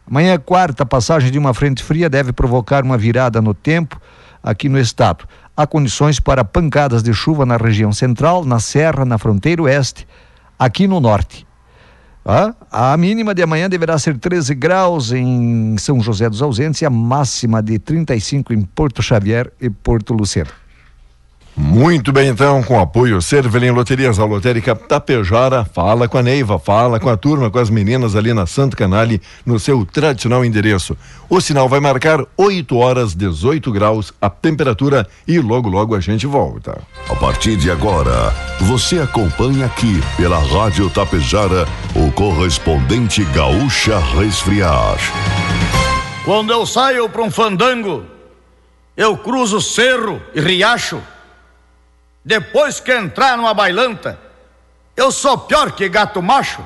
Amanhã, 0.05 0.37
quarta, 0.37 0.83
a 0.83 0.85
passagem 0.85 1.31
de 1.31 1.39
uma 1.39 1.53
frente 1.53 1.81
fria 1.81 2.09
deve 2.09 2.33
provocar 2.33 2.83
uma 2.83 2.97
virada 2.97 3.41
no 3.41 3.53
tempo 3.53 3.99
aqui 4.41 4.67
no 4.67 4.79
estado. 4.79 5.25
Há 5.55 5.65
condições 5.65 6.19
para 6.19 6.43
pancadas 6.43 7.01
de 7.01 7.13
chuva 7.13 7.45
na 7.45 7.57
região 7.57 7.93
central, 7.93 8.43
na 8.43 8.59
serra, 8.59 9.05
na 9.05 9.17
fronteira 9.17 9.61
oeste, 9.61 10.07
aqui 10.59 10.87
no 10.87 10.99
norte. 10.99 11.47
Ah, 12.25 12.53
a 12.71 12.95
mínima 12.95 13.35
de 13.35 13.43
amanhã 13.43 13.69
deverá 13.69 13.97
ser 13.99 14.17
13 14.17 14.55
graus 14.55 15.11
em 15.11 15.77
São 15.77 15.99
José 15.99 16.29
dos 16.29 16.41
Ausentes 16.41 16.81
e 16.81 16.85
a 16.85 16.89
máxima 16.89 17.61
de 17.61 17.77
35 17.77 18.53
em 18.53 18.61
Porto 18.61 19.01
Xavier 19.01 19.51
e 19.59 19.69
Porto 19.69 20.13
Luceno. 20.13 20.62
Muito 21.55 22.11
bem, 22.11 22.29
então, 22.29 22.63
com 22.63 22.79
apoio 22.79 23.21
Cervelim 23.21 23.69
Loterias, 23.69 24.17
a 24.17 24.25
lotérica 24.25 24.75
Tapejara, 24.75 25.63
fala 25.63 26.07
com 26.07 26.17
a 26.17 26.23
Neiva, 26.23 26.57
fala 26.57 26.99
com 26.99 27.09
a 27.09 27.15
turma, 27.15 27.51
com 27.51 27.59
as 27.59 27.69
meninas 27.69 28.15
ali 28.15 28.33
na 28.33 28.47
Santo 28.47 28.75
Canale, 28.75 29.21
no 29.45 29.59
seu 29.59 29.85
tradicional 29.85 30.43
endereço. 30.43 30.97
O 31.29 31.39
sinal 31.39 31.69
vai 31.69 31.79
marcar 31.79 32.25
8 32.35 32.75
horas 32.75 33.13
18 33.13 33.71
graus 33.71 34.11
a 34.19 34.31
temperatura 34.31 35.07
e 35.27 35.39
logo 35.39 35.69
logo 35.69 35.93
a 35.93 35.99
gente 35.99 36.25
volta. 36.25 36.81
A 37.07 37.15
partir 37.15 37.55
de 37.55 37.69
agora, 37.69 38.33
você 38.61 38.97
acompanha 38.97 39.67
aqui 39.67 40.01
pela 40.17 40.39
Rádio 40.39 40.89
Tapejara 40.89 41.67
o 41.95 42.11
correspondente 42.13 43.23
Gaúcha 43.25 43.99
Resfriar. 43.99 44.97
Quando 46.25 46.51
eu 46.51 46.65
saio 46.65 47.07
para 47.07 47.21
um 47.21 47.29
fandango, 47.29 48.03
eu 48.97 49.15
cruzo 49.15 49.61
cerro 49.61 50.19
e 50.33 50.41
riacho 50.41 50.99
depois 52.23 52.79
que 52.79 52.91
entrar 52.91 53.37
numa 53.37 53.53
bailanta, 53.53 54.17
eu 54.95 55.11
sou 55.11 55.37
pior 55.37 55.71
que 55.71 55.89
gato 55.89 56.21
macho. 56.21 56.65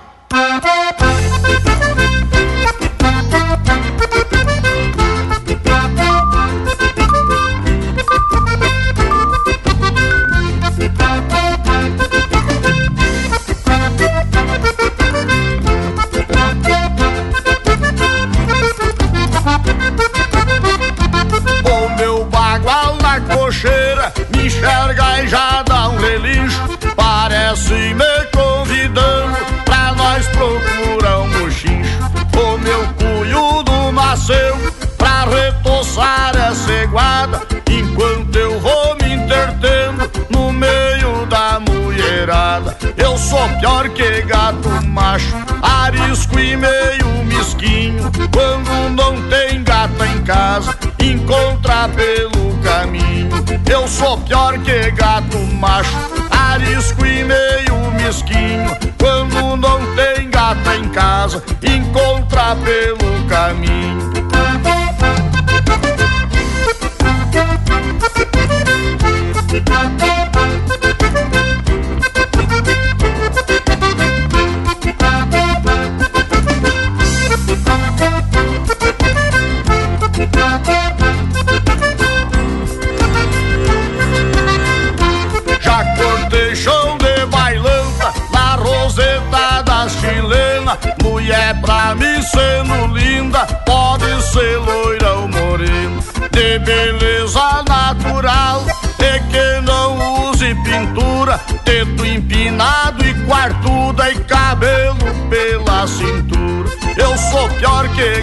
Encontra 62.67 62.96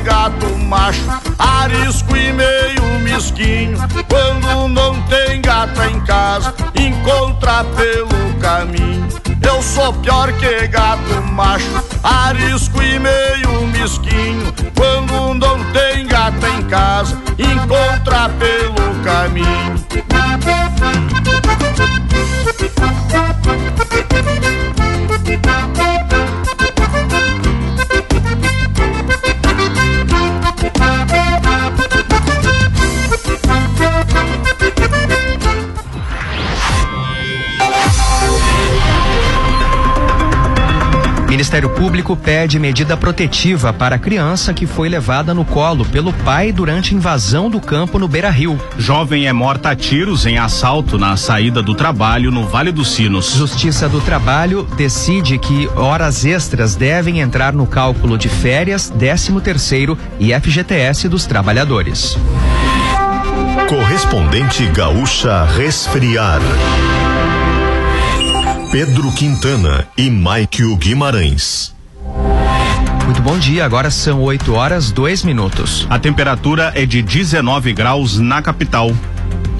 gato 0.00 0.46
macho, 0.58 1.02
arisco 1.38 2.16
e 2.16 2.32
meio 2.32 3.00
mesquinho. 3.02 3.78
Quando 4.08 4.68
não 4.68 5.00
tem 5.02 5.40
gata 5.40 5.86
em 5.86 6.00
casa, 6.00 6.54
encontra 6.74 7.64
pelo 7.64 8.34
caminho. 8.40 9.06
Eu 9.46 9.62
sou 9.62 9.92
pior 9.94 10.32
que 10.32 10.66
gato 10.68 11.22
macho, 11.32 11.84
arisco 12.02 12.82
e 12.82 12.98
meio 12.98 13.66
mesquinho. 13.68 14.52
Quando 14.74 15.34
não 15.34 15.62
tem 15.72 16.06
gata 16.06 16.48
em 16.48 16.62
casa, 16.64 17.16
encontra 17.38 18.28
pelo 18.30 19.02
caminho. 19.04 19.74
Ministério 41.44 41.68
Público 41.68 42.16
pede 42.16 42.58
medida 42.58 42.96
protetiva 42.96 43.70
para 43.70 43.96
a 43.96 43.98
criança 43.98 44.54
que 44.54 44.66
foi 44.66 44.88
levada 44.88 45.34
no 45.34 45.44
colo 45.44 45.84
pelo 45.84 46.10
pai 46.10 46.50
durante 46.50 46.94
invasão 46.94 47.50
do 47.50 47.60
campo 47.60 47.98
no 47.98 48.08
Beira 48.08 48.30
Rio. 48.30 48.58
Jovem 48.78 49.26
é 49.26 49.32
morta 49.32 49.68
a 49.68 49.76
tiros 49.76 50.24
em 50.24 50.38
assalto 50.38 50.96
na 50.96 51.18
saída 51.18 51.62
do 51.62 51.74
trabalho 51.74 52.30
no 52.30 52.48
Vale 52.48 52.72
dos 52.72 52.94
Sinos. 52.94 53.34
Justiça 53.34 53.86
do 53.90 54.00
Trabalho 54.00 54.66
decide 54.74 55.36
que 55.36 55.68
horas 55.76 56.24
extras 56.24 56.76
devem 56.76 57.20
entrar 57.20 57.52
no 57.52 57.66
cálculo 57.66 58.16
de 58.16 58.30
férias, 58.30 58.88
13 58.88 59.38
terceiro 59.42 59.98
e 60.18 60.32
FGTS 60.32 61.10
dos 61.10 61.26
trabalhadores. 61.26 62.16
Correspondente 63.68 64.64
Gaúcha 64.68 65.44
Resfriar. 65.44 66.40
Pedro 68.74 69.12
Quintana 69.12 69.86
e 69.96 70.10
Maikio 70.10 70.76
Guimarães. 70.76 71.72
Muito 73.04 73.22
bom 73.22 73.38
dia, 73.38 73.64
agora 73.64 73.88
são 73.88 74.20
8 74.20 74.52
horas, 74.52 74.90
2 74.90 75.22
minutos. 75.22 75.86
A 75.88 75.96
temperatura 75.96 76.72
é 76.74 76.84
de 76.84 77.00
19 77.00 77.72
graus 77.72 78.18
na 78.18 78.42
capital. 78.42 78.90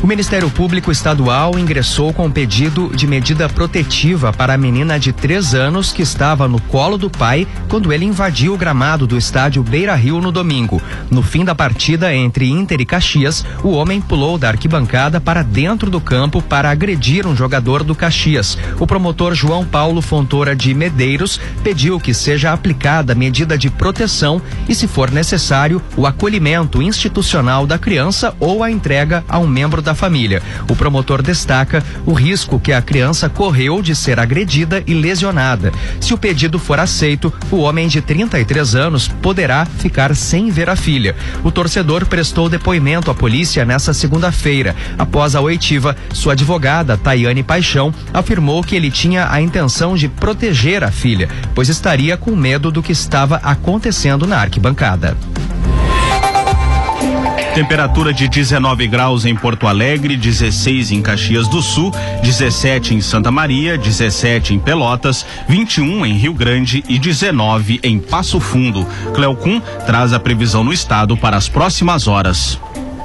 O 0.05 0.07
Ministério 0.07 0.51
Público 0.51 0.93
Estadual 0.93 1.59
ingressou 1.59 2.13
com 2.13 2.31
pedido 2.31 2.93
de 2.95 3.07
medida 3.07 3.49
protetiva 3.49 4.35
para 4.35 4.53
a 4.53 4.59
menina 4.59 5.01
de 5.01 5.15
três 5.15 5.55
anos 5.55 5.95
que 5.95 6.03
estava 6.03 6.47
no 6.47 6.61
colo 6.61 6.99
do 6.99 7.09
pai 7.09 7.49
quando 7.71 7.91
ele 7.91 8.05
invadiu 8.05 8.53
o 8.53 8.59
gramado 8.59 9.07
do 9.07 9.17
estádio 9.17 9.63
Beira 9.63 9.95
Rio 9.95 10.21
no 10.21 10.31
domingo. 10.31 10.79
No 11.11 11.23
fim 11.23 11.43
da 11.43 11.55
partida 11.55 12.15
entre 12.15 12.51
Inter 12.51 12.83
e 12.83 12.85
Caxias, 12.85 13.47
o 13.63 13.71
homem 13.71 13.99
pulou 13.99 14.37
da 14.37 14.49
arquibancada 14.49 15.23
para 15.23 15.43
dentro 15.43 15.91
do 15.91 16.03
campo 16.03 16.43
para 16.43 16.71
agredir 16.71 17.27
um 17.27 17.35
jogador 17.35 17.83
do 17.83 17.95
Caxias. 17.95 18.59
O 18.79 18.87
promotor 18.87 19.35
João 19.35 19.65
Paulo 19.65 20.03
Fontoura 20.03 20.55
de 20.55 20.75
Medeiros 20.75 21.41
pediu 21.63 21.99
que 21.99 22.13
seja 22.13 22.53
aplicada 22.53 23.15
medida 23.15 23.57
de 23.57 23.71
proteção 23.71 24.39
e, 24.69 24.75
se 24.75 24.87
for 24.87 25.11
necessário, 25.11 25.81
o 25.97 26.07
acolhimento 26.07 26.83
institucional 26.83 27.67
da 27.67 27.79
criança 27.79 28.37
ou 28.39 28.63
a 28.63 28.71
entrega 28.71 29.25
a 29.27 29.39
um 29.39 29.47
membro 29.47 29.81
da 29.81 29.94
família. 29.95 30.43
O 30.69 30.77
promotor 30.77 31.23
destaca 31.23 31.83
o 32.05 32.13
risco 32.13 32.59
que 32.59 32.73
a 32.73 32.83
criança 32.83 33.29
correu 33.29 33.83
de 33.83 33.95
ser 33.95 34.19
agredida 34.19 34.83
e 34.87 34.95
lesionada. 34.95 35.73
Se 36.01 36.15
o 36.15 36.19
pedido 36.19 36.59
for 36.59 36.79
aceito, 36.79 37.33
o 37.51 37.59
homem 37.59 37.89
de 37.89 38.01
33 38.01 38.75
anos 38.75 39.09
poderá 39.09 39.65
ficar 39.65 40.15
sem 40.15 40.51
ver 40.51 40.69
a 40.69 40.77
filha. 40.77 41.15
O 41.43 41.51
torcedor 41.51 42.07
prestou 42.07 42.49
depoimento 42.49 43.11
à 43.11 43.15
polícia 43.15 43.65
nesta 43.65 43.93
segunda-feira. 43.93 44.75
Após 44.99 45.35
a 45.35 45.41
oitiva, 45.41 45.97
sua 46.13 46.33
advogada, 46.33 46.97
Tayane 46.97 47.43
Paixão, 47.43 47.93
afirmou 48.13 48.63
que 48.63 48.77
ele 48.77 48.91
tinha 48.91 49.31
a 49.31 49.41
intenção 49.41 49.97
de 49.97 50.09
proteger 50.09 50.85
a 50.85 50.91
filha, 50.91 51.29
pois 51.55 51.69
estaria 51.69 52.17
com 52.17 52.35
medo 52.35 52.71
do 52.71 52.83
que 52.83 52.93
estava 52.93 53.37
acontecendo 53.37 54.27
na 54.27 54.39
arquibancada. 54.39 55.17
Temperatura 57.55 58.13
de 58.13 58.27
19 58.27 58.89
graus 58.89 59.25
em 59.25 59.37
Porto 59.37 59.69
Alegre, 59.69 60.17
16 60.17 60.91
em 60.91 61.01
Caxias 61.01 61.47
do 61.47 61.63
Sul, 61.63 61.93
17 62.21 62.95
em 62.95 63.01
Santa 63.01 63.31
Maria, 63.31 63.79
17 63.79 64.55
em 64.55 64.59
Pelotas, 64.59 65.25
21 65.49 66.05
em 66.05 66.15
Rio 66.15 66.35
Grande 66.35 66.83
e 66.89 66.99
19 66.99 67.79
em 67.85 68.01
Passo 68.01 68.41
Fundo. 68.41 68.85
Cleocum 69.15 69.61
traz 69.87 70.13
a 70.13 70.19
previsão 70.19 70.65
no 70.65 70.73
estado 70.73 71.17
para 71.17 71.37
as 71.37 71.49
próximas 71.49 72.09
horas. 72.09 72.59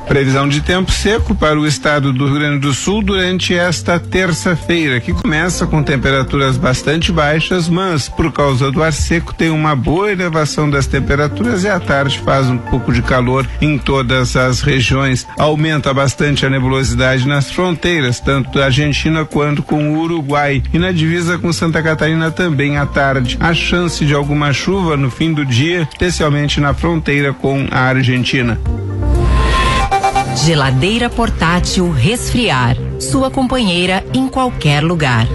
Previsão 0.10 0.50
de 0.50 0.60
tempo 0.62 0.92
seco 0.92 1.36
para 1.36 1.60
o 1.60 1.68
estado 1.68 2.12
do 2.12 2.26
Rio 2.26 2.40
Grande 2.40 2.60
do 2.62 2.74
Sul 2.74 3.04
durante 3.04 3.54
esta 3.54 4.00
terça-feira, 4.00 5.00
que 5.00 5.14
começa 5.14 5.68
com 5.68 5.84
temperaturas 5.84 6.58
bastante 6.58 7.12
baixas, 7.12 7.70
mas 7.70 8.10
por 8.10 8.32
causa 8.32 8.72
do 8.72 8.82
ar 8.82 8.92
seco 8.92 9.36
tem 9.36 9.52
uma 9.52 9.76
boa 9.76 10.12
elevação 10.12 10.68
das 10.68 10.88
temperaturas 10.88 11.64
e 11.64 11.70
à 11.70 11.80
tarde 11.80 12.20
faz 12.26 12.50
um 12.50 12.58
pouco 12.58 12.92
de 12.92 13.04
calor 13.04 13.48
em 13.62 13.78
todas 13.78 14.36
as 14.36 14.62
regiões. 14.62 15.28
Aumenta 15.38 15.94
bastante 15.94 16.44
a 16.44 16.50
nebulosidade 16.50 17.28
nas 17.28 17.52
fronteiras, 17.52 18.20
tanto 18.20 18.58
da 18.58 18.66
Argentina 18.66 19.24
quanto 19.26 19.62
com 19.62 19.94
o 19.94 20.00
Uruguai. 20.00 20.64
E 20.74 20.80
na 20.80 20.92
divisa 20.92 21.38
com 21.38 21.54
Santa 21.54 21.84
Catarina 21.84 22.32
também 22.32 22.78
à 22.78 22.86
tarde. 22.88 23.38
A 23.40 23.54
chance 23.54 24.04
de 24.04 24.16
alguma 24.16 24.52
chuva 24.54 24.98
no 24.98 25.12
fim 25.12 25.32
do 25.32 25.46
dia, 25.46 25.88
especialmente 25.92 26.60
na 26.60 26.74
fronteira 26.74 27.32
com 27.32 27.68
a 27.70 27.82
Argentina. 27.82 28.60
Geladeira 30.46 31.10
portátil 31.10 31.92
resfriar. 31.92 32.78
Sua 32.98 33.30
companheira 33.30 34.06
em 34.14 34.28
qualquer 34.28 34.82
lugar. 34.82 35.28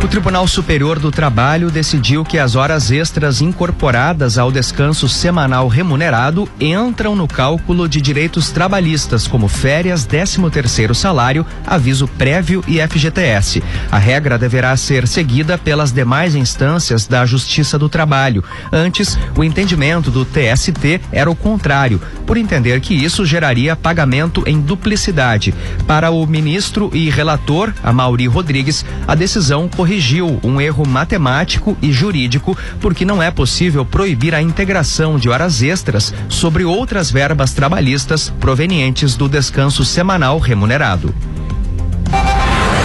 O 0.00 0.06
Tribunal 0.06 0.46
Superior 0.46 1.00
do 1.00 1.10
Trabalho 1.10 1.72
decidiu 1.72 2.24
que 2.24 2.38
as 2.38 2.54
horas 2.54 2.92
extras 2.92 3.40
incorporadas 3.40 4.38
ao 4.38 4.52
descanso 4.52 5.08
semanal 5.08 5.66
remunerado 5.66 6.48
entram 6.60 7.16
no 7.16 7.26
cálculo 7.26 7.88
de 7.88 8.00
direitos 8.00 8.50
trabalhistas, 8.50 9.26
como 9.26 9.48
férias, 9.48 10.06
13 10.06 10.48
terceiro 10.50 10.94
salário, 10.94 11.44
aviso 11.66 12.06
prévio 12.06 12.62
e 12.68 12.78
FGTS. 12.80 13.60
A 13.90 13.98
regra 13.98 14.38
deverá 14.38 14.76
ser 14.76 15.06
seguida 15.08 15.58
pelas 15.58 15.90
demais 15.90 16.36
instâncias 16.36 17.08
da 17.08 17.26
Justiça 17.26 17.76
do 17.76 17.88
Trabalho. 17.88 18.44
Antes, 18.72 19.18
o 19.36 19.42
entendimento 19.42 20.12
do 20.12 20.24
TST 20.24 21.00
era 21.10 21.28
o 21.28 21.34
contrário, 21.34 22.00
por 22.24 22.36
entender 22.36 22.80
que 22.80 22.94
isso 22.94 23.26
geraria 23.26 23.74
pagamento 23.74 24.44
em 24.46 24.60
duplicidade. 24.60 25.52
Para 25.88 26.10
o 26.12 26.24
ministro 26.24 26.88
e 26.94 27.10
relator, 27.10 27.74
Amauri 27.82 28.28
Rodrigues, 28.28 28.84
a 29.06 29.16
decisão 29.16 29.68
corrigiu 29.88 30.38
um 30.44 30.60
erro 30.60 30.86
matemático 30.86 31.74
e 31.80 31.90
jurídico, 31.90 32.54
porque 32.78 33.06
não 33.06 33.22
é 33.22 33.30
possível 33.30 33.86
proibir 33.86 34.34
a 34.34 34.42
integração 34.42 35.18
de 35.18 35.30
horas 35.30 35.62
extras 35.62 36.12
sobre 36.28 36.62
outras 36.62 37.10
verbas 37.10 37.54
trabalhistas 37.54 38.28
provenientes 38.38 39.16
do 39.16 39.26
descanso 39.30 39.86
semanal 39.86 40.38
remunerado. 40.38 41.14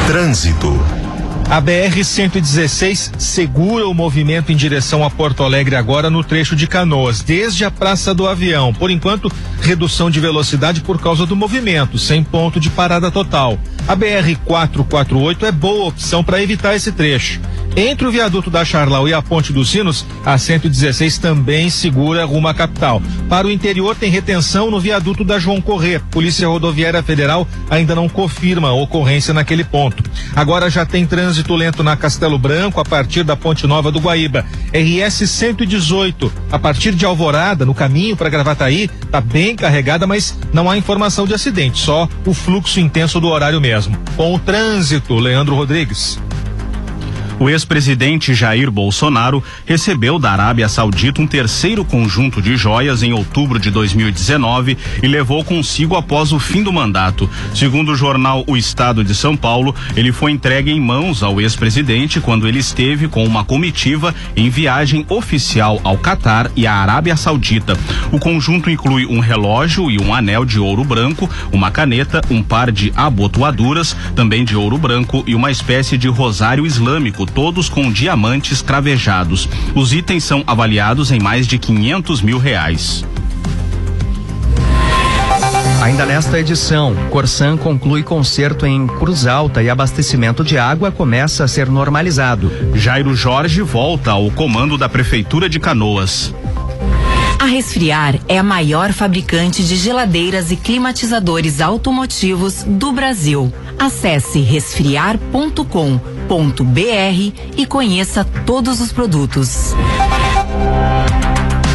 Trânsito. 0.08 1.03
A 1.50 1.62
BR-116 1.62 3.20
segura 3.20 3.88
o 3.88 3.94
movimento 3.94 4.52
em 4.52 4.56
direção 4.56 5.04
a 5.04 5.10
Porto 5.10 5.44
Alegre 5.44 5.76
agora 5.76 6.10
no 6.10 6.24
trecho 6.24 6.56
de 6.56 6.66
Canoas, 6.66 7.22
desde 7.22 7.64
a 7.64 7.70
Praça 7.70 8.14
do 8.14 8.28
Avião. 8.28 8.74
Por 8.74 8.90
enquanto, 8.90 9.32
redução 9.62 10.10
de 10.10 10.20
velocidade 10.20 10.82
por 10.82 11.00
causa 11.00 11.26
do 11.26 11.36
movimento, 11.36 12.00
sem 12.00 12.24
ponto 12.24 12.60
de 12.60 12.70
parada 12.70 13.12
total. 13.12 13.60
A 13.88 13.96
BR-448 13.96 15.44
é 15.44 15.52
boa 15.52 15.90
opção 15.90 16.24
para 16.24 16.42
evitar 16.42 16.76
esse 16.76 16.92
trecho. 16.92 17.40
Entre 17.76 18.06
o 18.06 18.12
viaduto 18.12 18.52
da 18.52 18.64
Charlau 18.64 19.10
e 19.10 19.16
a 19.16 19.22
Ponte 19.22 19.52
dos 19.52 19.72
Sinos, 19.72 20.06
a 20.24 20.38
116 20.38 21.18
também 21.18 21.72
segura 21.72 22.24
rumo 22.24 22.48
à 22.48 22.54
capital. 22.54 23.02
Para 23.28 23.48
o 23.48 23.52
interior 23.52 23.96
tem 23.96 24.12
retenção 24.12 24.70
no 24.70 24.80
viaduto 24.80 25.24
da 25.24 25.40
João 25.40 25.60
Corrêa. 25.60 26.00
Polícia 26.12 26.48
Rodoviária 26.48 27.02
Federal 27.02 27.48
ainda 27.72 27.96
não 27.96 28.08
confirma 28.08 28.68
a 28.68 28.74
ocorrência 28.74 29.34
naquele 29.34 29.64
ponto. 29.64 30.04
Agora 30.36 30.70
já 30.70 30.86
tem 30.86 31.04
trânsito 31.08 31.56
lento 31.56 31.84
na 31.84 31.98
Castelo 31.98 32.38
Branco 32.38 32.80
a 32.80 32.86
partir 32.86 33.24
da 33.24 33.36
Ponte 33.36 33.66
Nova 33.66 33.92
do 33.92 34.00
Guaíba. 34.00 34.46
RS 34.72 35.28
118 35.28 36.32
a 36.52 36.60
partir 36.60 36.94
de 36.94 37.06
Alvorada, 37.06 37.66
no 37.66 37.74
caminho 37.74 38.16
para 38.16 38.30
Gravataí, 38.30 38.88
está 39.04 39.20
bem 39.20 39.56
carregada, 39.56 40.06
mas 40.06 40.38
não 40.54 40.70
há 40.70 40.78
informação 40.78 41.26
de 41.26 41.34
acidente, 41.34 41.80
só 41.80 42.08
o 42.24 42.36
fluxo 42.36 42.80
intenso 42.80 43.20
do 43.20 43.30
horário 43.30 43.60
mesmo. 43.60 43.98
Com 44.16 44.36
o 44.36 44.40
trânsito, 44.40 45.16
Leandro 45.16 45.56
Rodrigues. 45.56 46.20
O 47.40 47.50
ex-presidente 47.50 48.34
Jair 48.34 48.70
Bolsonaro 48.70 49.44
recebeu 49.66 50.20
da 50.20 50.32
Arábia 50.32 50.70
Saudita 50.70 51.22
um 51.22 51.28
terceiro 51.28 51.84
conjunto 51.84 52.42
de 52.42 52.56
joias 52.56 53.02
em 53.02 53.12
outubro 53.12 53.60
de 53.60 53.72
2019 53.72 54.78
e 55.02 55.08
levou 55.08 55.44
consigo 55.44 55.96
após 55.96 56.32
o 56.32 56.40
fim 56.40 56.64
do 56.64 56.72
mandato. 56.72 57.30
Segundo 57.54 57.92
o 57.92 57.96
jornal 57.96 58.44
O 58.48 58.56
Estado 58.56 59.04
de 59.04 59.16
São 59.16 59.36
Paulo, 59.36 59.76
ele 59.96 60.12
foi 60.12 60.32
entregue 60.32 60.72
em 60.72 60.80
mãos 60.80 61.24
ao 61.24 61.42
ex-presidente 61.42 62.22
quando 62.22 62.48
ele 62.48 62.60
esteve 62.60 63.08
com 63.08 63.26
uma 63.26 63.44
comitiva 63.44 64.14
em 64.36 64.50
viagem 64.50 65.06
oficial 65.10 65.82
ao 65.84 65.98
Catar 65.98 66.52
e 66.56 66.68
à 66.68 66.76
Arábia 66.76 67.18
Saudita. 67.18 67.78
O 68.12 68.20
conjunto 68.20 68.70
inclui 68.70 69.06
um 69.06 69.20
relógio 69.20 69.90
e 69.90 70.00
um 70.00 70.14
anel 70.14 70.46
de 70.46 70.60
ouro 70.60 70.84
branco, 70.84 71.30
uma 71.52 71.72
caneta, 71.72 72.22
um 72.30 72.44
par 72.44 72.72
de 72.72 72.94
abotoaduras, 72.96 73.98
também 74.16 74.46
de 74.46 74.56
ouro 74.56 74.78
branco, 74.78 75.24
e 75.26 75.34
uma 75.34 75.52
espécie 75.52 75.98
de 75.98 76.08
rosário 76.08 76.66
islâmico 76.66 77.26
todos 77.34 77.70
com 77.70 77.92
diamantes 77.92 78.62
cravejados. 78.62 79.50
Os 79.76 79.94
itens 79.94 80.24
são 80.24 80.44
avaliados 80.46 81.12
em 81.12 81.20
mais 81.20 81.48
de 81.48 81.58
500 81.58 82.22
mil 82.22 82.38
reais. 82.38 83.06
Ainda 85.84 86.06
nesta 86.06 86.40
edição, 86.40 86.96
Corsan 87.10 87.58
conclui 87.58 88.04
conserto 88.04 88.66
em 88.66 88.88
Cruz 88.88 89.28
Alta 89.28 89.62
e 89.62 89.70
abastecimento 89.70 90.42
de 90.42 90.58
água 90.58 90.92
começa 90.92 91.44
a 91.44 91.48
ser 91.48 91.70
normalizado. 91.70 92.50
Jairo 92.74 93.14
Jorge 93.14 93.62
volta 93.62 94.12
ao 94.12 94.32
comando 94.32 94.78
da 94.78 94.88
Prefeitura 94.88 95.50
de 95.50 95.60
Canoas. 95.60 96.34
A 97.38 97.46
Resfriar 97.46 98.18
é 98.30 98.38
a 98.38 98.44
maior 98.44 98.94
fabricante 98.94 99.62
de 99.62 99.76
geladeiras 99.76 100.50
e 100.52 100.56
climatizadores 100.56 101.60
automotivos 101.60 102.64
do 102.64 102.94
Brasil. 102.94 103.52
Acesse 103.84 104.40
resfriar.com 104.40 106.00
e 107.58 107.66
conheça 107.66 108.24
todos 108.24 108.80
os 108.80 108.94
produtos. 108.94 109.76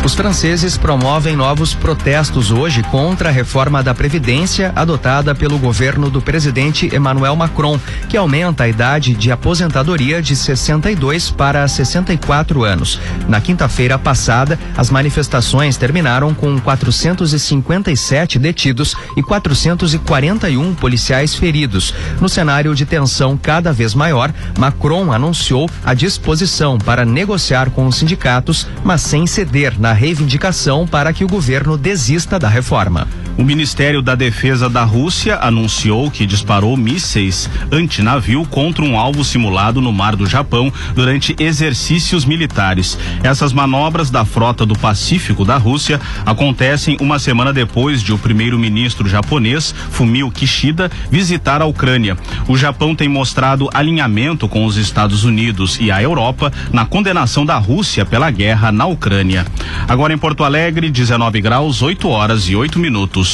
Os 0.05 0.15
franceses 0.15 0.79
promovem 0.79 1.37
novos 1.37 1.75
protestos 1.75 2.51
hoje 2.51 2.83
contra 2.85 3.29
a 3.29 3.33
reforma 3.33 3.83
da 3.83 3.93
Previdência 3.93 4.73
adotada 4.75 5.35
pelo 5.35 5.59
governo 5.59 6.09
do 6.09 6.23
presidente 6.23 6.89
Emmanuel 6.95 7.37
Macron, 7.37 7.79
que 8.09 8.17
aumenta 8.17 8.65
a 8.65 8.69
idade 8.69 9.15
de 9.15 9.31
aposentadoria 9.31 10.23
de 10.23 10.35
62 10.35 11.31
para 11.31 11.67
64 11.67 12.65
anos. 12.65 12.99
Na 13.29 13.41
quinta-feira 13.41 13.99
passada, 13.99 14.59
as 14.77 14.89
manifestações 14.89 15.77
terminaram 15.77 16.33
com 16.33 16.59
457 16.59 18.39
detidos 18.39 18.95
e 19.17 19.23
441 19.23 20.75
policiais 20.77 21.35
feridos. 21.35 21.93
No 22.21 22.29
cenário 22.29 22.75
de 22.75 22.87
tensão 22.87 23.37
cada 23.37 23.73
vez 23.73 23.95
maior, 23.95 24.33
Macron 24.59 25.13
anunciou 25.13 25.69
a 25.85 25.93
disposição 25.93 26.79
para 26.79 27.05
negociar 27.05 27.71
com 27.71 27.87
os 27.87 27.97
sindicatos, 27.97 28.67
mas 28.85 29.03
sem 29.03 29.27
ceder 29.27 29.79
na 29.79 29.88
reivindicação 29.93 30.87
para 30.87 31.13
que 31.13 31.25
o 31.25 31.29
governo 31.29 31.77
desista 31.77 32.39
da 32.39 32.49
reforma. 32.49 33.07
O 33.39 33.45
Ministério 33.45 34.03
da 34.03 34.17
Defesa 34.17 34.69
da 34.69 34.83
Rússia 34.83 35.39
anunciou 35.41 36.11
que 36.11 36.27
disparou 36.27 36.77
mísseis 36.77 37.49
antinavio 37.71 38.45
contra 38.45 38.85
um 38.85 38.99
alvo 38.99 39.25
simulado 39.25 39.81
no 39.81 39.93
mar 39.93 40.17
do 40.17 40.27
Japão 40.27 40.73
durante 40.93 41.37
exercícios 41.39 42.25
militares. 42.25 42.99
Essas 43.23 43.53
manobras 43.53 44.11
da 44.11 44.25
frota 44.25 44.67
do 44.67 44.77
Pacífico 44.77 45.45
da 45.45 45.57
Rússia 45.57 46.01
acontecem 46.27 46.97
uma 47.01 47.21
semana 47.21 47.53
depois 47.53 48.03
de 48.03 48.13
o 48.13 48.19
primeiro-ministro 48.19 49.09
japonês, 49.09 49.73
Fumio 49.89 50.33
Kishida, 50.33 50.91
visitar 51.09 51.63
a 51.63 51.67
Ucrânia. 51.67 52.19
O 52.49 52.59
Japão 52.59 52.93
tem 52.93 53.09
mostrado 53.09 53.71
alinhamento 53.73 54.49
com 54.49 54.67
os 54.67 54.77
Estados 54.77 55.23
Unidos 55.23 55.79
e 55.81 55.93
a 55.93 56.03
Europa 56.03 56.53
na 56.73 56.85
condenação 56.85 57.47
da 57.47 57.57
Rússia 57.57 58.05
pela 58.05 58.33
guerra 58.33 58.73
na 58.73 58.87
Ucrânia. 58.87 59.47
Agora 59.87 60.13
em 60.13 60.19
Porto 60.19 60.43
Alegre, 60.43 60.91
19 60.91 61.41
graus, 61.41 61.83
8 61.83 62.09
horas 62.09 62.49
e 62.49 62.57
8 62.57 62.81
minutos. 62.81 63.28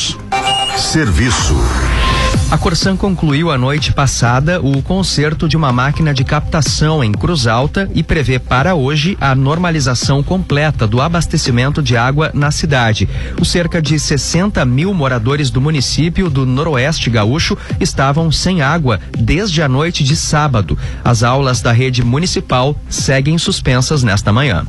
Serviço. 0.76 1.54
A 2.50 2.58
Corsan 2.58 2.96
concluiu 2.96 3.50
a 3.50 3.58
noite 3.58 3.92
passada 3.92 4.60
o 4.60 4.82
conserto 4.82 5.48
de 5.48 5.56
uma 5.56 5.72
máquina 5.72 6.12
de 6.12 6.24
captação 6.24 7.02
em 7.02 7.10
Cruz 7.10 7.46
Alta 7.46 7.90
e 7.94 8.02
prevê 8.02 8.38
para 8.38 8.74
hoje 8.74 9.16
a 9.20 9.34
normalização 9.34 10.22
completa 10.22 10.86
do 10.86 11.00
abastecimento 11.00 11.82
de 11.82 11.96
água 11.96 12.30
na 12.34 12.50
cidade. 12.50 13.08
Os 13.40 13.50
cerca 13.50 13.82
de 13.82 13.98
60 13.98 14.64
mil 14.64 14.94
moradores 14.94 15.50
do 15.50 15.60
município 15.60 16.30
do 16.30 16.46
Noroeste 16.46 17.10
Gaúcho 17.10 17.56
estavam 17.80 18.30
sem 18.30 18.62
água 18.62 19.00
desde 19.18 19.62
a 19.62 19.68
noite 19.68 20.04
de 20.04 20.14
sábado. 20.14 20.78
As 21.04 21.22
aulas 21.22 21.60
da 21.60 21.72
rede 21.72 22.04
municipal 22.04 22.76
seguem 22.88 23.38
suspensas 23.38 24.02
nesta 24.02 24.32
manhã. 24.32 24.66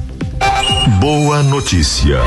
Boa 1.00 1.44
notícia. 1.44 2.20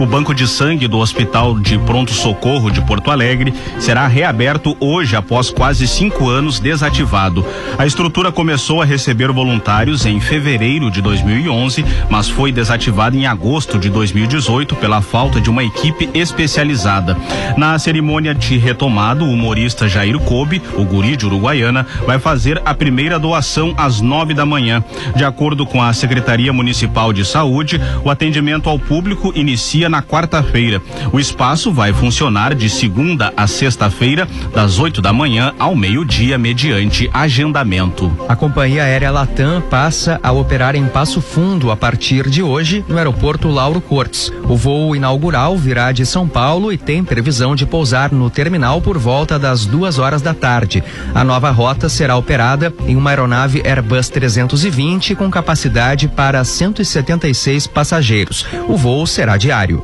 O 0.00 0.06
banco 0.06 0.34
de 0.34 0.48
sangue 0.48 0.88
do 0.88 0.96
Hospital 0.96 1.60
de 1.60 1.78
Pronto 1.80 2.10
Socorro 2.14 2.70
de 2.70 2.80
Porto 2.80 3.10
Alegre 3.10 3.52
será 3.78 4.06
reaberto 4.06 4.74
hoje 4.80 5.14
após 5.14 5.50
quase 5.50 5.86
cinco 5.86 6.26
anos 6.26 6.58
desativado. 6.58 7.44
A 7.76 7.84
estrutura 7.84 8.32
começou 8.32 8.80
a 8.80 8.86
receber 8.86 9.30
voluntários 9.30 10.06
em 10.06 10.18
fevereiro 10.18 10.90
de 10.90 11.02
2011, 11.02 11.84
mas 12.08 12.30
foi 12.30 12.50
desativada 12.50 13.14
em 13.14 13.26
agosto 13.26 13.78
de 13.78 13.90
2018 13.90 14.74
pela 14.76 15.02
falta 15.02 15.38
de 15.38 15.50
uma 15.50 15.62
equipe 15.62 16.08
especializada. 16.14 17.14
Na 17.58 17.78
cerimônia 17.78 18.34
de 18.34 18.56
retomada, 18.56 19.22
o 19.22 19.30
humorista 19.30 19.86
Jair 19.86 20.18
Kobe, 20.20 20.62
o 20.78 20.84
guri 20.84 21.14
de 21.14 21.26
Uruguaiana, 21.26 21.86
vai 22.06 22.18
fazer 22.18 22.62
a 22.64 22.72
primeira 22.72 23.18
doação 23.18 23.74
às 23.76 24.00
nove 24.00 24.32
da 24.32 24.46
manhã. 24.46 24.82
De 25.14 25.24
acordo 25.24 25.66
com 25.66 25.82
a 25.82 25.92
Secretaria 25.92 26.54
Municipal 26.54 27.12
de 27.12 27.22
Saúde, 27.22 27.78
o 28.02 28.08
atendimento 28.08 28.70
ao 28.70 28.78
público 28.78 29.30
inicia 29.36 29.89
na 29.90 30.02
quarta-feira. 30.02 30.80
O 31.12 31.20
espaço 31.20 31.72
vai 31.72 31.92
funcionar 31.92 32.54
de 32.54 32.70
segunda 32.70 33.32
a 33.36 33.46
sexta-feira, 33.46 34.26
das 34.54 34.78
8 34.78 35.02
da 35.02 35.12
manhã 35.12 35.52
ao 35.58 35.76
meio-dia, 35.76 36.38
mediante 36.38 37.10
agendamento. 37.12 38.10
A 38.28 38.36
companhia 38.36 38.84
aérea 38.84 39.10
Latam 39.10 39.60
passa 39.60 40.18
a 40.22 40.32
operar 40.32 40.74
em 40.74 40.86
Passo 40.86 41.20
Fundo 41.20 41.70
a 41.70 41.76
partir 41.76 42.30
de 42.30 42.42
hoje 42.42 42.84
no 42.88 42.96
aeroporto 42.96 43.48
Lauro 43.48 43.80
Cortes. 43.80 44.32
O 44.48 44.56
voo 44.56 44.94
inaugural 44.94 45.56
virá 45.56 45.92
de 45.92 46.06
São 46.06 46.28
Paulo 46.28 46.72
e 46.72 46.78
tem 46.78 47.04
previsão 47.04 47.54
de 47.54 47.66
pousar 47.66 48.12
no 48.12 48.30
terminal 48.30 48.80
por 48.80 48.96
volta 48.96 49.38
das 49.38 49.66
duas 49.66 49.98
horas 49.98 50.22
da 50.22 50.32
tarde. 50.32 50.82
A 51.14 51.24
nova 51.24 51.50
rota 51.50 51.88
será 51.88 52.16
operada 52.16 52.72
em 52.86 52.96
uma 52.96 53.10
aeronave 53.10 53.62
Airbus 53.64 54.08
320 54.08 55.14
com 55.14 55.30
capacidade 55.30 56.08
para 56.08 56.44
176 56.44 57.66
passageiros. 57.66 58.46
O 58.68 58.76
voo 58.76 59.06
será 59.06 59.36
diário. 59.36 59.79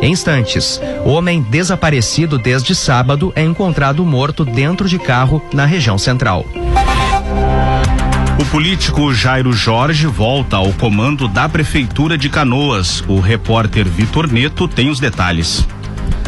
Em 0.00 0.12
instantes, 0.12 0.80
homem 1.04 1.42
desaparecido 1.42 2.38
desde 2.38 2.74
sábado 2.74 3.32
é 3.34 3.42
encontrado 3.42 4.04
morto 4.04 4.44
dentro 4.44 4.88
de 4.88 4.98
carro 4.98 5.42
na 5.52 5.64
região 5.64 5.98
central. 5.98 6.46
O 8.40 8.44
político 8.46 9.12
Jairo 9.12 9.52
Jorge 9.52 10.06
volta 10.06 10.56
ao 10.56 10.72
comando 10.72 11.26
da 11.26 11.48
Prefeitura 11.48 12.16
de 12.16 12.28
Canoas. 12.28 13.02
O 13.08 13.18
repórter 13.18 13.84
Vitor 13.84 14.30
Neto 14.30 14.68
tem 14.68 14.88
os 14.90 15.00
detalhes. 15.00 15.66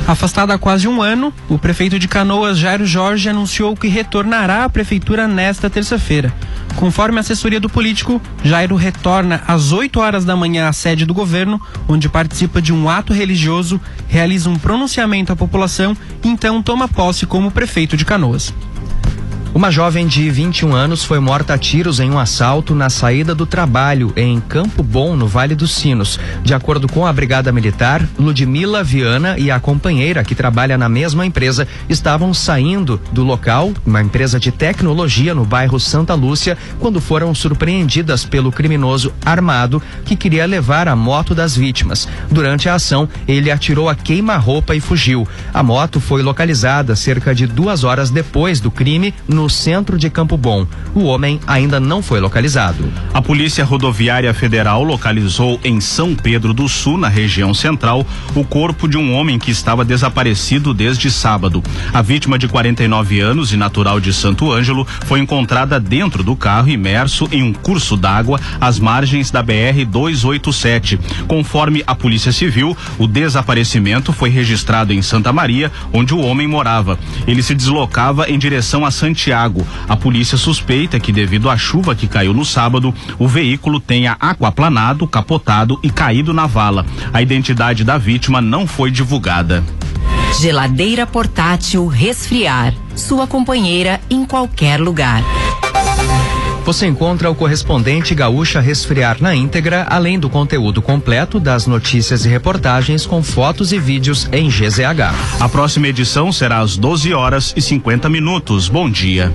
Afastado 0.07 0.53
há 0.53 0.59
quase 0.59 0.89
um 0.89 1.01
ano, 1.01 1.33
o 1.49 1.59
prefeito 1.59 1.99
de 1.99 2.09
Canoas, 2.09 2.59
Jairo 2.59 2.85
Jorge, 2.85 3.29
anunciou 3.29 3.77
que 3.77 3.87
retornará 3.89 4.65
à 4.65 4.69
prefeitura 4.69 5.29
nesta 5.29 5.71
terça-feira. 5.71 6.33
Conforme 6.77 7.19
a 7.19 7.21
assessoria 7.21 7.61
do 7.61 7.69
político, 7.69 8.21
Jairo 8.43 8.75
retorna 8.75 9.43
às 9.47 9.73
8 9.73 10.01
horas 10.01 10.25
da 10.25 10.35
manhã 10.35 10.69
à 10.69 10.73
sede 10.73 11.05
do 11.05 11.15
governo, 11.15 11.61
onde 11.89 12.09
participa 12.09 12.61
de 12.61 12.73
um 12.73 12.89
ato 12.89 13.13
religioso, 13.13 13.81
realiza 14.09 14.49
um 14.49 14.57
pronunciamento 14.57 15.33
à 15.33 15.37
população 15.37 15.97
e 16.25 16.29
então 16.29 16.63
toma 16.63 16.89
posse 16.89 17.27
como 17.27 17.51
prefeito 17.51 17.97
de 17.97 18.05
Canoas. 18.05 18.53
Uma 19.53 19.69
jovem 19.69 20.07
de 20.07 20.31
21 20.31 20.73
anos 20.73 21.03
foi 21.03 21.19
morta 21.19 21.55
a 21.55 21.59
tiros 21.59 21.99
em 21.99 22.09
um 22.09 22.21
assalto 22.21 22.73
na 22.73 22.89
saída 22.89 23.35
do 23.35 23.45
trabalho 23.45 24.13
em 24.15 24.41
Campo 24.41 24.81
Bom, 24.81 25.17
no 25.17 25.27
Vale 25.27 25.57
dos 25.57 25.73
Sinos. 25.73 26.21
De 26.45 26.55
acordo 26.55 26.87
com 26.87 27.05
a 27.05 27.13
Brigada 27.13 27.51
Militar, 27.51 28.09
Ludmila 28.17 28.85
Viana 28.85 29.37
e 29.37 29.51
a 29.51 29.59
companheira 29.59 30.23
que 30.23 30.37
trabalha 30.37 30.79
na 30.79 30.89
mesma 30.89 31.27
empresa 31.27 31.67
estavam 31.89 32.33
saindo 32.33 33.01
do 33.11 33.25
local, 33.25 33.73
uma 33.85 34.01
empresa 34.01 34.39
de 34.39 34.53
tecnologia 34.53 35.35
no 35.35 35.45
bairro 35.45 35.81
Santa 35.81 36.15
Lúcia, 36.15 36.57
quando 36.79 37.01
foram 37.01 37.35
surpreendidas 37.35 38.25
pelo 38.25 38.53
criminoso 38.53 39.13
armado 39.27 39.83
que 40.05 40.15
queria 40.15 40.47
levar 40.47 40.87
a 40.87 40.95
moto 40.95 41.35
das 41.35 41.57
vítimas. 41.57 42.09
Durante 42.31 42.69
a 42.69 42.75
ação, 42.75 43.09
ele 43.27 43.51
atirou 43.51 43.89
a 43.89 43.97
queima-roupa 43.97 44.77
e 44.77 44.81
fugiu. 44.81 45.27
A 45.53 45.61
moto 45.61 45.99
foi 45.99 46.23
localizada 46.23 46.95
cerca 46.95 47.35
de 47.35 47.49
duas 47.49 47.83
horas 47.83 48.11
depois 48.11 48.61
do 48.61 48.71
crime 48.71 49.13
no 49.27 49.40
centro 49.49 49.97
de 49.97 50.11
Campo 50.11 50.37
Bom. 50.37 50.67
O 50.95 51.05
homem 51.05 51.41
ainda 51.47 51.81
não 51.81 52.03
foi 52.03 52.21
localizado. 52.21 52.93
A 53.15 53.23
Polícia 53.23 53.65
Rodoviária 53.65 54.33
Federal 54.35 54.83
localizou 54.83 55.61
em 55.65 55.81
São 55.81 56.15
Pedro 56.15 56.53
do 56.53 56.69
Sul, 56.69 56.99
na 56.99 57.09
região 57.09 57.55
central, 57.55 58.07
o 58.35 58.45
corpo 58.45 58.89
de 58.89 58.97
um 58.97 59.15
homem 59.15 59.39
que 59.39 59.51
estava 59.51 59.85
desaparecido 59.85 60.75
desde 60.75 61.11
sábado. 61.11 61.63
A 61.93 62.03
vítima 62.03 62.39
de 62.39 62.49
49 62.49 63.21
anos 63.21 63.53
e 63.53 63.57
natural 63.57 64.01
de 64.01 64.13
Santo 64.13 64.53
Ângelo 64.53 64.87
foi 65.07 65.21
encontrada 65.21 65.81
dentro 65.81 66.23
do 66.23 66.37
carro 66.37 66.69
imerso 66.69 67.29
em 67.33 67.43
um 67.43 67.53
curso 67.53 67.97
d'água 67.97 68.41
às 68.61 68.79
margens 68.79 69.31
da 69.31 69.43
BR 69.43 69.85
287. 69.89 70.99
Conforme 71.27 71.83
a 71.87 71.95
Polícia 71.95 72.33
Civil, 72.33 72.77
o 72.99 73.07
desaparecimento 73.07 74.13
foi 74.13 74.31
registrado 74.31 74.93
em 74.93 75.03
Santa 75.03 75.33
Maria, 75.33 75.71
onde 75.93 76.15
o 76.15 76.21
homem 76.21 76.47
morava. 76.47 76.99
Ele 77.27 77.43
se 77.43 77.55
deslocava 77.55 78.29
em 78.29 78.39
direção 78.39 78.85
a 78.85 78.91
Santiago. 78.91 79.30
A 79.89 79.97
polícia 79.97 80.37
suspeita 80.37 80.99
que, 80.99 81.13
devido 81.13 81.49
à 81.49 81.57
chuva 81.57 81.95
que 81.95 82.07
caiu 82.07 82.35
no 82.35 82.45
sábado, 82.45 82.95
o 83.19 83.29
veículo 83.29 83.81
tenha 83.81 84.17
aquaplanado, 84.19 85.07
capotado 85.07 85.79
e 85.83 85.91
caído 85.91 86.33
na 86.33 86.47
vala. 86.47 86.85
A 87.13 87.23
identidade 87.23 87.85
da 87.85 87.99
vítima 87.99 88.41
não 88.41 88.67
foi 88.67 88.91
divulgada. 88.91 89.63
Geladeira 90.41 91.07
portátil 91.07 91.87
resfriar. 91.87 92.75
Sua 92.95 93.27
companheira 93.27 94.01
em 94.09 94.25
qualquer 94.25 94.81
lugar. 94.81 95.23
Você 96.65 96.87
encontra 96.87 97.31
o 97.31 97.35
correspondente 97.35 98.15
Gaúcha 98.15 98.61
Resfriar 98.61 99.17
na 99.21 99.35
íntegra, 99.35 99.87
além 99.89 100.19
do 100.19 100.29
conteúdo 100.29 100.83
completo 100.83 101.41
das 101.41 101.67
notícias 101.67 102.25
e 102.25 102.29
reportagens 102.29 103.07
com 103.07 103.23
fotos 103.23 103.73
e 103.73 103.79
vídeos 103.79 104.29
em 104.31 104.49
GZH. 104.49 105.41
A 105.41 105.49
próxima 105.49 105.89
edição 105.89 106.31
será 106.31 106.59
às 106.59 106.77
12 106.77 107.13
horas 107.15 107.53
e 107.57 107.63
50 107.63 108.09
minutos. 108.09 108.69
Bom 108.69 108.89
dia. 108.91 109.35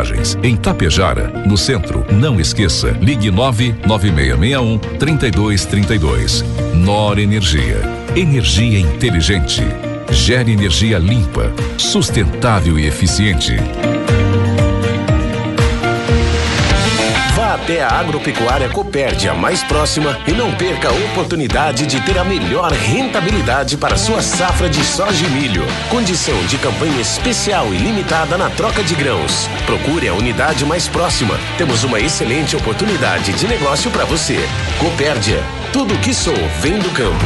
em 0.43 0.55
Tapejara, 0.55 1.27
no 1.45 1.57
centro. 1.57 2.05
Não 2.11 2.39
esqueça, 2.39 2.97
ligue 3.01 3.29
99661 3.29 4.77
3232. 4.97 6.43
Nor 6.73 7.19
Energia. 7.19 7.81
Energia 8.15 8.79
inteligente. 8.79 9.61
Gere 10.11 10.51
energia 10.51 10.97
limpa, 10.97 11.51
sustentável 11.77 12.77
e 12.77 12.87
eficiente. 12.87 13.55
Até 17.51 17.83
a 17.83 17.89
Agropecuária 17.99 18.69
Copérdia 18.69 19.33
mais 19.33 19.61
próxima 19.61 20.17
e 20.25 20.31
não 20.31 20.55
perca 20.55 20.87
a 20.87 20.93
oportunidade 20.93 21.85
de 21.85 21.99
ter 21.99 22.17
a 22.17 22.23
melhor 22.23 22.71
rentabilidade 22.71 23.75
para 23.75 23.97
sua 23.97 24.21
safra 24.21 24.69
de 24.69 24.81
soja 24.81 25.25
e 25.25 25.29
milho. 25.29 25.63
Condição 25.89 26.37
de 26.45 26.57
campanha 26.57 27.01
especial 27.01 27.73
e 27.73 27.77
limitada 27.77 28.37
na 28.37 28.49
troca 28.51 28.81
de 28.81 28.95
grãos. 28.95 29.49
Procure 29.65 30.07
a 30.07 30.13
unidade 30.13 30.63
mais 30.63 30.87
próxima. 30.87 31.37
Temos 31.57 31.83
uma 31.83 31.99
excelente 31.99 32.55
oportunidade 32.55 33.33
de 33.33 33.45
negócio 33.45 33.91
para 33.91 34.05
você. 34.05 34.39
Copérdia. 34.79 35.43
Tudo 35.73 35.93
que 35.97 36.13
sou 36.13 36.37
vem 36.61 36.79
do 36.79 36.89
campo. 36.91 37.25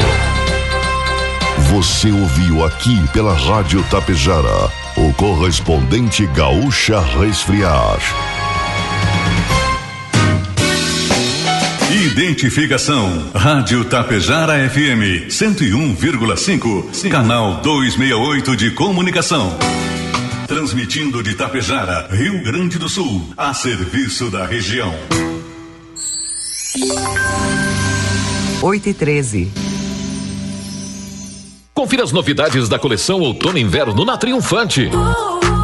Você 1.71 2.11
ouviu 2.11 2.65
aqui 2.65 3.07
pela 3.13 3.36
Rádio 3.36 3.84
Tapejara 3.91 4.71
o 4.97 5.13
correspondente 5.13 6.26
Gaúcha 6.26 6.99
Resfriar. 6.99 7.99
Identificação. 11.95 13.31
Rádio 13.33 13.85
Tapejara 13.85 14.69
FM 14.69 15.29
101,5. 15.29 17.09
Canal 17.09 17.61
268 17.61 18.57
de 18.57 18.71
Comunicação. 18.71 19.57
Transmitindo 20.45 21.23
de 21.23 21.35
Tapejara, 21.35 22.09
Rio 22.11 22.43
Grande 22.43 22.77
do 22.77 22.89
Sul, 22.89 23.33
a 23.37 23.53
serviço 23.53 24.29
da 24.29 24.45
região. 24.45 24.93
8 28.61 28.89
e 28.89 28.93
13. 28.93 29.51
Confira 31.73 32.03
as 32.03 32.11
novidades 32.11 32.67
da 32.67 32.77
coleção 32.77 33.21
Outono 33.21 33.57
e 33.57 33.61
Inverno 33.61 34.03
na 34.03 34.17
Triunfante. 34.17 34.89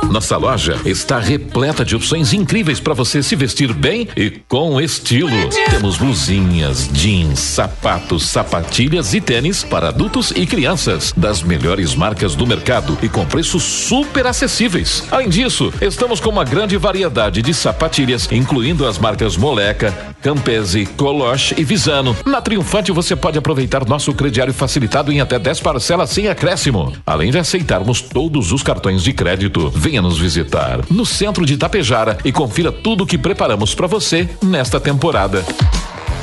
Nossa 0.10 0.36
loja 0.38 0.80
está 0.86 1.20
repleta 1.20 1.86
de 1.86 1.96
opções 1.96 2.34
incríveis 2.34 2.80
para 2.80 2.94
você 2.94 3.24
se 3.24 3.36
vestir 3.36 3.74
bem 3.74 4.08
e 4.16 4.30
com 4.48 4.80
estilo. 4.82 5.50
Temos 5.70 5.98
blusinhas, 5.98 6.90
jeans, 6.92 7.40
sapatos, 7.40 8.28
sapatilhas 8.28 9.14
e 9.14 9.22
tênis 9.22 9.64
para 9.64 9.88
adultos 9.88 10.32
e 10.32 10.46
crianças 10.46 11.14
das 11.16 11.42
melhores 11.42 11.96
marcas 11.96 12.36
do 12.36 12.46
mercado 12.46 12.98
e 13.02 13.08
com 13.08 13.26
preços 13.26 13.64
super 13.64 14.28
acessíveis. 14.28 15.04
Além 15.12 15.30
disso, 15.30 15.74
estamos 15.82 16.20
com 16.20 16.30
uma 16.30 16.44
grande 16.44 16.76
variedade 16.78 17.42
de 17.42 17.54
sapatilhas, 17.54 18.30
incluindo 18.32 18.86
as 18.86 18.98
marcas 18.98 19.38
Moleca, 19.38 19.94
Campese, 20.22 20.86
Coloche 20.86 21.56
e 21.58 21.64
Visano. 21.64 22.16
Na 22.26 22.42
Triunfante 22.42 22.92
você 22.92 23.16
pode 23.16 23.38
aproveitar 23.38 23.88
nosso 23.88 24.14
crediário 24.14 24.54
facilitado 24.54 25.12
em 25.12 25.22
até 25.22 25.40
10 25.40 25.60
parcelas 25.62 26.10
sem 26.10 26.28
acréscimo, 26.28 26.94
além 27.06 27.32
de 27.32 27.40
aceitarmos 27.40 28.02
todos 28.02 28.52
os 28.52 28.62
cartões 28.62 29.04
de 29.04 29.14
crédito. 29.14 29.70
Venha 29.92 30.02
nos 30.02 30.18
visitar 30.18 30.80
no 30.90 31.06
centro 31.06 31.46
de 31.46 31.58
Tapejara 31.58 32.18
e 32.24 32.32
confira 32.32 32.72
tudo 32.72 33.04
o 33.04 33.06
que 33.06 33.18
preparamos 33.18 33.76
para 33.76 33.88
você 33.88 34.30
nesta 34.42 34.80
temporada. 34.80 35.44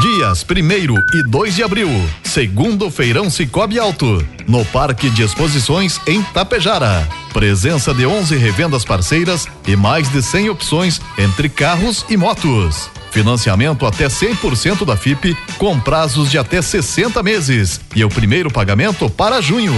Dias 0.00 0.44
1 0.44 1.18
e 1.18 1.22
2 1.22 1.56
de 1.56 1.62
abril, 1.62 1.88
segundo 2.22 2.90
Feirão 2.90 3.28
Cicobi 3.30 3.78
Alto, 3.78 4.24
no 4.46 4.64
Parque 4.64 5.10
de 5.10 5.22
Exposições 5.22 6.00
em 6.06 6.22
Tapejara. 6.22 7.08
Presença 7.32 7.94
de 7.94 8.06
11 8.06 8.36
revendas 8.36 8.84
parceiras 8.84 9.46
e 9.66 9.76
mais 9.76 10.08
de 10.10 10.22
100 10.22 10.50
opções 10.50 11.00
entre 11.16 11.48
carros 11.48 12.04
e 12.08 12.16
motos. 12.16 12.90
Financiamento 13.10 13.86
até 13.86 14.06
100% 14.06 14.84
da 14.84 14.96
FIP 14.96 15.36
com 15.56 15.78
prazos 15.80 16.30
de 16.30 16.38
até 16.38 16.60
60 16.60 17.22
meses 17.22 17.80
e 17.94 18.04
o 18.04 18.08
primeiro 18.08 18.50
pagamento 18.50 19.08
para 19.08 19.40
junho. 19.40 19.74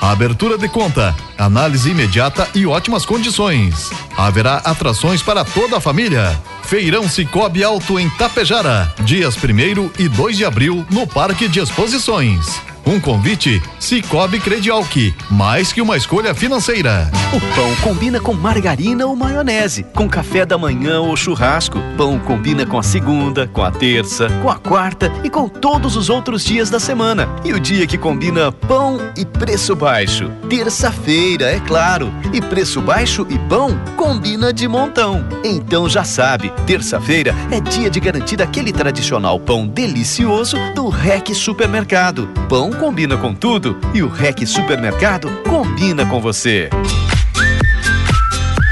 Abertura 0.00 0.58
de 0.58 0.68
conta, 0.68 1.14
análise 1.38 1.90
imediata 1.90 2.48
e 2.54 2.66
ótimas 2.66 3.06
condições. 3.06 3.90
Haverá 4.16 4.56
atrações 4.58 5.22
para 5.22 5.44
toda 5.44 5.78
a 5.78 5.80
família. 5.80 6.38
Feirão 6.66 7.08
Cicobi 7.08 7.62
Alto 7.62 7.96
em 7.96 8.10
Tapejara, 8.10 8.92
dias 9.04 9.36
1 9.36 10.02
e 10.02 10.08
2 10.08 10.36
de 10.36 10.44
abril, 10.44 10.84
no 10.90 11.06
Parque 11.06 11.46
de 11.46 11.60
Exposições. 11.60 12.60
Um 12.88 13.00
convite 13.00 13.60
Cicobi 13.80 14.38
Credialc, 14.38 15.12
mais 15.28 15.72
que 15.72 15.82
uma 15.82 15.96
escolha 15.96 16.32
financeira. 16.32 17.10
O 17.32 17.40
pão 17.56 17.74
combina 17.82 18.20
com 18.20 18.32
margarina 18.32 19.04
ou 19.04 19.16
maionese, 19.16 19.82
com 19.92 20.08
café 20.08 20.46
da 20.46 20.56
manhã 20.56 21.00
ou 21.00 21.16
churrasco. 21.16 21.80
Pão 21.96 22.16
combina 22.20 22.64
com 22.64 22.78
a 22.78 22.84
segunda, 22.84 23.48
com 23.48 23.64
a 23.64 23.72
terça, 23.72 24.28
com 24.40 24.48
a 24.48 24.54
quarta 24.54 25.12
e 25.24 25.28
com 25.28 25.48
todos 25.48 25.96
os 25.96 26.08
outros 26.08 26.44
dias 26.44 26.70
da 26.70 26.78
semana. 26.78 27.28
E 27.44 27.52
o 27.52 27.58
dia 27.58 27.88
que 27.88 27.98
combina 27.98 28.52
pão 28.52 29.00
e 29.16 29.24
preço 29.24 29.74
baixo? 29.74 30.30
Terça-feira, 30.48 31.50
é 31.50 31.58
claro. 31.58 32.12
E 32.32 32.40
preço 32.40 32.80
baixo 32.80 33.26
e 33.28 33.36
pão 33.36 33.76
combina 33.96 34.52
de 34.52 34.68
montão. 34.68 35.26
Então 35.42 35.88
já 35.88 36.04
sabe, 36.04 36.52
terça-feira 36.64 37.34
é 37.50 37.58
dia 37.60 37.90
de 37.90 37.98
garantir 37.98 38.40
aquele 38.40 38.72
tradicional 38.72 39.40
pão 39.40 39.66
delicioso 39.66 40.56
do 40.72 40.88
REC 40.88 41.34
Supermercado. 41.34 42.28
Pão 42.48 42.75
combina 42.76 43.16
com 43.16 43.34
tudo 43.34 43.78
e 43.94 44.02
o 44.02 44.08
REC 44.08 44.46
Supermercado 44.46 45.28
combina 45.48 46.06
com 46.06 46.20
você. 46.20 46.68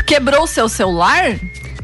Quebrou 0.07 0.46
seu 0.46 0.68
celular? 0.68 1.36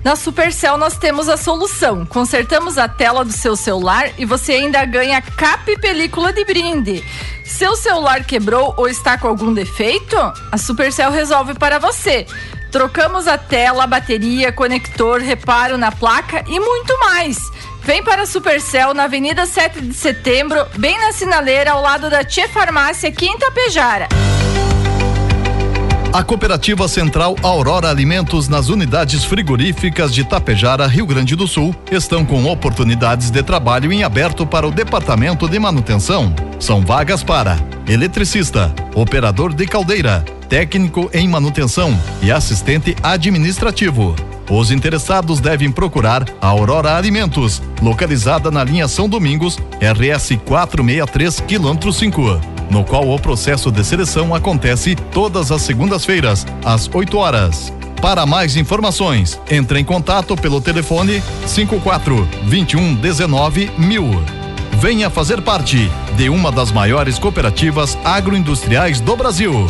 Na 0.05 0.17
Supercell 0.17 0.79
nós 0.79 0.97
temos 0.97 1.29
a 1.29 1.37
solução. 1.37 2.07
Consertamos 2.07 2.79
a 2.79 2.89
tela 2.89 3.25
do 3.25 3.33
seu 3.33 3.57
celular 3.57 4.11
e 4.17 4.25
você 4.25 4.53
ainda 4.53 4.85
ganha 4.85 5.21
capa 5.21 5.71
e 5.71 5.79
película 5.79 6.33
de 6.33 6.45
brinde. 6.45 7.05
Seu 7.45 7.75
celular 7.77 8.25
quebrou 8.25 8.75
ou 8.77 8.89
está 8.89 9.19
com 9.19 9.29
algum 9.29 9.53
defeito? 9.53 10.17
A 10.53 10.57
Supercell 10.57 11.11
resolve 11.11 11.55
para 11.55 11.79
você. 11.79 12.27
Trocamos 12.71 13.27
a 13.27 13.37
tela, 13.37 13.87
bateria, 13.87 14.53
conector, 14.53 15.21
reparo 15.21 15.77
na 15.77 15.91
placa 15.91 16.45
e 16.47 16.61
muito 16.61 16.99
mais. 17.01 17.37
Vem 17.83 18.03
para 18.05 18.23
a 18.23 18.27
Supercell 18.27 18.95
na 18.95 19.05
Avenida 19.05 19.47
7 19.47 19.81
de 19.81 19.95
Setembro, 19.95 20.67
bem 20.77 20.99
na 20.99 21.13
sinaleira 21.13 21.73
ao 21.73 21.83
lado 21.83 22.11
da 22.11 22.23
Tia 22.23 22.49
Farmácia 22.49 23.09
aqui 23.09 23.27
em 23.27 23.39
Tapejara. 23.39 24.09
A 26.13 26.25
Cooperativa 26.25 26.89
Central 26.89 27.37
Aurora 27.41 27.89
Alimentos 27.89 28.49
nas 28.49 28.69
unidades 28.69 29.25
frigoríficas 29.25 30.13
de 30.13 30.25
Tapejara, 30.25 30.87
Rio 30.89 31.07
Grande 31.07 31.37
do 31.37 31.47
Sul, 31.47 31.75
estão 31.91 32.25
com 32.25 32.47
oportunidades 32.47 33.31
de 33.31 33.43
trabalho 33.45 33.93
em 33.93 34.03
aberto 34.03 34.45
para 34.45 34.67
o 34.67 34.73
Departamento 34.73 35.49
de 35.49 35.59
Manutenção. 35.59 36.35
São 36.59 36.81
vagas 36.81 37.23
para 37.23 37.57
eletricista, 37.89 38.75
operador 38.95 39.55
de 39.55 39.67
caldeira, 39.67 40.25
técnico 40.49 41.09
em 41.15 41.29
manutenção 41.29 41.97
e 42.21 42.31
assistente 42.33 42.97
administrativo. 43.03 44.17
Os 44.51 44.73
interessados 44.73 45.39
devem 45.39 45.71
procurar 45.71 46.25
a 46.41 46.49
Aurora 46.49 46.97
Alimentos, 46.97 47.63
localizada 47.81 48.51
na 48.51 48.65
linha 48.65 48.89
São 48.89 49.09
Domingos, 49.09 49.57
RS 49.81 50.37
463, 50.45 51.41
quilômetro 51.41 51.93
5, 51.93 52.41
no 52.69 52.83
qual 52.83 53.09
o 53.09 53.19
processo 53.19 53.71
de 53.71 53.85
seleção 53.85 54.35
acontece 54.35 54.97
todas 55.13 55.53
as 55.53 55.63
segundas-feiras, 55.63 56.45
às 56.65 56.91
8 56.93 57.17
horas. 57.17 57.73
Para 58.03 58.27
mais 58.27 58.57
informações, 58.57 59.39
entre 59.49 59.79
em 59.79 59.85
contato 59.85 60.37
pelo 60.37 60.61
telefone 60.61 61.23
54 61.47 62.29
21 62.45 62.95
19 62.97 63.71
mil. 63.79 64.05
Venha 64.81 65.09
fazer 65.11 65.43
parte 65.43 65.89
de 66.17 66.29
uma 66.29 66.51
das 66.51 66.73
maiores 66.73 67.21
cooperativas 67.21 67.97
agroindustriais 68.05 69.01
do 69.01 69.15
Brasil. 69.15 69.69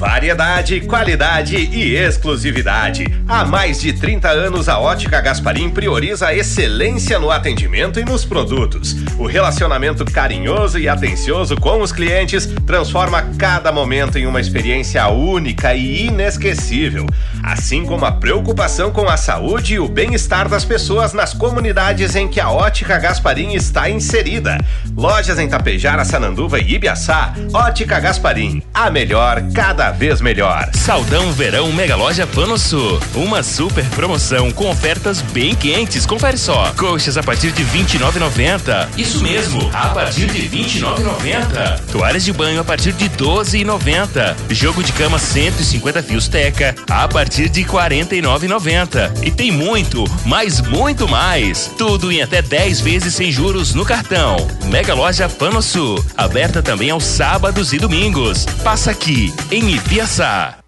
Variedade, 0.00 0.80
qualidade 0.80 1.56
e 1.56 1.94
exclusividade. 1.94 3.04
Há 3.28 3.44
mais 3.44 3.78
de 3.82 3.92
30 3.92 4.30
anos, 4.30 4.66
a 4.66 4.78
Ótica 4.78 5.20
Gasparim 5.20 5.68
prioriza 5.68 6.28
a 6.28 6.34
excelência 6.34 7.18
no 7.18 7.30
atendimento 7.30 8.00
e 8.00 8.04
nos 8.06 8.24
produtos. 8.24 8.96
O 9.18 9.26
relacionamento 9.26 10.02
carinhoso 10.06 10.78
e 10.78 10.88
atencioso 10.88 11.54
com 11.54 11.82
os 11.82 11.92
clientes 11.92 12.46
transforma 12.66 13.20
cada 13.36 13.70
momento 13.70 14.16
em 14.16 14.26
uma 14.26 14.40
experiência 14.40 15.06
única 15.08 15.74
e 15.74 16.06
inesquecível. 16.06 17.04
Assim 17.44 17.84
como 17.84 18.06
a 18.06 18.12
preocupação 18.12 18.90
com 18.90 19.06
a 19.06 19.18
saúde 19.18 19.74
e 19.74 19.78
o 19.78 19.86
bem-estar 19.86 20.48
das 20.48 20.64
pessoas 20.64 21.12
nas 21.12 21.34
comunidades 21.34 22.16
em 22.16 22.26
que 22.26 22.40
a 22.40 22.50
Ótica 22.50 22.98
Gasparim 22.98 23.52
está 23.52 23.90
inserida. 23.90 24.56
Lojas 24.96 25.38
em 25.38 25.46
Tapejara, 25.46 26.06
Sananduva 26.06 26.58
e 26.58 26.72
Ibiaçá. 26.72 27.34
Ótica 27.52 28.00
Gasparim, 28.00 28.62
a 28.72 28.90
melhor 28.90 29.42
cada 29.52 29.89
vez 29.90 30.20
melhor. 30.20 30.70
Saldão 30.74 31.32
Verão 31.32 31.72
Mega 31.72 31.96
Loja 31.96 32.26
Panosul. 32.26 33.00
Uma 33.14 33.42
super 33.42 33.84
promoção 33.90 34.50
com 34.50 34.70
ofertas 34.70 35.20
bem 35.20 35.54
quentes. 35.54 36.06
Confere 36.06 36.38
só. 36.38 36.72
Coxas 36.76 37.16
a 37.16 37.22
partir 37.22 37.52
de 37.52 37.64
29,90. 37.64 38.88
Isso 38.96 39.22
mesmo, 39.22 39.70
a 39.72 39.88
partir 39.88 40.26
de 40.26 40.48
29,90. 40.48 41.80
Toalhas 41.92 42.24
de 42.24 42.32
banho 42.32 42.60
a 42.60 42.64
partir 42.64 42.92
de 42.92 43.08
12,90. 43.10 44.36
Jogo 44.50 44.82
de 44.82 44.92
cama 44.92 45.18
150 45.18 46.02
fios 46.02 46.28
Teca 46.28 46.74
a 46.88 47.08
partir 47.08 47.48
de 47.48 47.64
49,90. 47.64 49.24
E 49.24 49.30
tem 49.30 49.50
muito, 49.50 50.04
mas 50.24 50.60
muito 50.60 51.08
mais. 51.08 51.70
Tudo 51.76 52.10
em 52.10 52.22
até 52.22 52.42
10 52.42 52.80
vezes 52.80 53.14
sem 53.14 53.30
juros 53.30 53.74
no 53.74 53.84
cartão. 53.84 54.36
Mega 54.66 54.94
Loja 54.94 55.28
Panosul. 55.28 56.04
Aberta 56.16 56.62
também 56.62 56.90
aos 56.90 57.04
sábados 57.04 57.72
e 57.72 57.78
domingos. 57.78 58.44
Passa 58.62 58.90
aqui 58.90 59.32
em 59.50 59.74
Piaçá. 59.88 60.60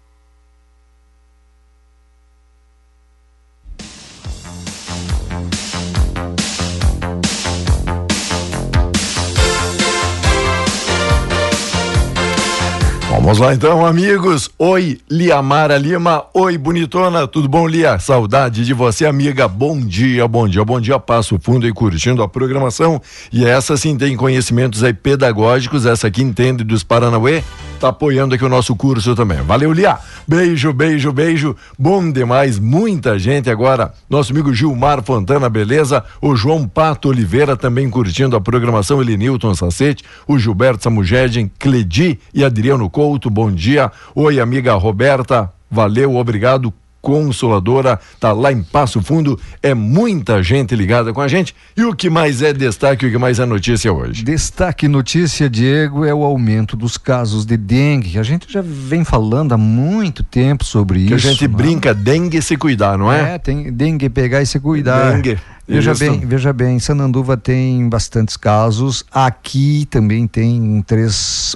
Vamos 13.23 13.39
lá 13.39 13.53
então, 13.53 13.85
amigos. 13.85 14.49
Oi, 14.59 14.99
Liamara 15.09 15.77
Lima. 15.77 16.25
Oi, 16.33 16.57
bonitona. 16.57 17.25
Tudo 17.25 17.47
bom, 17.47 17.65
Lia? 17.65 17.97
Saudade 17.97 18.65
de 18.65 18.73
você, 18.73 19.05
amiga. 19.05 19.47
Bom 19.47 19.79
dia, 19.79 20.27
bom 20.27 20.45
dia, 20.45 20.65
bom 20.65 20.79
dia. 20.79 20.99
Passo 20.99 21.39
fundo 21.41 21.65
e 21.65 21.71
curtindo 21.71 22.21
a 22.21 22.27
programação. 22.27 23.01
E 23.31 23.45
essa 23.45 23.77
sim 23.77 23.97
tem 23.97 24.17
conhecimentos 24.17 24.83
aí 24.83 24.93
pedagógicos, 24.93 25.85
essa 25.85 26.07
aqui 26.07 26.21
entende 26.21 26.65
dos 26.65 26.83
Paranauê. 26.83 27.41
Tá 27.83 27.89
apoiando 27.89 28.33
aqui 28.33 28.45
o 28.45 28.47
nosso 28.47 28.73
curso 28.77 29.13
também. 29.13 29.41
Valeu, 29.41 29.73
Lia. 29.73 29.97
Beijo, 30.25 30.71
beijo, 30.71 31.11
beijo. 31.11 31.53
Bom 31.77 32.09
demais. 32.09 32.57
Muita 32.57 33.19
gente 33.19 33.49
agora. 33.49 33.93
Nosso 34.09 34.31
amigo 34.31 34.53
Gilmar 34.53 35.03
Fontana, 35.03 35.49
beleza? 35.49 36.01
O 36.21 36.33
João 36.33 36.65
Pato 36.65 37.09
Oliveira 37.09 37.57
também 37.57 37.89
curtindo 37.89 38.37
a 38.37 38.39
programação. 38.39 39.01
Ele 39.01 39.17
Newton 39.17 39.53
Sacete, 39.53 40.01
o 40.25 40.39
Gilberto 40.39 40.81
Samugedin, 40.81 41.51
Cledi 41.59 42.17
e 42.33 42.41
Adriano 42.45 42.89
Couto. 42.89 43.29
Bom 43.29 43.51
dia. 43.51 43.91
Oi, 44.15 44.39
amiga 44.39 44.73
Roberta. 44.75 45.51
Valeu, 45.69 46.15
obrigado. 46.15 46.73
Consoladora, 47.03 47.99
tá 48.17 48.31
lá 48.31 48.49
em 48.49 48.63
Passo 48.63 49.01
Fundo, 49.01 49.37
é 49.61 49.73
muita 49.73 50.41
gente 50.41 50.73
ligada 50.73 51.11
com 51.11 51.19
a 51.19 51.27
gente. 51.27 51.53
E 51.75 51.83
o 51.83 51.93
que 51.93 52.09
mais 52.09 52.41
é 52.41 52.53
destaque, 52.53 53.05
o 53.05 53.11
que 53.11 53.17
mais 53.17 53.39
é 53.39 53.45
notícia 53.45 53.91
hoje? 53.91 54.23
Destaque 54.23 54.87
notícia, 54.87 55.49
Diego, 55.49 56.05
é 56.05 56.13
o 56.13 56.23
aumento 56.23 56.77
dos 56.77 56.97
casos 56.97 57.45
de 57.45 57.57
dengue. 57.57 58.17
A 58.17 58.23
gente 58.23 58.49
já 58.49 58.61
vem 58.63 59.03
falando 59.03 59.51
há 59.51 59.57
muito 59.57 60.23
tempo 60.23 60.63
sobre 60.63 60.99
que 60.99 61.13
isso. 61.13 61.27
a 61.27 61.31
gente 61.31 61.45
né? 61.45 61.53
brinca 61.53 61.93
dengue 61.93 62.41
se 62.41 62.55
cuidar, 62.55 62.97
não 62.97 63.11
é? 63.11 63.35
É, 63.35 63.37
tem 63.37 63.69
dengue 63.73 64.09
pegar 64.09 64.41
e 64.41 64.45
se 64.45 64.57
cuidar. 64.57 65.11
Dengue. 65.11 65.37
Veja 65.67 65.91
Isso. 65.91 65.99
bem, 65.99 66.19
veja 66.19 66.53
bem, 66.53 66.77
Sananduva 66.77 67.37
tem 67.37 67.87
bastantes 67.87 68.35
casos, 68.35 69.05
aqui 69.09 69.87
também 69.89 70.27
tem 70.27 70.83
três, 70.85 71.55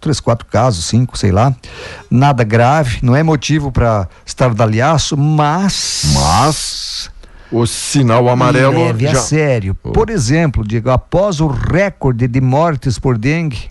três, 0.00 0.18
quatro 0.20 0.46
casos, 0.46 0.84
cinco, 0.86 1.16
sei 1.18 1.30
lá. 1.30 1.54
Nada 2.10 2.42
grave, 2.44 2.98
não 3.02 3.14
é 3.14 3.22
motivo 3.22 3.70
para 3.70 4.08
estardalhaço, 4.24 5.16
mas. 5.16 6.02
Mas. 6.14 7.10
O 7.52 7.66
sinal 7.66 8.28
amarelo. 8.28 8.84
Leve 8.86 9.08
a 9.08 9.12
já- 9.14 9.20
sério. 9.20 9.74
Por 9.74 10.08
exemplo, 10.08 10.66
Diego, 10.66 10.90
após 10.90 11.40
o 11.40 11.48
recorde 11.48 12.28
de 12.28 12.40
mortes 12.40 12.98
por 12.98 13.18
dengue, 13.18 13.68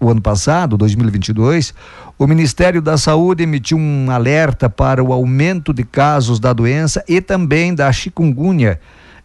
o 0.00 0.10
ano 0.10 0.20
passado, 0.20 0.76
2022, 0.76 1.72
o 2.18 2.26
Ministério 2.26 2.82
da 2.82 2.98
Saúde 2.98 3.44
emitiu 3.44 3.78
um 3.78 4.10
alerta 4.10 4.68
para 4.68 5.02
o 5.02 5.12
aumento 5.12 5.72
de 5.72 5.84
casos 5.84 6.40
da 6.40 6.52
doença 6.52 7.04
e 7.08 7.20
também 7.20 7.74
da 7.74 7.90
chikungunya 7.92 8.80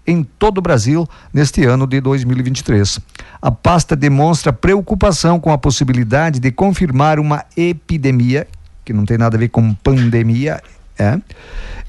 em 0.06 0.24
todo 0.24 0.60
o 0.60 0.62
Brasil 0.62 1.08
neste 1.34 1.66
ano 1.66 1.88
de 1.88 2.00
2023. 2.00 3.00
A 3.42 3.52
pasta 3.52 3.96
demonstra 3.96 4.54
preocupação 4.54 5.40
com 5.40 5.52
a 5.52 5.58
possibilidade 5.58 6.40
de 6.40 6.52
confirmar 6.52 7.20
uma 7.20 7.44
epidemia, 7.56 8.48
que 8.84 8.94
não 8.94 9.06
tem 9.06 9.18
nada 9.18 9.36
a 9.36 9.40
ver 9.40 9.50
com 9.50 9.74
pandemia, 9.74 10.62
é, 10.98 11.20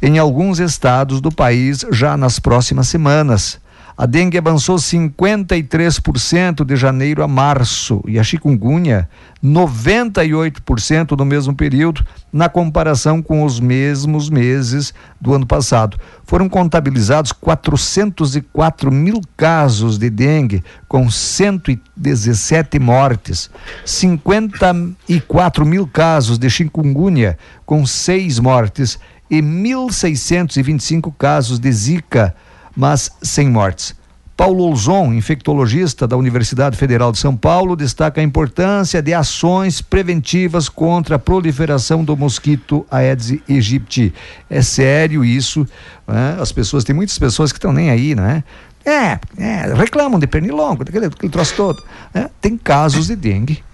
em 0.02 0.18
alguns 0.18 0.58
estados 0.58 1.20
do 1.20 1.30
país 1.30 1.84
já 1.92 2.16
nas 2.16 2.38
próximas 2.38 2.88
semanas. 2.88 3.60
A 3.98 4.04
dengue 4.04 4.36
avançou 4.36 4.76
53% 4.76 6.62
de 6.66 6.76
janeiro 6.76 7.22
a 7.22 7.28
março 7.28 8.02
e 8.06 8.18
a 8.18 8.22
chikungunya 8.22 9.08
98% 9.42 11.16
no 11.16 11.24
mesmo 11.24 11.54
período, 11.54 12.04
na 12.30 12.46
comparação 12.46 13.22
com 13.22 13.42
os 13.42 13.58
mesmos 13.58 14.28
meses 14.28 14.92
do 15.18 15.32
ano 15.32 15.46
passado. 15.46 15.98
Foram 16.24 16.46
contabilizados 16.46 17.32
404 17.32 18.92
mil 18.92 19.22
casos 19.34 19.96
de 19.96 20.10
dengue, 20.10 20.62
com 20.86 21.10
117 21.10 22.78
mortes, 22.78 23.48
54 23.82 25.64
mil 25.64 25.86
casos 25.86 26.38
de 26.38 26.50
chikungunya, 26.50 27.38
com 27.64 27.86
6 27.86 28.40
mortes, 28.40 28.98
e 29.30 29.40
1.625 29.40 31.12
casos 31.18 31.58
de 31.58 31.72
zika, 31.72 32.34
mas 32.76 33.10
sem 33.22 33.48
mortes. 33.48 33.94
Paulo 34.36 34.64
Olzon, 34.64 35.14
infectologista 35.14 36.06
da 36.06 36.14
Universidade 36.14 36.76
Federal 36.76 37.10
de 37.10 37.18
São 37.18 37.34
Paulo, 37.34 37.74
destaca 37.74 38.20
a 38.20 38.24
importância 38.24 39.00
de 39.00 39.14
ações 39.14 39.80
preventivas 39.80 40.68
contra 40.68 41.16
a 41.16 41.18
proliferação 41.18 42.04
do 42.04 42.14
mosquito 42.14 42.84
Aedes 42.90 43.38
aegypti. 43.48 44.12
É 44.50 44.60
sério 44.60 45.24
isso, 45.24 45.66
né? 46.06 46.36
as 46.38 46.52
pessoas, 46.52 46.84
tem 46.84 46.94
muitas 46.94 47.18
pessoas 47.18 47.50
que 47.50 47.56
estão 47.56 47.72
nem 47.72 47.88
aí, 47.88 48.14
né? 48.14 48.44
É, 48.84 49.18
é, 49.38 49.74
reclamam 49.74 50.20
de 50.20 50.26
pernilongo, 50.26 50.84
daquele, 50.84 51.08
daquele 51.08 51.32
troço 51.32 51.54
todo. 51.56 51.82
né? 52.12 52.28
Tem 52.38 52.58
casos 52.58 53.06
de 53.06 53.16
dengue 53.16 53.64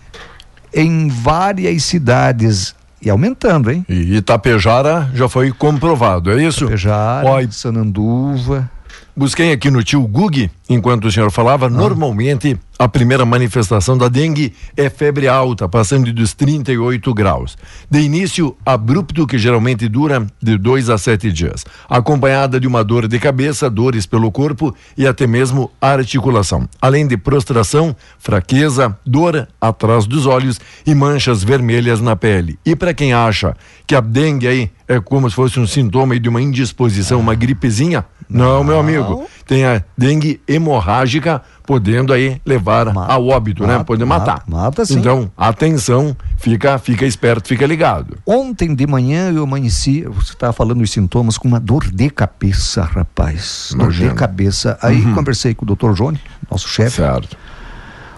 em 0.73 1.09
várias 1.09 1.83
cidades 1.85 2.75
e 3.01 3.11
aumentando, 3.11 3.69
hein? 3.69 3.85
E 3.89 4.17
Itapejara 4.17 5.11
já 5.13 5.29
foi 5.29 5.51
comprovado, 5.51 6.31
é 6.31 6.43
isso? 6.43 6.65
Itapejara, 6.65 7.29
Ó, 7.29 7.41
Sananduva. 7.51 8.71
Busquei 9.14 9.53
aqui 9.53 9.70
no 9.70 9.82
tio 9.82 10.07
Gug, 10.07 10.51
enquanto 10.68 11.05
o 11.05 11.12
senhor 11.12 11.30
falava, 11.30 11.68
normalmente 11.68 12.59
a 12.78 12.88
primeira 12.88 13.24
manifestação 13.24 13.97
da 13.97 14.09
dengue 14.09 14.53
é 14.76 14.90
febre 14.90 15.28
alta, 15.28 15.68
passando 15.68 16.12
dos 16.12 16.32
38 16.32 17.14
graus. 17.14 17.57
De 17.90 18.01
início 18.01 18.57
abrupto, 18.64 19.26
que 19.26 19.38
geralmente 19.38 19.86
dura 19.88 20.26
de 20.43 20.59
dois 20.59 20.90
a 20.90 20.99
sete 20.99 21.30
dias, 21.30 21.64
acompanhada 21.88 22.59
de 22.59 22.66
uma 22.66 22.82
dor 22.82 23.07
de 23.07 23.18
cabeça, 23.20 23.70
dores 23.70 24.05
pelo 24.05 24.32
corpo 24.32 24.74
e 24.97 25.07
até 25.07 25.26
mesmo 25.26 25.70
articulação. 25.80 26.68
Além 26.80 27.07
de 27.07 27.16
prostração, 27.16 27.95
fraqueza, 28.18 28.99
dor 29.07 29.47
atrás 29.61 30.07
dos 30.07 30.26
olhos 30.26 30.59
e 30.86 30.95
manchas 30.95 31.45
vermelhas 31.45 32.01
na 32.01 32.16
pele. 32.16 32.59
E 32.66 32.74
para 32.74 32.95
quem 32.95 33.12
acha 33.12 33.55
que 33.86 33.95
a 33.95 34.01
dengue 34.01 34.49
aí 34.49 34.70
é 34.89 35.01
como 35.01 35.28
se 35.28 35.37
fosse 35.37 35.59
um 35.61 35.66
sintoma 35.66 36.18
de 36.18 36.28
uma 36.28 36.41
indisposição, 36.41 37.20
uma 37.20 37.35
gripezinha, 37.35 38.05
não, 38.28 38.64
meu 38.64 38.78
amigo. 38.80 39.26
Tem 39.47 39.64
a 39.66 39.83
dengue 39.99 40.41
hemorrágica, 40.49 41.43
podendo 41.66 42.12
aí 42.14 42.41
levar 42.47 42.89
ao 42.97 43.26
óbito, 43.28 43.62
né? 43.66 43.74
mata, 43.74 43.85
Poder 43.85 44.05
mata, 44.07 44.26
matar. 44.33 44.45
mata 44.47 44.87
sim. 44.87 44.99
Então, 44.99 45.30
atenção, 45.37 46.16
fica, 46.39 46.78
fica 46.78 47.05
esperto, 47.05 47.49
fica 47.49 47.66
ligado. 47.66 48.16
Ontem 48.26 48.74
de 48.74 48.87
manhã 48.87 49.30
eu 49.30 49.43
amanheci, 49.43 50.03
você 50.05 50.33
estava 50.33 50.53
falando 50.53 50.80
os 50.80 50.91
sintomas, 50.91 51.37
com 51.37 51.47
uma 51.47 51.61
dor 51.61 51.91
de 51.91 52.09
cabeça, 52.09 52.83
rapaz. 52.85 53.68
Dor 53.72 53.83
Imagino. 53.85 54.11
de 54.11 54.14
cabeça. 54.16 54.78
Aí 54.80 55.03
Uhum. 55.05 55.14
conversei 55.14 55.55
com 55.55 55.64
o 55.64 55.66
doutor 55.66 55.95
Jone, 55.95 56.20
nosso 56.51 56.68
chefe. 56.68 56.97
Certo. 56.97 57.37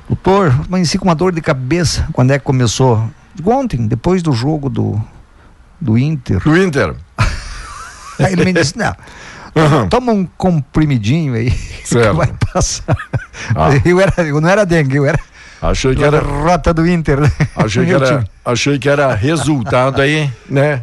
Doutor, 0.08 0.54
amanheci 0.68 0.98
com 0.98 1.06
uma 1.06 1.14
dor 1.14 1.32
de 1.32 1.40
cabeça. 1.40 2.06
Quando 2.12 2.30
é 2.30 2.38
que 2.38 2.44
começou? 2.44 3.08
Ontem, 3.44 3.86
depois 3.88 4.22
do 4.22 4.32
jogo 4.32 4.68
do, 4.68 5.00
do 5.84 5.96
Inter. 5.98 6.40
Do 6.42 6.56
Inter. 6.56 6.94
Aí 8.18 8.32
ele 8.32 8.44
me 8.46 8.52
disse, 8.52 8.76
não. 8.78 8.94
Toma 9.88 10.10
um 10.12 10.26
comprimidinho 10.36 11.34
aí 11.34 11.50
Certo. 11.84 12.10
que 12.10 12.16
vai 12.16 12.32
passar. 12.52 12.96
Ah. 13.54 13.68
Eu, 13.84 14.00
era, 14.00 14.22
eu 14.22 14.40
não 14.40 14.48
era 14.48 14.64
dengue, 14.66 14.96
eu 14.96 15.06
era 15.06 15.18
Achei 15.62 15.94
que 15.94 16.02
era, 16.02 16.18
rota 16.20 16.74
do 16.74 16.86
Inter. 16.86 17.20
né? 17.20 17.30
achei 17.56 17.84
que 17.86 17.92
era, 17.92 18.06
time. 18.06 18.30
achei 18.44 18.78
que 18.78 18.88
era 18.88 19.14
resultado 19.14 20.02
aí, 20.02 20.28
né? 20.48 20.82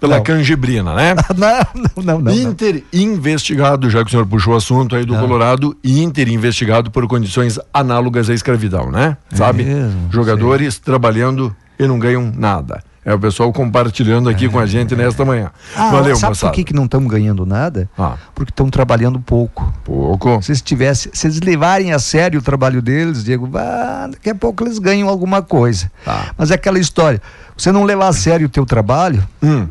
Pela 0.00 0.16
Não. 0.16 0.22
canjibrina, 0.24 0.94
né? 0.94 1.14
Não, 1.36 1.82
não, 1.96 2.02
não, 2.04 2.20
não. 2.20 2.32
Inter 2.32 2.82
investigado, 2.92 3.88
já 3.90 4.00
que 4.00 4.06
o 4.08 4.10
senhor 4.10 4.26
puxou 4.26 4.54
o 4.54 4.56
assunto 4.56 4.94
aí 4.96 5.04
do 5.04 5.14
Ah. 5.16 5.18
Colorado, 5.20 5.76
Inter 5.84 6.28
investigado 6.28 6.90
por 6.90 7.06
condições 7.08 7.58
análogas 7.72 8.28
à 8.30 8.34
escravidão, 8.34 8.90
né? 8.90 9.16
Sabe? 9.32 9.64
mesmo? 9.64 10.08
Jogadores 10.12 10.78
trabalhando 10.78 11.54
e 11.78 11.86
não 11.86 11.98
ganham 11.98 12.32
nada. 12.36 12.82
É 13.08 13.14
o 13.14 13.18
pessoal 13.18 13.50
compartilhando 13.54 14.28
aqui 14.28 14.50
com 14.50 14.58
a 14.58 14.66
gente 14.66 14.94
nesta 14.94 15.24
manhã. 15.24 15.50
Ah, 15.74 15.88
Valeu, 15.90 16.14
sabe 16.14 16.32
moçada. 16.32 16.52
por 16.52 16.56
que, 16.56 16.62
que 16.62 16.74
não 16.74 16.84
estão 16.84 17.06
ganhando 17.06 17.46
nada? 17.46 17.88
Ah. 17.98 18.16
Porque 18.34 18.50
estão 18.50 18.68
trabalhando 18.68 19.18
pouco. 19.18 19.72
Pouco. 19.82 20.42
Se 20.42 20.52
eles 20.52 21.08
se 21.14 21.26
eles 21.26 21.40
levarem 21.40 21.94
a 21.94 21.98
sério 21.98 22.38
o 22.38 22.42
trabalho 22.42 22.82
deles, 22.82 23.24
Diego, 23.24 23.48
ah, 23.56 24.08
daqui 24.10 24.28
a 24.28 24.34
pouco 24.34 24.62
eles 24.62 24.78
ganham 24.78 25.08
alguma 25.08 25.40
coisa. 25.40 25.90
Tá. 26.04 26.32
Mas 26.36 26.50
é 26.50 26.54
aquela 26.56 26.78
história, 26.78 27.22
você 27.56 27.72
não 27.72 27.84
levar 27.84 28.08
a 28.08 28.12
sério 28.12 28.46
o 28.46 28.50
teu 28.50 28.66
trabalho, 28.66 29.26
Hum. 29.42 29.68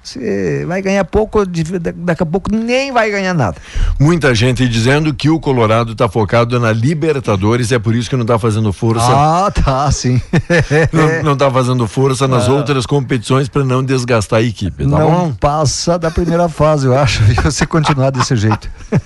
você 0.00 0.64
vai 0.64 0.80
ganhar 0.82 1.04
pouco, 1.04 1.44
daqui 1.44 2.22
a 2.22 2.26
pouco 2.26 2.54
nem 2.54 2.92
vai 2.92 3.10
ganhar 3.10 3.34
nada. 3.34 3.56
Muita 3.98 4.34
gente 4.34 4.66
dizendo 4.68 5.14
que 5.14 5.30
o 5.30 5.38
Colorado 5.38 5.92
está 5.92 6.08
focado 6.08 6.58
na 6.58 6.72
Libertadores, 6.72 7.70
é 7.72 7.78
por 7.78 7.94
isso 7.94 8.10
que 8.10 8.16
não 8.16 8.22
está 8.22 8.38
fazendo 8.38 8.72
força. 8.72 9.06
Ah, 9.08 9.50
tá, 9.50 9.90
sim. 9.90 10.20
Não, 10.92 11.22
não 11.22 11.36
tá 11.36 11.50
fazendo 11.50 11.86
força 11.86 12.26
nas 12.28 12.48
Não. 12.48 12.56
outras 12.56 12.84
competições 12.86 13.48
para 13.48 13.64
não 13.64 13.82
desgastar 13.84 14.40
a 14.40 14.42
equipe, 14.42 14.84
tá 14.84 14.90
não 14.90 15.10
bom? 15.10 15.32
passa 15.34 15.98
da 15.98 16.10
primeira 16.10 16.48
fase, 16.48 16.86
eu 16.86 16.96
acho, 16.98 17.22
e 17.30 17.34
você 17.34 17.64
continuar 17.66 18.10
desse 18.10 18.34
jeito. 18.36 18.68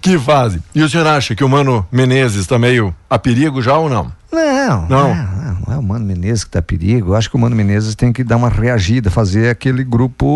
Que 0.00 0.18
fase. 0.18 0.60
E 0.74 0.82
o 0.82 0.88
senhor 0.90 1.06
acha 1.06 1.36
que 1.36 1.44
o 1.44 1.48
Mano 1.48 1.86
Menezes 1.92 2.40
está 2.40 2.58
meio 2.58 2.92
a 3.08 3.16
perigo 3.16 3.62
já 3.62 3.76
ou 3.78 3.88
não? 3.88 4.10
Não, 4.32 4.88
Não. 4.88 5.14
não, 5.14 5.58
não 5.68 5.74
é 5.74 5.78
o 5.78 5.82
Mano 5.82 6.04
Menezes 6.04 6.42
que 6.42 6.48
está 6.48 6.58
a 6.58 6.62
perigo. 6.62 7.10
Eu 7.10 7.14
acho 7.14 7.30
que 7.30 7.36
o 7.36 7.38
Mano 7.38 7.54
Menezes 7.54 7.94
tem 7.94 8.12
que 8.12 8.24
dar 8.24 8.38
uma 8.38 8.48
reagida, 8.48 9.08
fazer 9.08 9.50
aquele 9.50 9.84
grupo 9.84 10.26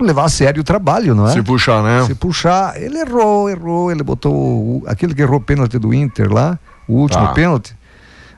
levar 0.00 0.24
a 0.24 0.28
sério 0.28 0.60
o 0.60 0.64
trabalho, 0.64 1.14
não 1.14 1.28
é? 1.28 1.32
Se 1.32 1.42
puxar, 1.42 1.82
né? 1.82 2.04
Se 2.06 2.14
puxar. 2.14 2.80
Ele 2.80 2.98
errou, 2.98 3.48
errou. 3.48 3.90
Ele 3.90 4.02
botou 4.02 4.82
aquele 4.86 5.14
que 5.14 5.22
errou 5.22 5.36
o 5.38 5.40
pênalti 5.40 5.78
do 5.78 5.92
Inter 5.94 6.32
lá, 6.32 6.58
o 6.88 6.94
último 6.94 7.26
Tá. 7.26 7.32
pênalti. 7.32 7.74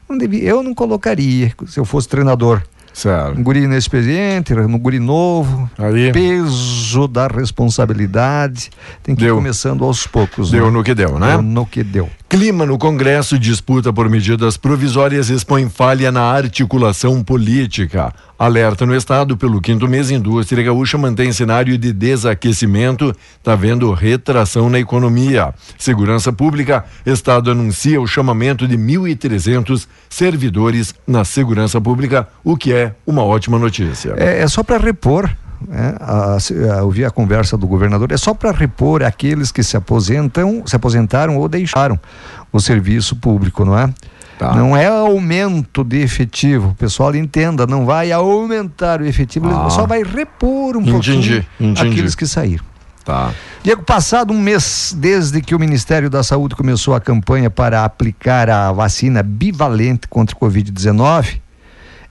Não 0.08 0.16
devia, 0.16 0.42
eu 0.48 0.62
não 0.62 0.74
colocaria, 0.74 1.52
se 1.66 1.80
eu 1.80 1.84
fosse 1.84 2.08
treinador. 2.08 2.62
Certo. 2.96 3.38
Um 3.38 3.42
guri 3.42 3.64
inexperiente, 3.64 4.54
um 4.54 4.78
guri 4.78 4.98
novo, 4.98 5.68
Aí. 5.76 6.10
peso 6.12 7.06
da 7.06 7.26
responsabilidade, 7.26 8.70
tem 9.02 9.14
que 9.14 9.22
ir 9.22 9.26
Deu. 9.26 9.34
começando 9.34 9.84
aos 9.84 10.06
poucos. 10.06 10.50
Deu 10.50 10.66
né? 10.66 10.70
no 10.70 10.82
que 10.82 10.94
deu, 10.94 11.18
né? 11.18 11.32
Deu 11.32 11.42
no 11.42 11.66
que 11.66 11.84
deu. 11.84 12.08
Clima 12.26 12.64
no 12.64 12.78
Congresso, 12.78 13.38
disputa 13.38 13.92
por 13.92 14.08
medidas 14.08 14.56
provisórias 14.56 15.28
expõe 15.28 15.68
falha 15.68 16.10
na 16.10 16.22
articulação 16.22 17.22
política. 17.22 18.14
Alerta 18.38 18.84
no 18.84 18.94
Estado, 18.94 19.34
pelo 19.34 19.62
quinto 19.62 19.88
mês, 19.88 20.10
indústria 20.10 20.62
gaúcha 20.62 20.98
mantém 20.98 21.32
cenário 21.32 21.78
de 21.78 21.90
desaquecimento, 21.90 23.16
está 23.38 23.56
vendo 23.56 23.90
retração 23.92 24.68
na 24.68 24.78
economia. 24.78 25.54
Segurança 25.78 26.30
Pública, 26.30 26.84
Estado 27.06 27.50
anuncia 27.50 27.98
o 27.98 28.06
chamamento 28.06 28.68
de 28.68 28.76
1.300 28.76 29.86
servidores 30.10 30.94
na 31.06 31.24
segurança 31.24 31.80
pública, 31.80 32.28
o 32.44 32.58
que 32.58 32.74
é 32.74 32.94
uma 33.06 33.24
ótima 33.24 33.58
notícia. 33.58 34.14
É, 34.18 34.42
é 34.42 34.48
só 34.48 34.62
para 34.62 34.76
repor. 34.76 35.30
né? 35.66 35.94
A, 35.98 36.36
a, 36.36 37.06
a 37.06 37.10
conversa 37.10 37.56
do 37.56 37.66
governador, 37.66 38.12
é 38.12 38.18
só 38.18 38.34
para 38.34 38.52
repor 38.52 39.02
aqueles 39.02 39.50
que 39.50 39.62
se 39.62 39.78
aposentam, 39.78 40.62
se 40.66 40.76
aposentaram 40.76 41.38
ou 41.38 41.48
deixaram 41.48 41.98
o 42.56 42.60
serviço 42.60 43.16
público, 43.16 43.64
não 43.64 43.78
é? 43.78 43.92
Tá. 44.38 44.54
Não 44.54 44.76
é 44.76 44.86
aumento 44.86 45.82
de 45.82 45.98
efetivo, 46.02 46.68
o 46.70 46.74
pessoal 46.74 47.14
entenda, 47.16 47.66
não 47.66 47.86
vai 47.86 48.12
aumentar 48.12 49.00
o 49.00 49.06
efetivo, 49.06 49.48
Ah. 49.48 49.70
só 49.70 49.86
vai 49.86 50.02
repor 50.02 50.76
um 50.76 50.82
Entendi, 50.82 50.92
pouquinho 50.92 51.46
entendi. 51.72 51.88
aqueles 51.92 52.14
que 52.14 52.26
saíram. 52.26 52.64
Tá. 53.02 53.32
Diego, 53.62 53.82
passado 53.82 54.32
um 54.34 54.40
mês 54.40 54.94
desde 54.98 55.40
que 55.40 55.54
o 55.54 55.58
Ministério 55.58 56.10
da 56.10 56.22
Saúde 56.22 56.54
começou 56.56 56.92
a 56.94 57.00
campanha 57.00 57.48
para 57.48 57.84
aplicar 57.84 58.50
a 58.50 58.72
vacina 58.72 59.22
bivalente 59.22 60.08
contra 60.08 60.36
o 60.36 60.38
Covid-19 60.40 61.40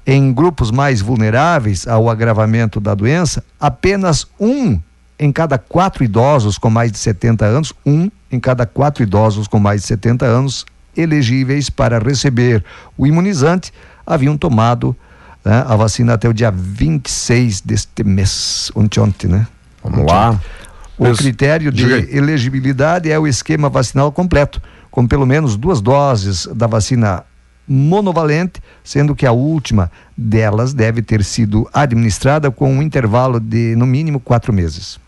em 0.08 0.32
grupos 0.34 0.72
mais 0.72 1.02
vulneráveis 1.02 1.88
ao 1.88 2.10
agravamento 2.10 2.80
da 2.80 2.96
doença, 2.96 3.44
apenas 3.60 4.26
um 4.40 4.80
em 5.20 5.32
cada 5.32 5.58
quatro 5.58 6.04
idosos 6.04 6.58
com 6.58 6.70
mais 6.70 6.92
de 6.92 6.98
70 6.98 7.46
anos, 7.46 7.74
um 7.86 8.10
em 8.32 8.40
cada 8.40 8.66
quatro 8.66 9.02
idosos 9.04 9.48
com 9.48 9.60
mais 9.60 9.82
de 9.82 9.88
70 9.88 10.26
anos 10.26 10.66
elegíveis 10.96 11.70
para 11.70 12.00
receber 12.00 12.64
o 12.98 13.06
imunizante 13.08 13.72
haviam 14.06 14.38
tomado 14.38 14.96
né, 15.44 15.64
a 15.68 15.76
vacina 15.76 16.14
até 16.14 16.28
o 16.28 16.34
dia 16.34 16.52
26 16.52 17.62
deste 17.62 18.04
mês, 18.04 18.72
ontem, 18.76 19.00
ontem 19.00 19.28
né? 19.28 19.48
Vamos 19.84 20.06
lá. 20.12 20.40
O 20.98 21.04
Pes- 21.06 21.18
critério 21.18 21.72
de 21.72 21.84
elegibilidade 22.18 23.12
é 23.12 23.20
o 23.20 23.28
esquema 23.28 23.70
vacinal 23.70 24.12
completo, 24.12 24.62
com 24.90 25.06
pelo 25.06 25.26
menos 25.26 25.58
duas 25.58 25.82
doses 25.82 26.48
da 26.56 26.68
vacina 26.68 27.24
monovalente, 27.68 28.62
sendo 28.84 29.16
que 29.16 29.26
a 29.26 29.32
última 29.32 29.92
delas 30.16 30.74
deve 30.74 31.02
ter 31.02 31.24
sido 31.24 31.68
administrada 31.74 32.50
com 32.52 32.72
um 32.72 32.82
intervalo 32.82 33.40
de 33.40 33.76
no 33.76 33.86
mínimo 33.86 34.20
quatro 34.20 34.54
meses. 34.54 35.00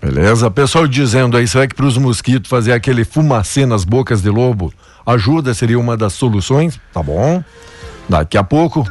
Beleza? 0.00 0.50
Pessoal 0.50 0.86
dizendo 0.86 1.36
aí, 1.36 1.46
será 1.46 1.66
que 1.66 1.74
para 1.74 1.84
os 1.86 1.98
mosquitos 1.98 2.48
fazer 2.48 2.72
aquele 2.72 3.04
fumacê 3.04 3.66
nas 3.66 3.84
bocas 3.84 4.22
de 4.22 4.30
lobo 4.30 4.72
ajuda? 5.04 5.52
Seria 5.52 5.78
uma 5.78 5.96
das 5.96 6.14
soluções? 6.14 6.80
Tá 6.92 7.02
bom. 7.02 7.42
Daqui 8.08 8.38
a 8.38 8.42
pouco. 8.44 8.88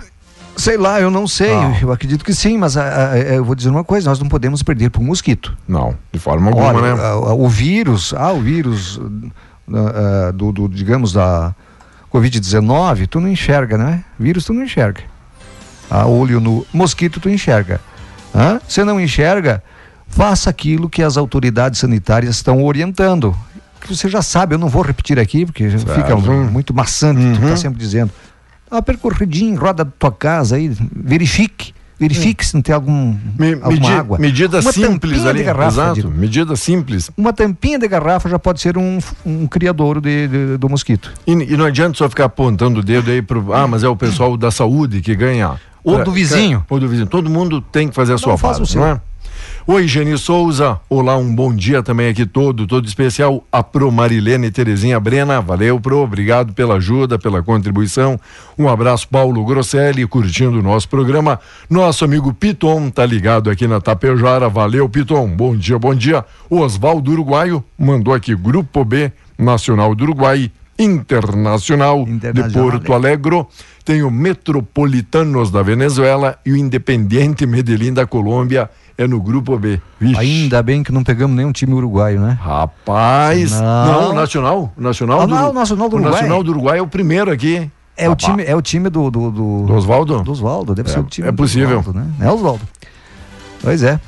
Sei 0.55 0.77
lá, 0.77 0.99
eu 0.99 1.09
não 1.09 1.25
sei, 1.25 1.53
Ah. 1.53 1.77
eu 1.81 1.89
acredito 1.91 2.23
que 2.23 2.33
sim, 2.33 2.57
mas 2.57 2.75
ah, 2.75 3.11
ah, 3.13 3.17
eu 3.17 3.45
vou 3.45 3.55
dizer 3.55 3.69
uma 3.69 3.83
coisa, 3.83 4.09
nós 4.09 4.19
não 4.19 4.27
podemos 4.27 4.61
perder 4.61 4.89
para 4.89 4.99
o 5.01 5.03
mosquito. 5.03 5.55
Não, 5.65 5.95
de 6.11 6.19
forma 6.19 6.49
alguma, 6.49 6.67
Olha, 6.73 6.95
né? 6.95 7.01
ah, 7.01 7.11
ah, 7.13 7.33
o 7.33 7.47
vírus, 7.47 8.13
ah, 8.15 8.33
o 8.33 8.41
vírus 8.41 8.99
do, 10.33 10.51
do, 10.51 10.67
digamos, 10.67 11.13
da 11.13 11.55
Covid-19, 12.13 13.07
tu 13.07 13.21
não 13.21 13.29
enxerga, 13.29 13.77
né? 13.77 14.03
Vírus 14.19 14.43
tu 14.43 14.53
não 14.53 14.63
enxerga. 14.63 15.01
A 15.89 16.05
olho 16.05 16.41
no 16.41 16.65
mosquito 16.73 17.21
tu 17.21 17.29
enxerga. 17.29 17.79
Hã? 18.35 18.59
Você 18.67 18.83
não 18.83 18.99
enxerga, 18.99 19.63
faça 20.09 20.49
aquilo 20.49 20.89
que 20.89 21.01
as 21.01 21.17
autoridades 21.17 21.79
sanitárias 21.79 22.35
estão 22.35 22.63
orientando. 22.63 23.35
Que 23.81 23.95
você 23.95 24.09
já 24.09 24.21
sabe, 24.21 24.55
eu 24.55 24.59
não 24.59 24.67
vou 24.67 24.81
repetir 24.81 25.17
aqui, 25.19 25.45
porque 25.45 25.69
fica 25.69 26.15
muito 26.17 26.73
maçante, 26.73 27.21
tu 27.37 27.41
Uhum. 27.43 27.49
tá 27.49 27.55
sempre 27.55 27.79
dizendo. 27.79 28.11
Dá 28.69 28.75
uma 28.77 28.81
percorridinha 28.81 29.51
em 29.51 29.55
roda 29.55 29.85
da 29.85 29.91
tua 29.97 30.11
casa 30.11 30.57
aí, 30.57 30.71
verifique. 30.95 31.73
Verifique 31.99 32.45
se 32.45 32.55
não 32.55 32.61
tem 32.61 32.73
algum, 32.73 33.13
Me- 33.37 33.53
alguma 33.55 33.69
medi- 33.71 33.87
água. 33.91 34.17
medida 34.17 34.61
Uma 34.61 34.71
simples 34.71 35.25
ali. 35.25 35.39
de 35.39 35.43
garrafa, 35.45 35.67
Exato. 35.67 36.07
Medida 36.09 36.55
simples. 36.55 37.11
Uma 37.17 37.33
tampinha 37.33 37.77
de 37.77 37.85
garrafa 37.89 38.29
já 38.29 38.39
pode 38.39 38.61
ser 38.61 38.77
um, 38.77 38.99
um 39.25 39.45
criadouro 39.45 39.99
de, 39.99 40.27
de- 40.29 40.57
do 40.57 40.69
mosquito. 40.69 41.11
E, 41.27 41.33
e 41.33 41.57
não 41.57 41.65
adianta 41.65 41.97
só 41.97 42.07
ficar 42.09 42.25
apontando 42.25 42.79
o 42.79 42.83
dedo 42.83 43.11
aí 43.11 43.21
pro. 43.21 43.53
Ah, 43.53 43.67
mas 43.67 43.83
é 43.83 43.87
o 43.89 43.97
pessoal 43.97 44.37
da 44.37 44.49
saúde 44.49 45.01
que 45.01 45.13
ganha. 45.13 45.59
Ou 45.83 45.95
Pra- 45.95 46.05
do 46.05 46.11
vizinho. 46.13 46.65
Ou 46.69 46.79
do 46.79 46.87
vizinho. 46.87 47.07
Todo 47.07 47.29
mundo 47.29 47.59
tem 47.61 47.89
que 47.89 47.95
fazer 47.95 48.13
a 48.13 48.17
sua 48.17 48.37
faça 48.37 48.59
o 48.59 48.61
parte, 48.61 48.71
seu. 48.71 48.81
não 48.81 48.87
é? 48.87 49.01
Oi, 49.71 49.87
Geni 49.87 50.17
Souza. 50.17 50.81
Olá, 50.89 51.15
um 51.15 51.31
bom 51.31 51.55
dia 51.55 51.83
também 51.83 52.09
aqui 52.09 52.25
todo, 52.25 52.65
todo 52.65 52.87
especial. 52.87 53.43
A 53.51 53.61
Pro 53.61 53.91
Marilene 53.91 54.49
Terezinha 54.49 54.99
Brena. 54.99 55.39
Valeu, 55.41 55.79
Pro. 55.79 55.99
Obrigado 55.99 56.53
pela 56.53 56.77
ajuda, 56.77 57.19
pela 57.19 57.43
contribuição. 57.43 58.19
Um 58.57 58.67
abraço, 58.67 59.07
Paulo 59.07 59.45
Grosselli, 59.45 60.07
curtindo 60.07 60.57
o 60.57 60.63
nosso 60.63 60.89
programa. 60.89 61.39
Nosso 61.69 62.03
amigo 62.03 62.33
Piton 62.33 62.89
tá 62.89 63.05
ligado 63.05 63.47
aqui 63.47 63.67
na 63.67 63.79
Tapejara. 63.79 64.49
Valeu, 64.49 64.89
Piton. 64.89 65.27
Bom 65.27 65.55
dia, 65.55 65.77
bom 65.77 65.93
dia. 65.93 66.25
O 66.49 66.61
Oswaldo 66.61 67.11
Uruguaio 67.11 67.63
mandou 67.77 68.15
aqui 68.15 68.35
Grupo 68.35 68.83
B, 68.83 69.11
Nacional 69.37 69.93
do 69.93 70.03
Uruguai, 70.03 70.51
Internacional, 70.79 72.05
de 72.05 72.11
Internacional. 72.13 72.71
Porto 72.71 72.91
Alegre. 72.91 73.45
Tem 73.85 74.01
o 74.01 74.09
Metropolitanos 74.09 75.51
da 75.51 75.61
Venezuela 75.61 76.39
e 76.43 76.53
o 76.53 76.57
Independiente 76.57 77.45
Medellín 77.45 77.93
da 77.93 78.07
Colômbia 78.07 78.67
é 78.99 79.07
no 79.07 79.21
grupo 79.21 79.57
B. 79.57 79.81
Vixe. 79.99 80.19
Ainda 80.19 80.61
bem 80.61 80.83
que 80.83 80.91
não 80.91 81.03
pegamos 81.03 81.35
nenhum 81.35 81.51
time 81.51 81.73
uruguaio, 81.73 82.19
né? 82.19 82.37
Rapaz, 82.41 83.51
não, 83.59 84.11
o 84.11 84.13
Nacional, 84.13 84.73
o 84.77 84.81
Nacional 84.81 85.21
Ah, 85.21 85.25
do, 85.25 85.35
não, 85.35 85.49
o 85.49 85.53
Nacional 85.53 85.89
do 85.89 85.95
o 85.95 85.99
Uruguai. 85.99 86.13
Nacional 86.21 86.43
do 86.43 86.51
Uruguai 86.51 86.79
é 86.79 86.81
o 86.81 86.87
primeiro 86.87 87.31
aqui. 87.31 87.71
É 87.95 88.09
o 88.09 88.15
time, 88.15 88.43
é 88.43 88.55
o 88.55 88.61
time 88.61 88.89
do. 88.89 89.09
Do, 89.11 89.29
do, 89.31 89.63
Do 89.65 89.73
Oswaldo? 89.73 90.21
Do 90.23 90.31
Oswaldo, 90.31 90.73
deve 90.75 90.89
É, 90.89 90.93
ser 90.93 90.99
o 90.99 91.03
time 91.03 91.27
é 91.27 91.31
do 91.31 91.37
possível. 91.37 91.79
Oswaldo, 91.79 91.99
né? 91.99 92.07
É 92.21 92.31
Oswaldo. 92.31 92.61
Pois 93.61 93.83
é. 93.83 93.99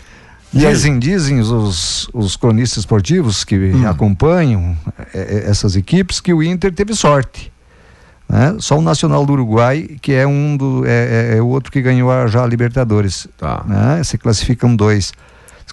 E? 0.53 0.59
Dizem, 0.59 0.99
dizem 0.99 1.39
os, 1.39 2.09
os 2.13 2.35
cronistas 2.35 2.79
esportivos 2.79 3.43
que 3.45 3.55
Hum. 3.73 3.87
acompanham 3.87 4.77
eh, 5.13 5.43
eh, 5.45 5.49
essas 5.49 5.75
equipes 5.77 6.19
que 6.19 6.33
o 6.33 6.43
Inter 6.43 6.73
teve 6.73 6.93
sorte. 6.93 7.51
Né? 8.31 8.55
Só 8.59 8.79
o 8.79 8.81
Nacional 8.81 9.25
do 9.25 9.33
Uruguai, 9.33 9.97
que 10.01 10.13
é 10.13 10.25
um 10.25 10.55
do. 10.57 10.83
é, 10.85 11.33
é- 11.33 11.37
é 11.37 11.41
o 11.41 11.47
outro 11.47 11.71
que 11.71 11.81
ganhou 11.81 12.09
a, 12.11 12.27
já 12.27 12.43
a 12.43 12.47
Libertadores. 12.47 13.27
Tá. 13.37 13.63
Né? 13.67 14.03
Se 14.03 14.17
classificam 14.17 14.75
dois. 14.75 15.11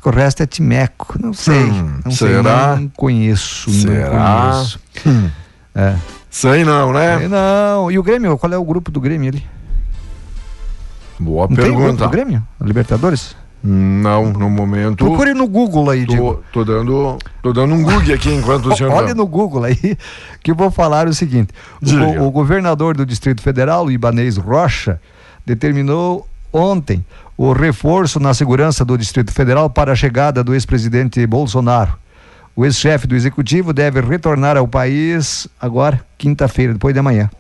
O 0.05 0.11
resto 0.11 0.43
é 0.43 0.47
Timeco. 0.47 1.17
Não 1.21 1.33
sei. 1.35 1.55
Hum, 1.71 1.99
não 2.05 2.13
sei. 2.13 2.29
será? 2.29 2.77
Não 2.77 2.89
conheço. 2.89 3.71
Será? 3.71 4.11
Não 4.11 4.53
conheço. 4.53 4.81
Hum. 5.07 5.31
É. 5.75 5.95
Sei 6.29 6.65
não, 6.65 6.93
né? 6.93 7.19
Sei 7.19 7.29
Não. 7.29 7.89
E 7.91 7.99
o 7.99 8.03
Grêmio? 8.03 8.37
Qual 8.37 8.53
é 8.53 8.59
o 8.59 8.65
grupo 8.65 8.91
do 8.91 9.01
Grêmio 9.01 9.29
ali? 9.29 9.45
Boa 11.21 11.47
Não 11.49 11.55
tem 11.57 11.67
grupo 11.67 11.81
pergunta. 11.81 12.05
do 12.05 12.11
Grêmio? 12.11 12.43
Libertadores? 12.61 13.37
Não, 13.63 14.33
no 14.33 14.49
momento. 14.49 15.05
Procure 15.05 15.35
no 15.35 15.49
Google 15.49 15.91
aí, 15.91 16.07
Diego. 16.07 16.43
Tô, 16.53 16.65
tô 16.65 16.65
dando, 16.65 17.19
tô 17.43 17.53
dando 17.53 17.75
um 17.75 17.83
Google 17.83 18.15
aqui 18.15 18.33
enquanto 18.33 18.67
o 18.67 18.75
senhor. 18.77 18.93
Olha 18.93 19.15
no 19.15 19.27
Google 19.27 19.65
aí 19.65 19.97
que 20.43 20.53
eu 20.53 20.55
vou 20.55 20.71
falar 20.71 21.09
o 21.09 21.15
seguinte: 21.15 21.53
o, 21.83 22.27
o 22.27 22.31
governador 22.31 22.97
do 22.97 23.05
Distrito 23.05 23.43
Federal, 23.43 23.91
Ibanês 23.91 24.37
Rocha, 24.37 25.01
determinou 25.45 26.27
ontem 26.53 27.05
o 27.37 27.53
reforço 27.53 28.21
na 28.21 28.33
segurança 28.33 28.85
do 28.85 28.97
Distrito 28.97 29.33
Federal 29.33 29.69
para 29.69 29.93
a 29.93 29.97
chegada 29.97 30.43
do 30.43 30.55
ex-presidente 30.55 31.25
Bolsonaro. 31.27 31.97
O 32.55 32.65
ex-chefe 32.65 33.07
do 33.07 33.15
executivo 33.15 33.73
deve 33.73 34.01
retornar 34.01 34.57
ao 34.57 34.67
país 34.67 35.47
agora, 35.61 36.01
quinta-feira, 36.17 36.73
depois 36.73 36.93
de 36.93 36.99
amanhã. 36.99 37.31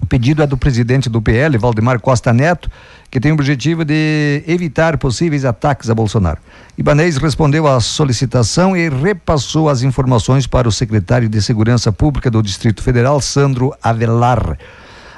O 0.00 0.06
pedido 0.06 0.42
é 0.42 0.46
do 0.46 0.56
presidente 0.56 1.08
do 1.08 1.20
PL, 1.22 1.56
Valdemar 1.58 1.98
Costa 2.00 2.32
Neto, 2.32 2.70
que 3.10 3.18
tem 3.18 3.32
o 3.32 3.34
objetivo 3.34 3.84
de 3.84 4.42
evitar 4.46 4.98
possíveis 4.98 5.44
ataques 5.44 5.88
a 5.90 5.94
Bolsonaro. 5.94 6.38
Ibanez 6.76 7.16
respondeu 7.16 7.66
à 7.66 7.80
solicitação 7.80 8.76
e 8.76 8.88
repassou 8.88 9.68
as 9.68 9.82
informações 9.82 10.46
para 10.46 10.68
o 10.68 10.72
secretário 10.72 11.28
de 11.28 11.40
Segurança 11.40 11.90
Pública 11.90 12.30
do 12.30 12.42
Distrito 12.42 12.82
Federal, 12.82 13.20
Sandro 13.20 13.74
Avelar. 13.82 14.58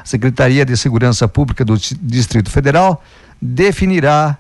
A 0.00 0.04
Secretaria 0.04 0.64
de 0.64 0.76
Segurança 0.76 1.26
Pública 1.28 1.64
do 1.64 1.76
Di- 1.76 1.98
Distrito 2.00 2.50
Federal 2.50 3.02
definirá 3.42 4.38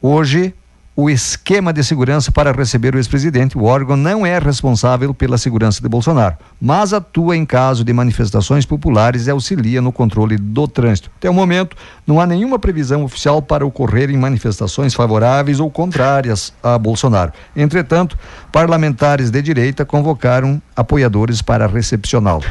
hoje 0.00 0.54
o 0.96 1.10
esquema 1.10 1.74
de 1.74 1.84
segurança 1.84 2.32
para 2.32 2.52
receber 2.52 2.94
o 2.94 2.98
ex-presidente. 2.98 3.58
O 3.58 3.64
órgão 3.64 3.98
não 3.98 4.24
é 4.24 4.38
responsável 4.38 5.12
pela 5.12 5.36
segurança 5.36 5.82
de 5.82 5.88
Bolsonaro, 5.88 6.36
mas 6.58 6.94
atua 6.94 7.36
em 7.36 7.44
caso 7.44 7.84
de 7.84 7.92
manifestações 7.92 8.64
populares 8.64 9.26
e 9.26 9.30
auxilia 9.30 9.82
no 9.82 9.92
controle 9.92 10.38
do 10.38 10.66
trânsito. 10.66 11.10
Até 11.18 11.28
o 11.28 11.34
momento, 11.34 11.76
não 12.06 12.18
há 12.18 12.26
nenhuma 12.26 12.58
previsão 12.58 13.04
oficial 13.04 13.42
para 13.42 13.66
ocorrer 13.66 14.08
em 14.08 14.16
manifestações 14.16 14.94
favoráveis 14.94 15.60
ou 15.60 15.70
contrárias 15.70 16.54
a 16.62 16.78
Bolsonaro. 16.78 17.30
Entretanto, 17.54 18.18
parlamentares 18.50 19.30
de 19.30 19.42
direita 19.42 19.84
convocaram 19.84 20.62
apoiadores 20.74 21.42
para 21.42 21.66
recepcioná-lo. 21.66 22.44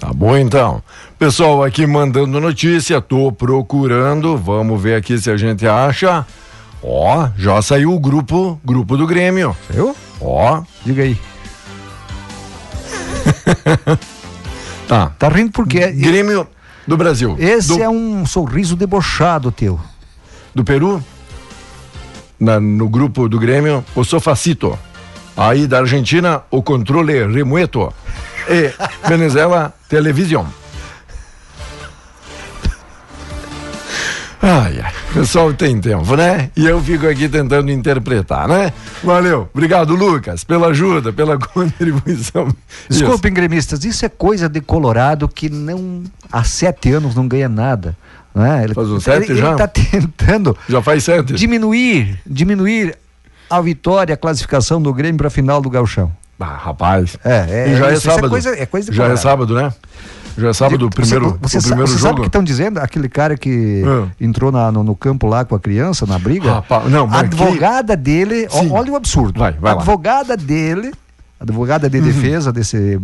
Tá 0.00 0.10
bom 0.14 0.36
então. 0.38 0.82
Pessoal 1.18 1.62
aqui 1.62 1.86
mandando 1.86 2.40
notícia, 2.40 3.00
tô 3.00 3.30
procurando, 3.30 4.38
vamos 4.38 4.80
ver 4.80 4.94
aqui 4.94 5.18
se 5.18 5.30
a 5.30 5.36
gente 5.36 5.66
acha. 5.66 6.24
Ó, 6.82 7.28
já 7.36 7.60
saiu 7.60 7.92
o 7.92 7.98
grupo, 7.98 8.60
grupo 8.64 8.96
do 8.96 9.06
Grêmio. 9.06 9.56
Saiu? 9.70 9.94
Ó, 10.20 10.62
diga 10.84 11.02
aí. 11.02 11.18
tá. 14.86 15.12
Tá 15.18 15.28
rindo 15.28 15.50
porque 15.52 15.90
Grêmio 15.92 16.46
do 16.86 16.96
Brasil. 16.96 17.36
Esse 17.38 17.68
do, 17.76 17.82
é 17.82 17.88
um 17.88 18.24
sorriso 18.24 18.76
debochado 18.76 19.50
teu. 19.52 19.78
do 20.54 20.64
Peru. 20.64 21.02
Na- 22.38 22.60
no 22.60 22.88
grupo 22.88 23.28
do 23.28 23.38
Grêmio, 23.38 23.84
o 23.94 24.04
Sofacito. 24.04 24.78
Aí 25.36 25.66
da 25.66 25.78
Argentina, 25.80 26.42
o 26.50 26.62
controle 26.62 27.26
remoto. 27.26 27.92
E 28.48 28.72
Venezuela, 29.08 29.74
televisão. 29.88 30.46
Ai, 34.40 34.80
ai, 34.84 34.92
o 35.10 35.14
pessoal 35.14 35.52
tem 35.52 35.80
tempo, 35.80 36.14
né? 36.14 36.50
E 36.56 36.64
eu 36.64 36.80
fico 36.80 37.06
aqui 37.08 37.28
tentando 37.28 37.72
interpretar, 37.72 38.46
né? 38.46 38.72
Valeu. 39.02 39.48
Obrigado, 39.52 39.94
Lucas, 39.96 40.44
pela 40.44 40.68
ajuda, 40.68 41.12
pela 41.12 41.36
contribuição. 41.54 42.48
Desculpem, 42.88 43.32
gremistas, 43.32 43.84
isso 43.84 44.06
é 44.06 44.08
coisa 44.08 44.48
de 44.48 44.60
Colorado 44.60 45.26
que 45.28 45.48
não 45.50 46.04
há 46.30 46.44
sete 46.44 46.92
anos 46.92 47.16
não 47.16 47.26
ganha 47.26 47.48
nada. 47.48 47.96
Não 48.32 48.44
é? 48.44 48.62
Ele, 48.62 48.74
Faz 48.74 48.88
uns 48.88 49.02
sete 49.02 49.32
ele, 49.32 49.40
já? 49.40 49.46
Ele 49.46 49.54
está 49.54 49.66
tentando 49.66 50.56
Já 50.68 50.80
faz 50.80 51.02
sete. 51.02 51.32
diminuir, 51.32 52.20
diminuir 52.24 52.96
a 53.50 53.60
vitória, 53.60 54.14
a 54.14 54.16
classificação 54.16 54.80
do 54.80 54.92
Grêmio 54.94 55.18
para 55.18 55.26
a 55.26 55.30
final 55.30 55.60
do 55.60 55.68
Gauchão. 55.68 56.12
Ah, 56.38 56.56
rapaz. 56.56 57.16
É, 57.24 57.72
é, 57.72 57.76
já 57.76 57.86
é 57.86 57.88
isso, 57.94 57.98
isso 58.02 58.10
sábado. 58.14 58.30
coisa, 58.30 58.50
é 58.50 58.64
coisa 58.66 58.90
de 58.92 58.96
já 58.96 59.06
é 59.06 59.16
sábado, 59.16 59.54
né? 59.56 59.72
Já 60.38 60.48
é 60.48 60.52
sábado 60.52 60.86
o 60.86 60.90
primeiro, 60.90 61.36
você, 61.42 61.60
sa- 61.60 61.68
primeiro 61.68 61.88
você 61.88 61.94
jogo. 61.98 62.06
sabe 62.08 62.18
o 62.20 62.22
que 62.22 62.28
estão 62.28 62.44
dizendo? 62.44 62.78
Aquele 62.78 63.08
cara 63.08 63.36
que 63.36 63.82
entrou 64.20 64.52
na- 64.52 64.70
no, 64.72 64.82
no 64.84 64.94
campo 64.94 65.26
lá 65.26 65.44
com 65.44 65.54
a 65.54 65.60
criança, 65.60 66.06
na 66.06 66.18
briga. 66.18 66.52
Rapaz, 66.54 66.90
não, 66.90 67.04
a 67.04 67.06
mas 67.08 67.20
que- 67.28 67.42
advogada 67.42 67.96
dele, 67.96 68.46
Sim. 68.48 68.70
olha 68.70 68.92
o 68.92 68.96
absurdo. 68.96 69.38
Vai, 69.40 69.52
vai 69.52 69.72
a 69.72 69.74
lá. 69.74 69.80
advogada 69.82 70.36
dele, 70.36 70.92
a 71.40 71.44
advogada 71.44 71.88
de 71.90 72.00
defesa 72.00 72.52
desse 72.52 73.00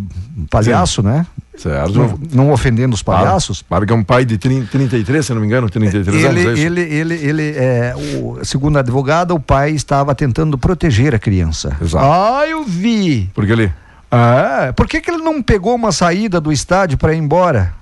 palhaço, 0.50 1.02
né? 1.02 1.26
Certo. 1.56 1.92
Não, 1.94 2.18
não 2.32 2.52
ofendendo 2.52 2.94
os 2.94 3.02
palhaços. 3.02 3.62
Para 3.62 3.86
que 3.86 3.92
é 3.92 3.96
um 3.96 4.02
pai 4.02 4.24
de 4.24 4.36
30, 4.36 4.66
33, 4.72 5.24
se 5.24 5.32
não 5.32 5.40
me 5.40 5.46
engano, 5.46 5.70
33 5.70 6.24
anos. 6.24 6.36
Ele, 6.40 6.48
é 6.48 6.52
isso? 6.52 6.62
ele, 6.66 6.80
ele, 6.80 7.14
ele 7.14 7.42
é, 7.56 7.94
o, 7.96 8.38
segundo 8.44 8.76
a 8.76 8.80
advogada, 8.80 9.32
o 9.32 9.38
pai 9.38 9.70
estava 9.70 10.14
tentando 10.16 10.58
proteger 10.58 11.14
a 11.14 11.18
criança. 11.18 11.76
Exato. 11.80 12.04
Ah, 12.04 12.44
eu 12.48 12.64
vi. 12.64 13.30
Porque 13.34 13.52
ele. 13.52 13.72
Ah, 14.14 14.72
por 14.74 14.86
que, 14.86 15.00
que 15.00 15.10
ele 15.10 15.22
não 15.22 15.42
pegou 15.42 15.74
uma 15.74 15.92
saída 15.92 16.40
do 16.40 16.52
estádio 16.52 16.96
para 16.98 17.14
ir 17.14 17.18
embora? 17.18 17.74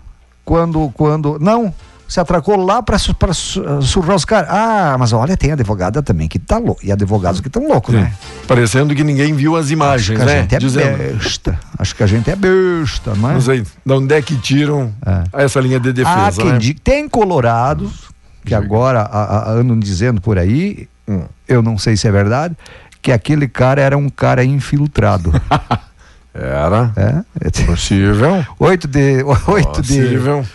Quando, 0.44 0.90
quando. 0.94 1.38
Não, 1.40 1.72
se 2.08 2.18
atracou 2.20 2.56
lá 2.56 2.82
para 2.82 2.98
surrar 2.98 4.16
os 4.16 4.24
caras. 4.24 4.48
Ah, 4.50 4.96
mas 4.98 5.12
olha, 5.12 5.36
tem 5.36 5.52
advogada 5.52 6.02
também 6.02 6.28
que 6.28 6.38
tá 6.38 6.58
louco. 6.58 6.80
E 6.84 6.90
advogados 6.92 7.40
que 7.40 7.46
estão 7.48 7.66
loucos, 7.68 7.94
né? 7.94 8.12
Parecendo 8.46 8.94
que 8.94 9.04
ninguém 9.04 9.32
viu 9.34 9.56
as 9.56 9.70
imagens, 9.70 10.18
Acho 10.20 10.26
que 10.26 10.30
a 10.30 10.34
né? 10.34 10.40
gente 10.42 10.54
é 10.54 10.58
Dizendo. 10.58 10.98
besta. 10.98 11.60
Acho 11.78 11.94
que 11.94 12.02
a 12.02 12.06
gente 12.06 12.30
é 12.30 12.36
besta, 12.36 13.14
não 13.14 13.30
é? 13.30 13.34
Não 13.34 13.40
sei 13.40 13.62
de 13.62 13.92
onde 13.92 14.14
é 14.14 14.20
que 14.22 14.36
tiram 14.36 14.92
essa 15.32 15.60
linha 15.60 15.78
de 15.80 15.88
Há 15.90 15.92
defesa, 15.92 16.42
quem 16.42 16.52
né? 16.52 16.58
diga- 16.58 16.80
tem 16.82 17.08
colorados 17.08 18.10
que 18.44 18.54
agora 18.54 19.02
a- 19.02 19.50
a- 19.50 19.50
andam 19.52 19.78
dizendo 19.78 20.20
por 20.20 20.38
aí, 20.38 20.88
Hum. 21.08 21.22
eu 21.48 21.62
não 21.62 21.78
sei 21.78 21.96
se 21.96 22.08
é 22.08 22.10
verdade, 22.10 22.56
que 23.00 23.10
aquele 23.12 23.46
cara 23.48 23.80
era 23.80 23.96
um 23.96 24.08
cara 24.08 24.44
infiltrado. 24.44 25.32
Era. 26.34 26.92
É? 26.96 27.64
Possível. 27.66 28.44
8 28.58 28.88
de. 28.88 29.22
8 29.46 29.82
de. 29.82 29.98
Possível. 29.98 30.46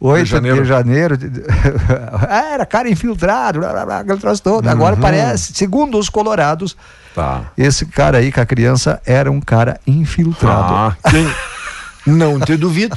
8 0.00 0.24
de 0.24 0.30
janeiro. 0.30 0.64
janeiro. 0.64 1.16
ah, 2.28 2.52
era 2.54 2.66
cara 2.66 2.88
infiltrado, 2.88 3.60
blá, 3.60 3.70
blá, 3.72 3.86
blá, 3.86 3.98
aquele 4.00 4.18
troço 4.18 4.42
todo. 4.42 4.68
Agora 4.68 4.96
Uhum. 4.96 5.00
parece, 5.00 5.52
segundo 5.54 5.96
os 5.98 6.08
colorados, 6.08 6.76
Tá. 7.14 7.42
esse 7.56 7.86
cara 7.86 8.18
aí 8.18 8.32
com 8.32 8.40
a 8.40 8.46
criança 8.46 9.00
era 9.06 9.30
um 9.30 9.40
cara 9.40 9.78
infiltrado. 9.86 10.74
Ah, 10.74 10.96
quem... 11.10 11.26
Não 12.06 12.40
te 12.40 12.56
duvido. 12.56 12.96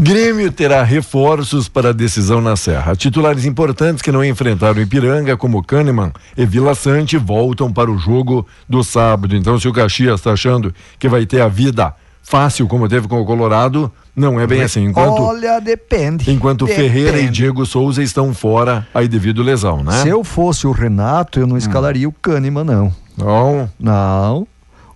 Grêmio 0.00 0.50
terá 0.50 0.82
reforços 0.82 1.68
para 1.68 1.90
a 1.90 1.92
decisão 1.92 2.40
na 2.40 2.56
Serra. 2.56 2.96
Titulares 2.96 3.44
importantes 3.44 4.02
que 4.02 4.10
não 4.10 4.24
enfrentaram 4.24 4.80
Ipiranga, 4.80 5.36
como 5.36 5.62
Kahneman 5.62 6.12
e 6.36 6.46
Vila 6.46 6.74
Sante, 6.74 7.16
voltam 7.16 7.72
para 7.72 7.90
o 7.90 7.98
jogo 7.98 8.46
do 8.68 8.82
sábado. 8.82 9.36
Então, 9.36 9.58
se 9.60 9.68
o 9.68 9.72
Caxias 9.72 10.20
está 10.20 10.32
achando 10.32 10.74
que 10.98 11.08
vai 11.08 11.26
ter 11.26 11.40
a 11.40 11.48
vida 11.48 11.94
fácil, 12.22 12.66
como 12.66 12.88
teve 12.88 13.06
com 13.06 13.20
o 13.20 13.24
Colorado, 13.24 13.90
não 14.14 14.40
é 14.40 14.46
bem 14.46 14.62
assim. 14.62 14.84
Enquanto, 14.84 15.22
Olha, 15.22 15.60
depende. 15.60 16.30
enquanto 16.30 16.66
Depende. 16.66 16.88
Ferreira 16.88 17.18
e 17.20 17.28
Diego 17.28 17.64
Souza 17.64 18.02
estão 18.02 18.34
fora 18.34 18.86
aí 18.92 19.06
devido 19.06 19.42
lesão, 19.42 19.84
né? 19.84 20.02
Se 20.02 20.08
eu 20.08 20.24
fosse 20.24 20.66
o 20.66 20.72
Renato, 20.72 21.38
eu 21.38 21.46
não 21.46 21.56
escalaria 21.56 22.08
o 22.08 22.12
Kahneman, 22.12 22.64
não. 22.64 22.92
Não. 23.16 23.70
Não. 23.78 24.46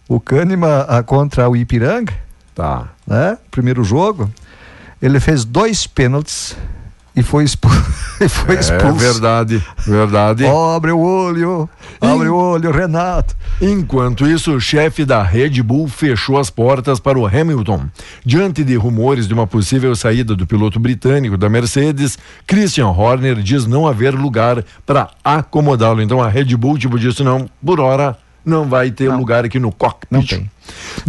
O 0.09 0.19
Kahneman 0.19 0.87
ah, 0.89 1.03
contra 1.05 1.49
o 1.49 1.57
Ipiranga, 1.57 2.13
Tá. 2.61 2.89
né? 3.07 3.39
Primeiro 3.51 3.83
jogo, 3.83 4.31
ele 5.01 5.19
fez 5.19 5.45
dois 5.47 5.87
pênaltis 5.87 6.55
e 7.17 7.23
foi, 7.23 7.43
expu 7.45 7.69
e 8.21 8.29
foi 8.29 8.57
É 8.57 8.61
expulso. 8.61 8.95
verdade, 8.99 9.65
verdade. 9.87 10.45
Abre 10.47 10.93
o 10.93 10.99
olho, 10.99 11.69
abre 12.01 12.29
o 12.29 12.37
olho, 12.37 12.71
Renato. 12.71 13.35
Enquanto 13.61 14.27
isso, 14.27 14.53
o 14.55 14.61
chefe 14.61 15.05
da 15.05 15.23
Red 15.23 15.63
Bull 15.63 15.89
fechou 15.89 16.39
as 16.39 16.51
portas 16.51 17.01
para 17.01 17.19
o 17.19 17.27
Hamilton. 17.27 17.87
Diante 18.25 18.63
de 18.63 18.77
rumores 18.77 19.27
de 19.27 19.35
uma 19.35 19.47
possível 19.47 19.97
saída 19.97 20.37
do 20.37 20.47
piloto 20.47 20.79
britânico 20.79 21.37
da 21.37 21.49
Mercedes, 21.49 22.19
Christian 22.47 22.89
Horner 22.89 23.37
diz 23.43 23.67
não 23.67 23.87
haver 23.87 24.15
lugar 24.15 24.63
para 24.87 25.09
acomodá-lo. 25.25 26.01
Então 26.01 26.23
a 26.23 26.29
Red 26.29 26.55
Bull, 26.57 26.79
tipo, 26.79 26.99
disse: 26.99 27.23
não, 27.25 27.49
por 27.65 27.81
hora 27.81 28.17
não 28.45 28.69
vai 28.69 28.91
ter 28.91 29.09
lugar 29.11 29.45
aqui 29.45 29.59
no 29.59 29.71
cockpit. 29.73 30.11
Não 30.11 30.23
tem. 30.25 30.51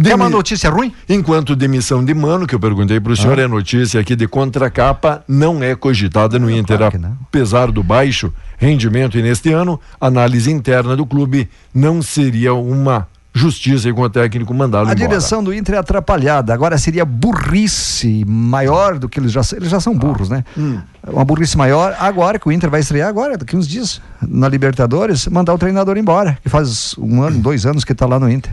Quer 0.02 0.14
uma 0.14 0.28
notícia 0.28 0.68
ruim? 0.70 0.92
Enquanto 1.08 1.54
demissão 1.54 2.04
de 2.04 2.12
Mano, 2.12 2.46
que 2.46 2.54
eu 2.54 2.60
perguntei 2.60 2.98
para 2.98 3.12
o 3.12 3.16
senhor, 3.16 3.38
Ah. 3.38 3.42
é 3.42 3.46
notícia 3.46 4.00
aqui 4.00 4.16
de 4.16 4.26
contracapa, 4.26 5.22
não 5.28 5.62
é 5.62 5.74
cogitada 5.76 6.38
no 6.38 6.50
Inter. 6.50 6.80
Apesar 7.22 7.70
do 7.70 7.82
baixo 7.82 8.32
rendimento 8.58 9.16
e 9.18 9.22
neste 9.22 9.52
ano, 9.52 9.80
análise 10.00 10.50
interna 10.50 10.96
do 10.96 11.06
clube 11.06 11.48
não 11.74 12.02
seria 12.02 12.54
uma 12.54 13.06
justiça 13.34 13.92
com 13.92 14.02
o 14.02 14.10
técnico 14.10 14.52
mandá-lo 14.52 14.88
A 14.88 14.92
embora. 14.92 15.08
direção 15.08 15.42
do 15.42 15.54
Inter 15.54 15.76
é 15.76 15.78
atrapalhada. 15.78 16.52
Agora 16.52 16.76
seria 16.76 17.04
burrice 17.04 18.24
maior 18.26 18.98
do 18.98 19.08
que 19.08 19.18
eles 19.18 19.32
já 19.32 19.42
são. 19.42 19.58
Eles 19.58 19.70
já 19.70 19.80
são 19.80 19.96
burros, 19.96 20.28
né? 20.28 20.44
Hum. 20.56 20.78
Uma 21.06 21.24
burrice 21.24 21.56
maior. 21.56 21.96
Agora 21.98 22.38
que 22.38 22.48
o 22.48 22.52
Inter 22.52 22.70
vai 22.70 22.80
estrear, 22.80 23.08
agora, 23.08 23.36
daqui 23.36 23.56
uns 23.56 23.66
dias, 23.66 24.00
na 24.20 24.48
Libertadores, 24.48 25.26
mandar 25.28 25.54
o 25.54 25.58
treinador 25.58 25.96
embora. 25.96 26.38
Que 26.42 26.48
faz 26.48 26.94
um 26.98 27.22
ano, 27.22 27.38
dois 27.40 27.64
anos 27.66 27.84
que 27.84 27.92
está 27.92 28.06
lá 28.06 28.18
no 28.20 28.30
Inter. 28.30 28.52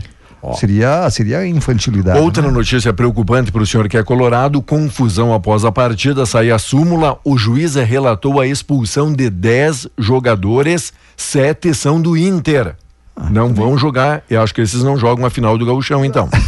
Seria, 0.54 1.08
seria 1.10 1.46
infantilidade. 1.46 2.18
Outra 2.18 2.42
né? 2.42 2.50
notícia 2.50 2.92
preocupante 2.94 3.52
para 3.52 3.62
o 3.62 3.66
senhor 3.66 3.88
que 3.88 3.98
é 3.98 4.02
colorado, 4.02 4.62
confusão 4.62 5.34
após 5.34 5.66
a 5.66 5.72
partida 5.72 6.24
sair 6.24 6.50
a 6.50 6.58
súmula, 6.58 7.18
o 7.22 7.36
juiz 7.36 7.74
relatou 7.74 8.40
a 8.40 8.46
expulsão 8.46 9.12
de 9.12 9.28
10 9.28 9.88
jogadores, 9.98 10.94
sete 11.14 11.74
são 11.74 12.00
do 12.00 12.16
Inter. 12.16 12.74
Ah, 13.20 13.28
não 13.30 13.52
vão 13.52 13.76
jogar, 13.76 14.22
eu 14.30 14.40
acho 14.42 14.54
que 14.54 14.60
esses 14.62 14.82
não 14.82 14.96
jogam 14.96 15.26
a 15.26 15.30
final 15.30 15.58
do 15.58 15.66
gauchão, 15.66 16.04
então. 16.04 16.28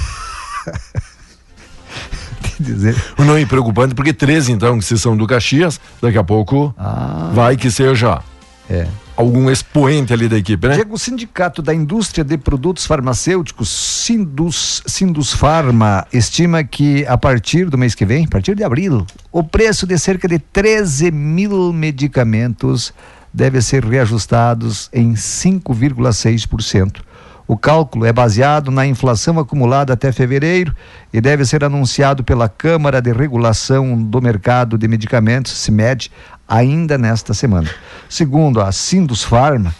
dizer. 2.58 2.96
Não, 3.18 3.38
e 3.38 3.44
preocupante 3.44 3.94
porque 3.94 4.12
13, 4.12 4.52
então, 4.52 4.78
que 4.78 4.84
se 4.84 4.98
são 4.98 5.16
do 5.16 5.26
Caxias, 5.26 5.80
daqui 6.00 6.18
a 6.18 6.24
pouco 6.24 6.74
vai 7.34 7.56
que 7.56 7.70
seja 7.70 8.20
É. 8.70 8.86
algum 9.16 9.50
expoente 9.50 10.12
ali 10.12 10.28
da 10.28 10.38
equipe, 10.38 10.68
né? 10.68 10.74
Diego, 10.74 10.94
o 10.94 10.98
Sindicato 10.98 11.60
da 11.60 11.74
Indústria 11.74 12.24
de 12.24 12.38
Produtos 12.38 12.86
Farmacêuticos, 12.86 13.68
Sindus, 13.68 14.82
Sindus 14.86 15.32
Farma, 15.32 16.06
estima 16.12 16.62
que 16.62 17.04
a 17.06 17.18
partir 17.18 17.68
do 17.68 17.76
mês 17.76 17.94
que 17.94 18.04
vem, 18.06 18.24
a 18.24 18.28
partir 18.28 18.54
de 18.54 18.62
abril, 18.64 19.04
o 19.30 19.42
preço 19.42 19.86
de 19.86 19.98
cerca 19.98 20.28
de 20.28 20.38
13 20.38 21.10
mil 21.10 21.72
medicamentos 21.72 22.94
deve 23.32 23.60
ser 23.62 23.84
reajustados 23.84 24.88
em 24.92 25.14
5,6%. 25.14 27.00
O 27.46 27.56
cálculo 27.56 28.06
é 28.06 28.12
baseado 28.12 28.70
na 28.70 28.86
inflação 28.86 29.38
acumulada 29.38 29.92
até 29.92 30.12
fevereiro 30.12 30.74
e 31.12 31.20
deve 31.20 31.44
ser 31.44 31.64
anunciado 31.64 32.22
pela 32.22 32.48
Câmara 32.48 33.00
de 33.00 33.12
Regulação 33.12 34.00
do 34.00 34.22
Mercado 34.22 34.78
de 34.78 34.86
Medicamentos, 34.86 35.52
CIMED, 35.52 36.10
ainda 36.48 36.96
nesta 36.96 37.34
semana. 37.34 37.68
Segundo 38.08 38.60
a 38.60 38.70
Sindus 38.70 39.24
Farma, 39.24 39.74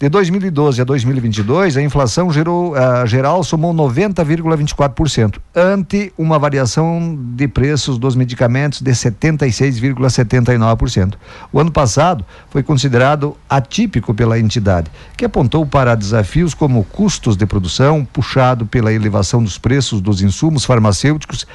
de 0.00 0.08
2012 0.08 0.80
a 0.80 0.84
2022, 0.84 1.76
a 1.76 1.82
inflação 1.82 2.32
gerou, 2.32 2.74
ah, 2.74 3.04
geral 3.04 3.44
somou 3.44 3.74
90,24%, 3.74 5.38
ante 5.54 6.10
uma 6.16 6.38
variação 6.38 7.18
de 7.36 7.46
preços 7.46 7.98
dos 7.98 8.16
medicamentos 8.16 8.80
de 8.80 8.90
76,79%. 8.92 11.16
O 11.52 11.60
ano 11.60 11.70
passado 11.70 12.24
foi 12.48 12.62
considerado 12.62 13.36
atípico 13.46 14.14
pela 14.14 14.38
entidade, 14.38 14.90
que 15.18 15.26
apontou 15.26 15.66
para 15.66 15.94
desafios 15.94 16.54
como 16.54 16.82
custos 16.82 17.36
de 17.36 17.44
produção, 17.44 18.02
puxado 18.10 18.64
pela 18.64 18.90
elevação 18.90 19.44
dos 19.44 19.58
preços 19.58 20.00
dos 20.00 20.22
insumos 20.22 20.64
farmacêuticos 20.64 21.46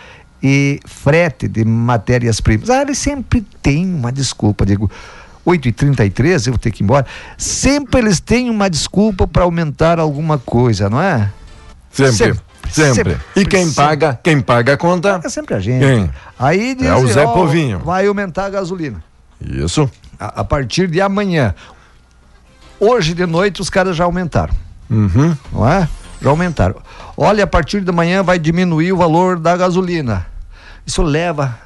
e 0.43 0.79
frete 0.85 1.47
de 1.47 1.65
matérias-primas. 1.65 2.69
Ah, 2.69 2.83
eles 2.83 2.99
sempre 2.99 3.43
têm 3.63 3.91
uma 3.91 4.11
desculpa, 4.11 4.67
digo. 4.67 4.87
8h33, 5.45 6.47
eu 6.47 6.53
vou 6.53 6.59
ter 6.59 6.71
que 6.71 6.81
ir 6.81 6.85
embora. 6.85 7.05
Sempre 7.37 8.01
eles 8.01 8.19
têm 8.19 8.49
uma 8.49 8.69
desculpa 8.69 9.27
para 9.27 9.43
aumentar 9.43 9.99
alguma 9.99 10.37
coisa, 10.37 10.89
não 10.89 11.01
é? 11.01 11.31
Sempre. 11.91 12.13
Sempre. 12.13 12.39
Sempre. 12.69 12.93
Sempre. 12.95 13.17
E 13.35 13.45
quem 13.45 13.65
Sempre. 13.65 13.75
paga, 13.75 14.19
quem 14.23 14.41
paga 14.41 14.73
a 14.73 14.77
conta? 14.77 15.21
É 15.23 15.29
sempre 15.29 15.53
a 15.53 15.59
gente. 15.59 15.85
Quem? 15.85 16.11
Aí 16.37 16.75
diz, 16.75 16.87
É 16.87 16.95
o 16.95 17.07
Zé 17.07 17.25
ó, 17.25 17.33
Povinho. 17.33 17.79
Vai 17.79 18.07
aumentar 18.07 18.45
a 18.45 18.49
gasolina. 18.49 19.03
Isso. 19.39 19.89
A, 20.19 20.41
a 20.41 20.43
partir 20.43 20.87
de 20.87 20.99
amanhã. 20.99 21.53
Hoje 22.79 23.13
de 23.13 23.25
noite 23.25 23.61
os 23.61 23.69
caras 23.69 23.95
já 23.95 24.03
aumentaram. 24.03 24.53
Uhum. 24.89 25.35
Não 25.51 25.69
é? 25.69 25.87
Já 26.21 26.29
aumentaram. 26.29 26.75
Olha, 27.15 27.43
a 27.43 27.47
partir 27.47 27.81
de 27.81 27.91
manhã 27.91 28.23
vai 28.23 28.39
diminuir 28.39 28.91
o 28.91 28.97
valor 28.97 29.39
da 29.39 29.55
gasolina. 29.55 30.25
Isso 30.85 31.01
leva 31.01 31.57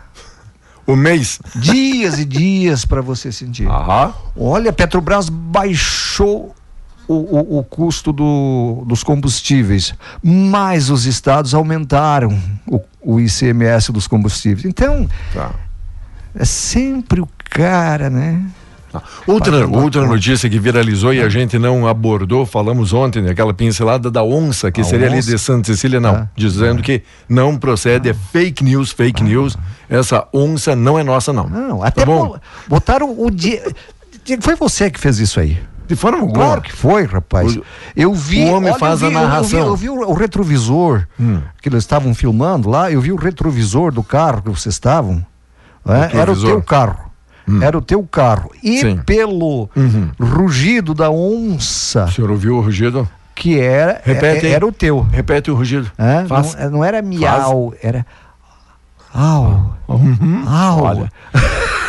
O 0.92 0.96
mês. 0.96 1.40
dias 1.56 2.18
e 2.20 2.26
dias 2.26 2.86
para 2.86 3.02
você 3.02 3.32
sentir. 3.32 3.68
Aham. 3.68 4.14
Olha, 4.36 4.74
Petrobras 4.74 5.30
baixou 5.30 6.56
o, 7.08 7.14
o, 7.14 7.60
o 7.60 7.64
custo 7.64 8.12
do, 8.14 8.84
dos 8.86 9.04
combustíveis, 9.04 9.94
mas 10.24 10.90
os 10.90 11.06
estados 11.06 11.54
aumentaram 11.54 12.38
o, 12.68 12.80
o 13.02 13.20
ICMS 13.20 13.92
dos 13.92 14.08
combustíveis. 14.08 14.66
Então, 14.66 15.08
Tá. 15.34 15.52
é 16.36 16.46
sempre 16.46 17.20
o 17.22 17.28
cara, 17.50 18.10
né? 18.10 18.42
Outra, 19.28 19.52
Paga 19.52 19.68
uma 19.68 19.82
outra 19.84 20.06
notícia 20.06 20.50
que 20.50 20.60
viralizou 20.60 21.14
e 21.14 21.22
a 21.22 21.30
gente 21.30 21.60
não 21.60 21.88
abordou, 21.88 22.46
falamos 22.46 22.92
ontem, 22.94 23.22
né, 23.22 23.32
aquela 23.32 23.54
pincelada 23.54 24.10
da 24.10 24.24
onça, 24.24 24.72
que 24.72 24.82
A 24.82 24.84
seria 24.84 25.08
ali 25.08 25.18
onça? 25.20 25.30
de 25.32 25.38
Santa 25.38 25.66
Cecília, 25.68 26.00
não. 26.00 26.16
Ah. 26.16 26.28
Dizendo 26.36 26.82
que 26.82 27.04
não 27.28 27.56
procede, 27.58 28.10
é 28.10 28.14
fake 28.14 28.64
news, 28.64 28.92
fake 28.92 29.24
news. 29.24 29.58
Essa 29.90 30.28
onça 30.34 30.76
não 30.76 30.98
é 30.98 31.04
nossa, 31.04 31.32
não. 31.32 31.48
Não, 31.48 31.84
até 31.84 32.02
Tá 32.02 32.06
bom? 32.06 32.28
bo- 32.30 32.40
botaram 32.68 33.14
o 33.20 33.30
dia. 33.30 33.62
Foi 34.42 34.56
você 34.56 34.90
que 34.92 35.00
fez 35.00 35.20
isso 35.20 35.40
aí. 35.40 35.58
De 35.88 35.96
forma 35.96 36.20
alguma. 36.20 36.46
Claro 36.46 36.62
que 36.62 36.72
foi, 36.72 37.04
rapaz. 37.06 37.56
O- 37.58 37.64
eu 37.96 38.14
vi. 38.14 38.44
o 38.44 38.54
homem 38.54 38.70
olha, 38.70 38.80
faz 38.80 39.00
vi, 39.00 39.06
a 39.06 39.10
eu 39.10 39.14
vi- 39.14 39.16
narração. 39.26 39.60
Eu 39.68 39.76
vi, 39.76 39.90
o, 39.90 39.96
o 40.10 40.14
retrovisor 40.14 41.08
Hum. 41.20 41.42
que 41.62 41.68
eles 41.70 41.80
estavam 41.84 42.14
filmando 42.14 42.70
lá. 42.70 42.92
Eu 42.92 43.02
vi 43.02 43.12
o 43.12 43.16
retrovisor 43.16 43.92
do 43.92 44.04
carro 44.04 44.42
que 44.44 44.50
vocês 44.50 44.76
estavam. 44.76 45.26
né? 45.84 46.12
Era 46.14 46.32
o 46.32 46.40
teu 46.40 46.62
carro. 46.62 47.09
Era 47.62 47.78
o 47.78 47.82
teu 47.82 48.04
carro. 48.04 48.52
E 48.64 48.80
Sim. 48.80 48.98
pelo 49.06 49.70
Uhum. 49.76 50.10
rugido 50.20 50.94
da 50.94 51.10
onça, 51.10 52.06
O 52.06 52.12
senhor 52.12 52.32
ouviu 52.32 52.58
o 52.58 52.62
rugido? 52.62 53.08
que 53.36 53.60
era, 53.60 54.02
Repete 54.04 54.46
é- 54.46 54.50
aí. 54.50 54.54
era 54.56 54.68
o 54.68 54.72
teu. 54.72 55.00
Repete 55.12 55.50
o 55.50 55.56
rugido. 55.56 55.90
Faz. 56.28 56.56
Não, 56.56 56.70
não 56.72 56.84
era 56.86 57.02
miau, 57.02 57.74
era. 57.82 58.06
Au. 59.14 59.76
Uhum. 59.88 60.44
Au. 60.48 60.84
Olha. 60.84 61.12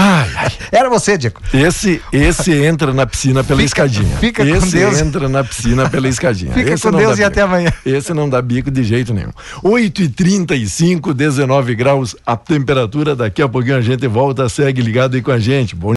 Ai, 0.00 0.30
ai. 0.36 0.52
Era 0.70 0.88
você, 0.88 1.18
Diego. 1.18 1.40
Esse, 1.52 2.00
esse 2.12 2.52
entra 2.52 2.92
na 2.92 3.04
piscina 3.04 3.42
pela 3.42 3.58
Fica- 3.60 3.84
escadinha. 3.84 4.16
fica 4.18 4.46
com 4.46 4.54
esse 4.54 4.76
Deus. 4.76 5.00
entra 5.00 5.28
na 5.28 5.42
piscina 5.42 5.90
pela 5.90 6.06
escadinha. 6.08 6.52
Fica 6.52 6.72
esse 6.74 6.88
com 6.88 6.96
Deus 6.96 7.18
e 7.18 7.24
até 7.24 7.42
bico. 7.42 7.54
amanhã. 7.54 7.72
Esse 7.84 8.14
não 8.14 8.28
dá 8.28 8.40
bico 8.40 8.70
de 8.70 8.84
jeito 8.84 9.12
nenhum. 9.12 9.32
8 9.62 10.02
e 10.02 10.08
35 10.08 11.12
19 11.12 11.74
graus 11.74 12.14
a 12.24 12.36
temperatura. 12.36 13.16
Daqui 13.16 13.42
a 13.42 13.48
pouquinho 13.48 13.76
a 13.76 13.80
gente 13.80 14.06
volta. 14.06 14.48
Segue 14.48 14.80
ligado 14.80 15.14
aí 15.16 15.22
com 15.22 15.32
a 15.32 15.38
gente. 15.38 15.74
Bom 15.74 15.86